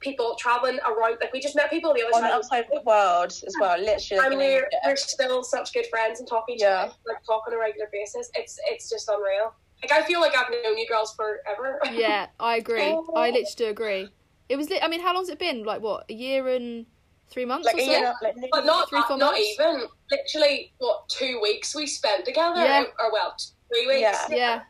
people 0.00 0.36
traveling 0.38 0.78
around, 0.86 1.18
like 1.20 1.32
we 1.32 1.40
just 1.40 1.56
met 1.56 1.70
people 1.70 1.92
the 1.94 2.02
other 2.02 2.14
On 2.16 2.22
the 2.22 2.28
side. 2.28 2.34
outside 2.34 2.64
of 2.64 2.70
the 2.70 2.82
world 2.86 3.32
as 3.46 3.54
well, 3.60 3.78
literally. 3.78 4.24
and 4.24 4.34
like, 4.34 4.38
we're, 4.38 4.68
yeah. 4.70 4.78
we're 4.90 4.96
still 4.96 5.42
such 5.42 5.72
good 5.72 5.86
friends 5.90 6.20
and 6.20 6.28
talking 6.28 6.58
to 6.58 6.64
Yeah. 6.64 6.90
like 7.06 7.24
talk 7.26 7.44
on 7.46 7.54
a 7.54 7.58
regular 7.58 7.88
basis. 7.92 8.30
It's 8.34 8.58
it's 8.70 8.88
just 8.90 9.08
unreal. 9.08 9.54
Like 9.82 9.92
I 9.92 10.06
feel 10.06 10.20
like 10.20 10.36
I've 10.36 10.50
known 10.50 10.78
you 10.78 10.86
girls 10.86 11.14
forever. 11.14 11.80
yeah, 11.92 12.26
I 12.40 12.56
agree. 12.62 12.82
I 12.82 12.92
oh. 12.92 13.04
literally 13.14 13.44
do 13.56 13.66
agree. 13.66 14.08
It 14.48 14.56
was. 14.56 14.70
Li- 14.70 14.80
I 14.82 14.88
mean, 14.88 15.00
how 15.00 15.14
long's 15.14 15.28
it 15.28 15.38
been? 15.38 15.64
Like 15.64 15.80
what? 15.80 16.04
A 16.08 16.14
year 16.14 16.48
and 16.48 16.86
three 17.28 17.44
months 17.44 17.66
like 17.66 17.76
or 17.76 17.80
a 17.80 17.84
so? 17.84 17.90
year, 17.90 18.14
like, 18.22 18.34
But 18.52 18.64
not 18.64 18.88
Three, 18.88 19.02
four 19.08 19.18
not 19.18 19.32
months? 19.34 19.40
even. 19.58 19.82
Literally, 20.10 20.72
what 20.78 21.08
two 21.08 21.40
weeks 21.42 21.74
we 21.74 21.86
spent 21.86 22.24
together? 22.24 22.60
Yeah. 22.60 22.84
Or 23.00 23.12
well, 23.12 23.34
three 23.72 23.86
weeks. 23.86 24.00
Yeah. 24.00 24.26
Yeah, 24.30 24.60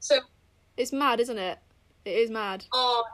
So 0.00 0.18
it's 0.76 0.92
mad, 0.92 1.20
isn't 1.20 1.38
it? 1.38 1.58
It 2.06 2.10
is 2.16 2.30
mad. 2.30 2.64
oh, 2.72 3.04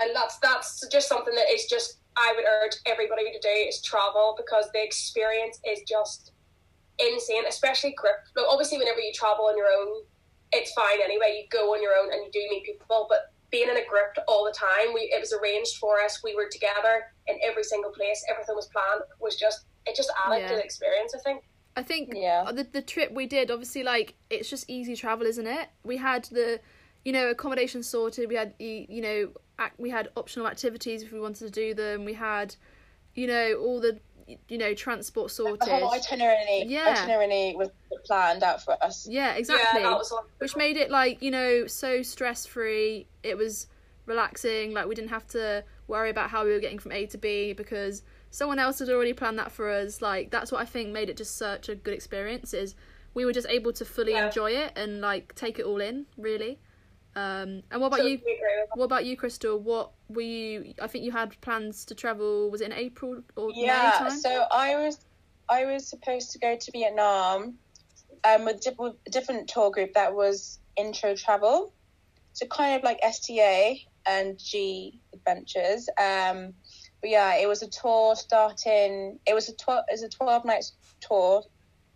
and 0.00 0.10
that's 0.14 0.38
that's 0.38 0.86
just 0.92 1.08
something 1.08 1.34
that 1.34 1.50
is 1.52 1.66
just 1.66 1.98
I 2.16 2.32
would 2.36 2.44
urge 2.44 2.76
everybody 2.86 3.32
to 3.32 3.38
do 3.40 3.48
is 3.48 3.82
travel 3.82 4.34
because 4.36 4.70
the 4.72 4.82
experience 4.82 5.58
is 5.66 5.80
just 5.88 6.32
insane, 6.98 7.44
especially 7.48 7.94
grip. 7.96 8.16
Like, 8.36 8.46
obviously, 8.48 8.78
whenever 8.78 9.00
you 9.00 9.12
travel 9.12 9.46
on 9.46 9.56
your 9.56 9.66
own, 9.66 10.02
it's 10.52 10.72
fine 10.72 10.98
anyway. 11.04 11.42
You 11.42 11.48
go 11.50 11.74
on 11.74 11.82
your 11.82 11.92
own 11.94 12.12
and 12.12 12.24
you 12.24 12.30
do 12.32 12.40
meet 12.50 12.64
people, 12.64 13.06
but 13.10 13.32
being 13.50 13.68
in 13.68 13.76
a 13.76 13.84
group 13.86 14.16
all 14.28 14.44
the 14.44 14.52
time, 14.52 14.92
we 14.94 15.02
it 15.12 15.20
was 15.20 15.32
arranged 15.32 15.76
for 15.76 16.00
us. 16.00 16.22
We 16.24 16.34
were 16.34 16.48
together 16.50 17.04
in 17.26 17.38
every 17.44 17.64
single 17.64 17.90
place. 17.92 18.24
Everything 18.30 18.54
was 18.56 18.66
planned. 18.68 19.02
Was 19.20 19.36
just 19.36 19.66
it 19.86 19.94
just 19.96 20.10
added 20.24 20.40
Yeah. 20.42 20.48
to 20.48 20.54
the 20.56 20.64
experience. 20.64 21.14
I 21.14 21.18
think. 21.18 21.44
I 21.76 21.82
think 21.82 22.10
Yeah. 22.14 22.50
the 22.52 22.64
the 22.64 22.82
trip 22.82 23.12
we 23.12 23.26
did, 23.26 23.50
obviously, 23.50 23.82
like 23.82 24.14
it's 24.30 24.48
just 24.48 24.68
easy 24.68 24.96
travel, 24.96 25.26
isn't 25.26 25.46
it? 25.46 25.68
We 25.84 25.98
had 25.98 26.24
the, 26.24 26.60
you 27.04 27.12
know, 27.12 27.28
accommodation 27.28 27.82
sorted. 27.82 28.28
We 28.28 28.34
had 28.36 28.54
y- 28.58 28.86
you 28.88 29.02
know, 29.02 29.32
ac- 29.60 29.74
we 29.78 29.90
had 29.90 30.08
optional 30.16 30.46
activities 30.48 31.02
if 31.02 31.12
we 31.12 31.20
wanted 31.20 31.44
to 31.44 31.50
do 31.50 31.74
them. 31.74 32.04
We 32.04 32.14
had, 32.14 32.56
you 33.14 33.26
know, 33.26 33.54
all 33.56 33.80
the 33.80 34.00
you 34.48 34.58
know 34.58 34.74
transport 34.74 35.28
the 35.28 35.34
sorted. 35.34 35.68
whole 35.68 35.92
itinerary, 35.92 36.64
Yeah. 36.66 36.94
itinerary 36.98 37.54
was 37.56 37.68
planned 38.04 38.42
out 38.42 38.62
for 38.62 38.76
us. 38.82 39.06
Yeah, 39.08 39.34
exactly. 39.34 39.80
Yeah, 39.82 39.90
that 39.90 39.96
was. 39.98 40.12
Which 40.38 40.56
made 40.56 40.76
it 40.76 40.90
like 40.90 41.22
you 41.22 41.30
know 41.30 41.66
so 41.66 42.02
stress 42.02 42.46
free. 42.46 43.06
It 43.22 43.36
was 43.36 43.66
relaxing. 44.06 44.72
Like 44.72 44.86
we 44.86 44.94
didn't 44.94 45.10
have 45.10 45.26
to 45.28 45.64
worry 45.88 46.10
about 46.10 46.30
how 46.30 46.44
we 46.44 46.52
were 46.52 46.60
getting 46.60 46.78
from 46.78 46.92
A 46.92 47.06
to 47.06 47.18
B 47.18 47.52
because 47.52 48.02
someone 48.30 48.58
else 48.58 48.78
had 48.80 48.88
already 48.88 49.12
planned 49.12 49.38
that 49.38 49.52
for 49.52 49.70
us. 49.70 50.02
Like 50.02 50.30
that's 50.30 50.50
what 50.52 50.60
I 50.60 50.64
think 50.64 50.90
made 50.90 51.08
it 51.08 51.16
just 51.16 51.36
such 51.36 51.68
a 51.68 51.74
good 51.74 51.94
experience. 51.94 52.52
Is 52.54 52.74
we 53.14 53.24
were 53.24 53.32
just 53.32 53.46
able 53.48 53.72
to 53.74 53.84
fully 53.84 54.12
Yeah. 54.12 54.26
enjoy 54.26 54.50
it 54.52 54.72
and 54.76 55.00
like 55.00 55.34
take 55.34 55.58
it 55.58 55.64
all 55.64 55.80
in 55.80 56.06
really. 56.16 56.58
Um, 57.16 57.62
and 57.70 57.80
what 57.80 57.86
about 57.88 57.96
Totally 57.96 58.12
you? 58.12 58.18
agree 58.18 58.32
with 58.32 58.68
that. 58.70 58.78
What 58.78 58.84
about 58.84 59.06
you, 59.06 59.16
Chrystal? 59.16 59.58
What 59.58 59.92
were 60.08 60.20
you? 60.20 60.74
I 60.82 60.86
think 60.86 61.04
you 61.04 61.12
had 61.12 61.40
plans 61.40 61.86
to 61.86 61.94
travel. 61.94 62.50
Was 62.50 62.60
it 62.60 62.66
in 62.66 62.72
April 62.74 63.22
or 63.36 63.48
May 63.48 63.54
Yeah, 63.64 63.92
time? 63.98 64.10
so 64.10 64.44
I 64.52 64.76
was 64.76 64.98
I 65.48 65.64
was 65.64 65.88
supposed 65.88 66.32
to 66.32 66.38
go 66.38 66.56
to 66.60 66.72
Vietnam 66.72 67.58
um, 68.24 68.44
with, 68.44 68.60
di- 68.60 68.74
with 68.78 68.96
a 69.06 69.10
different 69.10 69.48
tour 69.48 69.70
group 69.70 69.94
that 69.94 70.14
was 70.14 70.58
intro 70.76 71.14
travel, 71.16 71.72
so 72.34 72.46
kind 72.46 72.76
of 72.76 72.84
like 72.84 72.98
STA 73.02 73.80
and 74.06 74.38
G 74.38 75.00
Adventures. 75.14 75.88
Um, 75.98 76.52
but 77.00 77.10
yeah, 77.10 77.36
it 77.36 77.48
was 77.48 77.62
a 77.62 77.70
tour 77.70 78.14
starting. 78.14 79.18
It 79.26 79.34
was 79.34 79.48
a 79.48 79.56
twelve. 79.56 79.84
It 79.88 79.94
was 79.94 80.02
a 80.02 80.10
twelve 80.10 80.44
nights 80.44 80.76
tour 81.00 81.42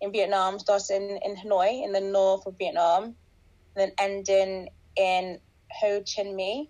in 0.00 0.12
Vietnam, 0.12 0.58
starting 0.58 1.18
in 1.22 1.36
Hanoi 1.36 1.84
in 1.84 1.92
the 1.92 2.00
north 2.00 2.46
of 2.46 2.54
Vietnam, 2.58 3.04
and 3.04 3.14
then 3.76 3.92
ending 3.98 4.68
in 4.96 5.38
Ho 5.80 6.00
Chi 6.00 6.22
Minh 6.22 6.68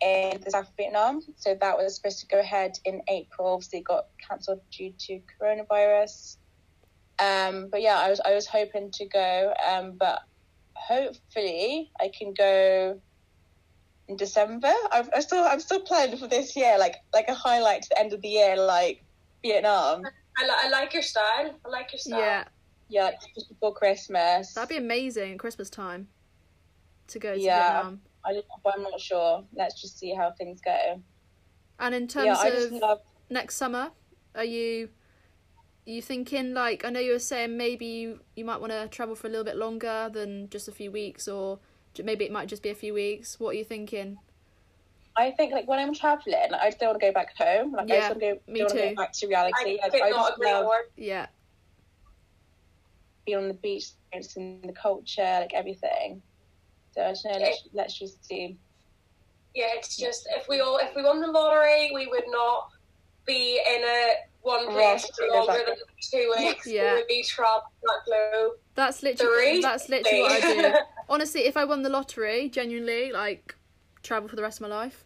in 0.00 0.40
the 0.40 0.50
south 0.50 0.68
of 0.68 0.76
Vietnam. 0.76 1.20
So 1.36 1.56
that 1.60 1.76
was 1.76 1.96
supposed 1.96 2.20
to 2.20 2.26
go 2.26 2.40
ahead 2.40 2.72
in 2.84 3.02
April. 3.08 3.54
Obviously, 3.54 3.80
it 3.80 3.84
got 3.84 4.06
cancelled 4.28 4.60
due 4.76 4.92
to 5.06 5.20
coronavirus. 5.40 6.36
Um, 7.18 7.68
but 7.70 7.82
yeah, 7.82 7.98
I 7.98 8.08
was 8.08 8.20
I 8.24 8.34
was 8.34 8.46
hoping 8.46 8.90
to 8.92 9.06
go, 9.08 9.52
um, 9.70 9.96
but 9.98 10.20
hopefully 10.74 11.90
I 12.00 12.10
can 12.18 12.32
go 12.32 13.00
in 14.08 14.16
December. 14.16 14.72
I've, 14.90 15.10
I 15.14 15.20
still 15.20 15.44
I'm 15.44 15.60
still 15.60 15.80
planning 15.80 16.16
for 16.16 16.28
this 16.28 16.56
year, 16.56 16.78
like 16.78 16.96
like 17.12 17.28
a 17.28 17.34
highlight 17.34 17.82
to 17.82 17.88
the 17.90 18.00
end 18.00 18.12
of 18.14 18.22
the 18.22 18.28
year, 18.28 18.56
like 18.56 19.04
Vietnam. 19.44 20.02
I, 20.38 20.44
li- 20.44 20.54
I 20.64 20.68
like 20.70 20.94
your 20.94 21.02
style. 21.02 21.54
I 21.66 21.68
like 21.68 21.92
your 21.92 21.98
style. 21.98 22.18
yeah, 22.20 22.44
Yeah, 22.88 23.10
just 23.34 23.50
before 23.50 23.74
Christmas. 23.74 24.54
that'd 24.54 24.70
be 24.70 24.76
amazing 24.78 25.36
Christmas 25.36 25.68
time 25.68 26.08
to 27.10 27.18
go 27.18 27.34
to 27.34 27.40
Yeah. 27.40 27.72
Vietnam. 27.72 28.00
I 28.24 28.32
don't, 28.32 28.46
but 28.64 28.74
I'm 28.76 28.82
not 28.82 29.00
sure. 29.00 29.44
Let's 29.54 29.80
just 29.80 29.98
see 29.98 30.14
how 30.14 30.32
things 30.32 30.60
go. 30.64 31.02
And 31.78 31.94
in 31.94 32.08
terms 32.08 32.38
Yeah, 32.44 32.48
of 32.48 32.72
love. 32.72 32.98
next 33.30 33.56
summer, 33.56 33.92
are 34.34 34.44
you 34.44 34.90
are 35.86 35.90
you 35.90 36.02
thinking 36.02 36.52
like 36.52 36.84
I 36.84 36.90
know 36.90 37.00
you 37.00 37.12
were 37.12 37.18
saying 37.18 37.56
maybe 37.56 37.86
you, 37.86 38.20
you 38.36 38.44
might 38.44 38.60
want 38.60 38.72
to 38.72 38.88
travel 38.88 39.14
for 39.14 39.26
a 39.26 39.30
little 39.30 39.44
bit 39.44 39.56
longer 39.56 40.10
than 40.12 40.50
just 40.50 40.68
a 40.68 40.72
few 40.72 40.90
weeks, 40.90 41.26
or 41.26 41.58
maybe 42.02 42.24
it 42.26 42.32
might 42.32 42.48
just 42.48 42.62
be 42.62 42.68
a 42.68 42.74
few 42.74 42.92
weeks. 42.94 43.40
What 43.40 43.50
are 43.50 43.54
you 43.58 43.64
thinking? 43.64 44.18
I 45.16 45.30
think 45.32 45.52
like 45.52 45.66
when 45.66 45.78
I'm 45.78 45.94
traveling, 45.94 46.36
I 46.52 46.68
just 46.68 46.78
don't 46.78 46.90
want 46.90 47.00
to 47.00 47.06
go 47.06 47.12
back 47.12 47.36
home. 47.36 47.72
Like 47.72 47.90
I 47.90 47.94
Yeah, 47.94 48.00
just 48.00 48.10
want 48.10 48.20
to 48.20 48.34
go, 48.34 48.52
me 48.52 48.60
don't 48.60 48.68
wanna 48.68 48.80
too. 48.82 48.94
go 48.96 49.02
back 49.02 49.12
to 49.12 49.26
I 49.26 49.28
reality. 49.28 49.78
Like, 49.82 49.92
could 49.92 50.02
I 50.02 50.10
not 50.10 50.20
just 50.20 50.36
agree 50.36 50.52
love 50.52 50.64
more. 50.64 50.80
Yeah, 50.96 51.26
being 53.26 53.38
on 53.38 53.48
the 53.48 53.54
beach, 53.54 53.90
experiencing 54.12 54.60
the 54.66 54.72
culture, 54.72 55.22
like 55.40 55.54
everything. 55.54 56.22
So 56.92 57.02
I 57.02 57.12
don't 57.12 57.40
know. 57.40 57.46
Let's, 57.46 57.68
let's 57.72 57.98
just 57.98 58.24
see. 58.26 58.58
Yeah, 59.54 59.66
it's 59.74 59.96
just 59.96 60.28
if 60.36 60.46
we 60.48 60.60
all 60.60 60.78
if 60.78 60.94
we 60.94 61.02
won 61.02 61.20
the 61.20 61.30
lottery, 61.30 61.90
we 61.94 62.06
would 62.06 62.24
not 62.28 62.68
be 63.26 63.60
in 63.66 63.82
a 63.82 64.12
one 64.42 64.66
place 64.66 64.76
Ross, 64.76 65.10
for 65.16 65.26
longer 65.36 65.52
exactly. 65.52 65.74
than 65.74 65.76
two 66.10 66.34
weeks. 66.44 66.66
Yeah. 66.66 66.94
We 66.94 66.98
would 67.00 67.06
be 67.08 67.22
trapped 67.24 67.66
that 67.82 68.00
globe. 68.06 68.52
that's 68.74 69.02
literally 69.02 69.52
Three. 69.52 69.60
that's 69.60 69.88
literally 69.88 70.20
what 70.22 70.32
I 70.32 70.40
do. 70.40 70.74
Honestly, 71.08 71.40
if 71.42 71.56
I 71.56 71.64
won 71.64 71.82
the 71.82 71.88
lottery, 71.88 72.48
genuinely, 72.48 73.10
like 73.12 73.54
travel 74.02 74.28
for 74.28 74.36
the 74.36 74.42
rest 74.42 74.60
of 74.60 74.68
my 74.68 74.74
life. 74.74 75.04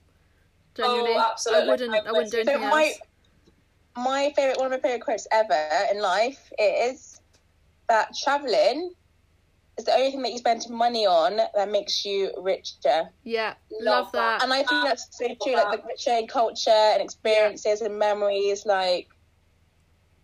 Genuinely, 0.74 1.12
Oh, 1.16 1.30
absolutely. 1.32 1.64
I 1.66 1.70
wouldn't. 1.70 1.94
I 2.08 2.12
wouldn't 2.12 2.30
do 2.30 2.38
So 2.38 2.44
So 2.44 2.52
anything 2.52 2.70
my 2.70 2.84
else. 2.84 2.98
my 3.96 4.32
favorite, 4.36 4.58
one 4.58 4.66
of 4.66 4.72
my 4.72 4.80
favorite 4.80 5.04
quotes 5.04 5.26
ever 5.32 5.68
in 5.90 6.00
life 6.02 6.50
is 6.58 7.18
that 7.88 8.08
traveling 8.22 8.92
is 9.78 9.84
the 9.84 9.92
only 9.92 10.10
thing 10.10 10.22
that 10.22 10.32
you 10.32 10.38
spend 10.38 10.62
money 10.70 11.06
on 11.06 11.38
that 11.54 11.70
makes 11.70 12.04
you 12.04 12.30
richer. 12.40 13.08
Yeah, 13.24 13.54
Love 13.80 14.06
love 14.06 14.12
that. 14.12 14.42
And 14.42 14.52
I 14.52 14.62
think 14.62 14.84
that's 14.84 15.08
so 15.10 15.26
true. 15.42 15.54
Like 15.54 15.70
the 15.70 15.82
richer 15.86 16.18
in 16.18 16.28
culture 16.28 16.70
and 16.70 17.02
experiences 17.02 17.80
and 17.80 17.98
memories. 17.98 18.64
Like, 18.66 19.08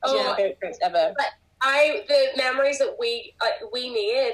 oh, 0.04 0.12
one 0.12 0.20
of 0.20 0.26
Oh, 0.26 0.30
my 0.30 0.36
favorite 0.36 0.58
quotes 0.60 0.78
ever. 0.82 1.14
I 1.62 2.02
the 2.08 2.28
memories 2.36 2.78
that 2.78 2.96
we 2.98 3.34
uh, 3.42 3.66
we 3.72 3.90
made 3.90 4.32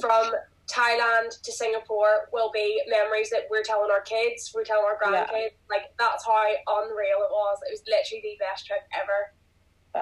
from 0.00 0.32
Thailand 0.72 1.32
to 1.44 1.52
Singapore 1.52 2.28
will 2.32 2.50
be 2.52 2.80
memories 2.88 3.30
that 3.30 3.44
we're 3.50 3.62
telling 3.62 3.90
our 3.90 4.02
kids, 4.02 4.50
we're 4.54 4.64
telling 4.64 4.84
our 4.84 4.98
Yeah. 5.12 5.24
grandkids. 5.26 5.56
Like 5.68 5.92
that's 5.98 6.24
how 6.24 6.40
unreal 6.40 7.20
it 7.20 7.32
was. 7.32 7.58
It 7.68 7.72
was 7.72 7.82
literally 7.88 8.22
the 8.38 8.44
best 8.44 8.66
trip 8.66 8.80
ever. 8.94 9.18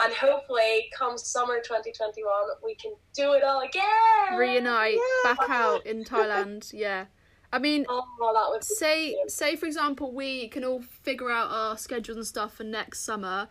And 0.02 0.12
hopefully, 0.14 0.88
come 0.96 1.16
summer 1.18 1.56
2021, 1.60 2.24
we 2.64 2.74
can 2.76 2.92
do 3.14 3.32
it 3.34 3.42
all 3.42 3.60
again. 3.62 4.36
Reunite 4.36 4.94
Yeah. 5.24 5.34
back 5.34 5.48
out 5.50 5.86
in 5.86 6.04
Thailand. 6.04 6.70
Yeah. 6.74 7.06
I 7.52 7.58
mean, 7.58 7.86
Oh, 7.88 8.02
that 8.34 8.48
would 8.50 8.64
say 8.64 9.10
brilliant. 9.10 9.30
say 9.30 9.56
for 9.56 9.66
example 9.66 10.12
we 10.12 10.48
can 10.48 10.64
all 10.64 10.82
figure 10.82 11.30
out 11.30 11.48
our 11.50 11.78
schedules 11.78 12.16
and 12.16 12.26
stuff 12.26 12.54
for 12.54 12.64
next 12.64 13.00
summer. 13.00 13.48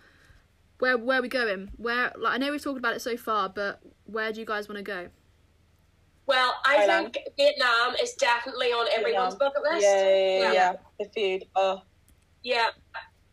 Where 0.80 0.98
where 0.98 1.20
are 1.20 1.22
we 1.22 1.30
going? 1.30 1.72
Where 1.78 2.12
like 2.18 2.34
I 2.34 2.38
know 2.38 2.52
we've 2.52 2.62
talked 2.62 2.78
about 2.78 2.94
it 2.96 3.02
so 3.02 3.16
far, 3.18 3.48
but 3.50 3.80
where 4.06 4.32
do 4.34 4.40
you 4.42 4.46
guys 4.46 4.68
want 4.68 4.78
to 4.78 4.84
go? 4.84 5.10
Well, 6.28 6.56
I 6.66 6.78
Thailand. 6.86 7.14
think 7.14 7.28
Vietnam 7.38 7.96
is 8.02 8.14
definitely 8.14 8.68
on 8.68 8.88
everyone's 8.92 9.36
Vietnam. 9.36 9.52
bucket 9.54 9.64
list. 9.64 9.84
Yeah, 9.86 10.04
yeah, 10.08 10.18
yeah, 10.18 10.40
Yeah. 10.40 10.54
yeah. 10.54 10.74
The 11.00 11.06
food. 11.40 11.48
Oh, 11.56 11.82
Yeah, 12.44 12.68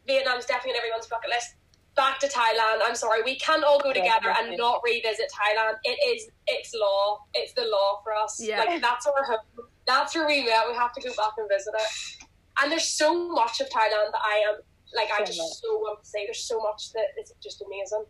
Vietnam's 0.06 0.46
definitely 0.46 0.72
on 0.72 0.76
everyone's 0.78 1.06
bucket 1.06 1.30
list. 1.30 1.54
Back 1.94 2.18
to 2.20 2.26
Thailand. 2.26 2.80
I'm 2.86 2.94
sorry, 2.94 3.22
we 3.22 3.38
can't 3.38 3.62
all 3.62 3.78
go 3.78 3.92
together 3.92 4.34
and 4.38 4.56
not 4.56 4.80
revisit 4.84 5.30
Thailand. 5.30 5.74
It 5.84 5.98
is, 6.08 6.30
it's 6.46 6.74
law. 6.74 7.20
It's 7.34 7.52
the 7.52 7.62
law 7.62 8.00
for 8.02 8.14
us. 8.14 8.40
Yeah. 8.42 8.60
Like 8.60 8.80
that's 8.80 9.06
our 9.06 9.24
home. 9.24 9.66
That's 9.86 10.14
where 10.14 10.26
we 10.26 10.44
met. 10.44 10.64
We 10.68 10.74
have 10.74 10.92
to 10.94 11.00
go 11.00 11.10
back 11.16 11.32
and 11.36 11.48
visit 11.48 11.74
it. 11.74 12.26
And 12.60 12.70
there's 12.70 12.86
so 12.86 13.28
much 13.28 13.60
of 13.60 13.68
Thailand 13.68 14.12
that 14.12 14.22
I 14.24 14.44
am 14.48 14.60
like. 14.94 15.08
I 15.18 15.24
just 15.24 15.38
so 15.60 15.68
want 15.78 16.02
to 16.02 16.08
say. 16.08 16.24
There's 16.26 16.44
so 16.44 16.60
much 16.60 16.92
that 16.92 17.06
is 17.20 17.32
just 17.42 17.62
amazing. 17.62 18.04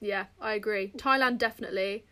Yeah, 0.00 0.26
I 0.40 0.54
agree. 0.54 0.92
Thailand 0.96 1.38
definitely. 1.38 2.04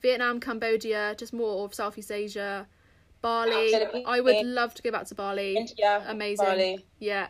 Vietnam, 0.00 0.38
Cambodia, 0.40 1.14
just 1.18 1.32
more 1.32 1.64
of 1.64 1.74
Southeast 1.74 2.12
Asia. 2.12 2.66
Bali. 3.20 3.70
Philippines. 3.70 4.04
I 4.06 4.20
would 4.20 4.44
love 4.44 4.74
to 4.74 4.82
go 4.82 4.90
back 4.90 5.06
to 5.06 5.14
Bali. 5.14 5.56
India. 5.56 6.04
Amazing. 6.06 6.44
Bali. 6.44 6.86
Yeah, 6.98 7.28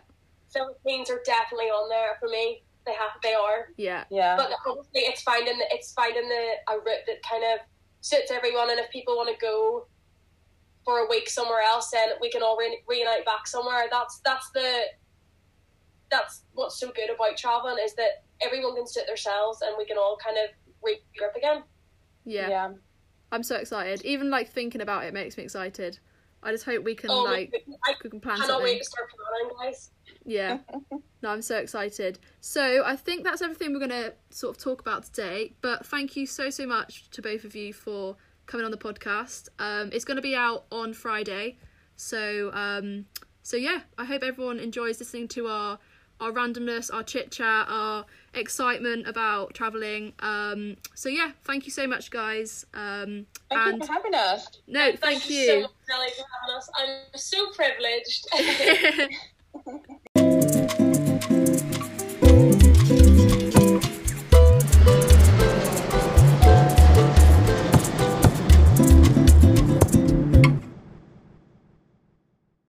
Philippines 0.53 1.09
are 1.09 1.23
definitely 1.25 1.67
on 1.67 1.89
there 1.89 2.17
for 2.19 2.29
me. 2.29 2.64
They 2.87 2.93
have. 2.93 3.11
They 3.23 3.33
are. 3.35 3.69
yeah, 3.77 4.05
Yeah. 4.11 4.37
but 4.37 4.51
obviously 4.67 5.03
it's 5.11 5.23
finding 5.23 5.59
it's 5.71 5.93
finding 5.93 6.29
the 6.29 6.53
a 6.73 6.77
route 6.77 7.05
that 7.07 7.23
kind 7.29 7.43
of 7.45 7.61
suits 8.03 8.31
everyone 8.31 8.71
and 8.71 8.79
if 8.79 8.91
people 8.91 9.17
want 9.17 9.31
to 9.35 9.41
go 9.41 9.87
for 10.85 10.99
a 10.99 11.09
week 11.09 11.31
somewhere 11.31 11.63
else 11.63 11.91
then 11.91 12.09
we 12.21 12.31
can 12.31 12.43
all 12.43 12.59
re- 12.59 12.83
reunite 12.87 13.25
back 13.25 13.47
somewhere 13.47 13.85
that's 13.91 14.21
that's 14.23 14.51
the 14.51 14.83
that's 16.11 16.43
what's 16.53 16.79
so 16.79 16.91
good 16.95 17.09
about 17.15 17.37
traveling 17.39 17.77
is 17.83 17.95
that 17.95 18.23
everyone 18.43 18.75
can 18.77 18.87
suit 18.87 19.07
themselves 19.07 19.63
and 19.63 19.75
we 19.79 19.87
can 19.87 19.97
all 19.97 20.19
kind 20.23 20.37
of 20.37 20.51
regroup 20.87 21.35
again 21.37 21.63
yeah, 22.27 22.49
yeah. 22.49 22.69
I'm 23.33 23.43
so 23.43 23.57
excited. 23.57 24.03
Even 24.03 24.31
like 24.31 24.49
thinking 24.51 24.81
about 24.81 25.05
it 25.05 25.13
makes 25.13 25.37
me 25.37 25.43
excited. 25.45 25.99
I 26.43 26.53
just 26.53 26.65
hope 26.65 26.83
we 26.85 26.95
can 26.95 27.11
oh 27.11 27.23
like 27.25 27.53
I 27.87 27.95
we 28.03 28.09
can 28.11 28.21
plan 28.21 28.37
cannot 28.37 28.49
something. 28.49 28.65
wait 28.65 28.79
to 28.79 28.85
start 28.85 29.11
planning 29.11 29.57
guys 29.73 29.91
Yeah. 30.25 30.59
No, 31.23 31.31
I'm 31.31 31.41
so 31.41 31.57
excited. 31.57 32.19
So 32.43 32.83
I 32.85 32.97
think 32.97 33.25
that's 33.25 33.41
everything 33.41 33.73
we're 33.73 33.81
gonna 33.81 34.13
sort 34.29 34.55
of 34.55 34.63
talk 34.63 34.83
about 34.83 35.05
today. 35.05 35.55
But 35.63 35.87
thank 35.87 36.17
you 36.17 36.27
so 36.27 36.51
so 36.51 36.67
much 36.67 37.09
to 37.13 37.23
both 37.23 37.45
of 37.45 37.57
you 37.57 37.73
for 37.73 38.17
coming 38.45 38.67
on 38.67 38.71
the 38.71 38.77
podcast. 38.77 39.49
Um, 39.59 39.89
it's 39.91 40.05
gonna 40.05 40.21
be 40.21 40.37
out 40.37 40.67
on 40.71 40.93
Friday, 40.93 41.57
so 41.97 42.51
um, 42.53 43.07
so 43.43 43.57
yeah, 43.57 43.81
I 43.97 44.05
hope 44.05 44.23
everyone 44.23 44.59
enjoys 44.59 45.01
listening 45.01 45.29
to 45.29 45.47
our 45.49 45.79
our 46.21 46.31
randomness, 46.31 46.93
our 46.93 47.03
chit 47.03 47.31
chat, 47.31 47.67
our 47.71 48.05
excitement 48.35 49.09
about 49.09 49.55
traveling. 49.55 50.13
Um, 50.21 50.77
so 50.95 51.09
yeah, 51.09 51.31
thank 51.45 51.65
you 51.65 51.73
so 51.73 51.87
much, 51.87 52.11
guys. 52.11 52.67
Um, 52.75 53.25
Thank 53.49 53.67
and 53.67 53.81
you 53.81 53.87
for 53.87 53.93
having 53.95 54.15
us. 54.15 54.47
no, 54.67 54.93
thank, 54.97 55.23
so 55.23 55.33
you. 55.33 55.63
much 55.63 55.71
Nelly 55.89 56.09
for 56.11 56.25
having 56.39 56.57
us 56.57 56.71
I'm 56.77 57.19
so 57.19 57.51
privileged 57.53 58.27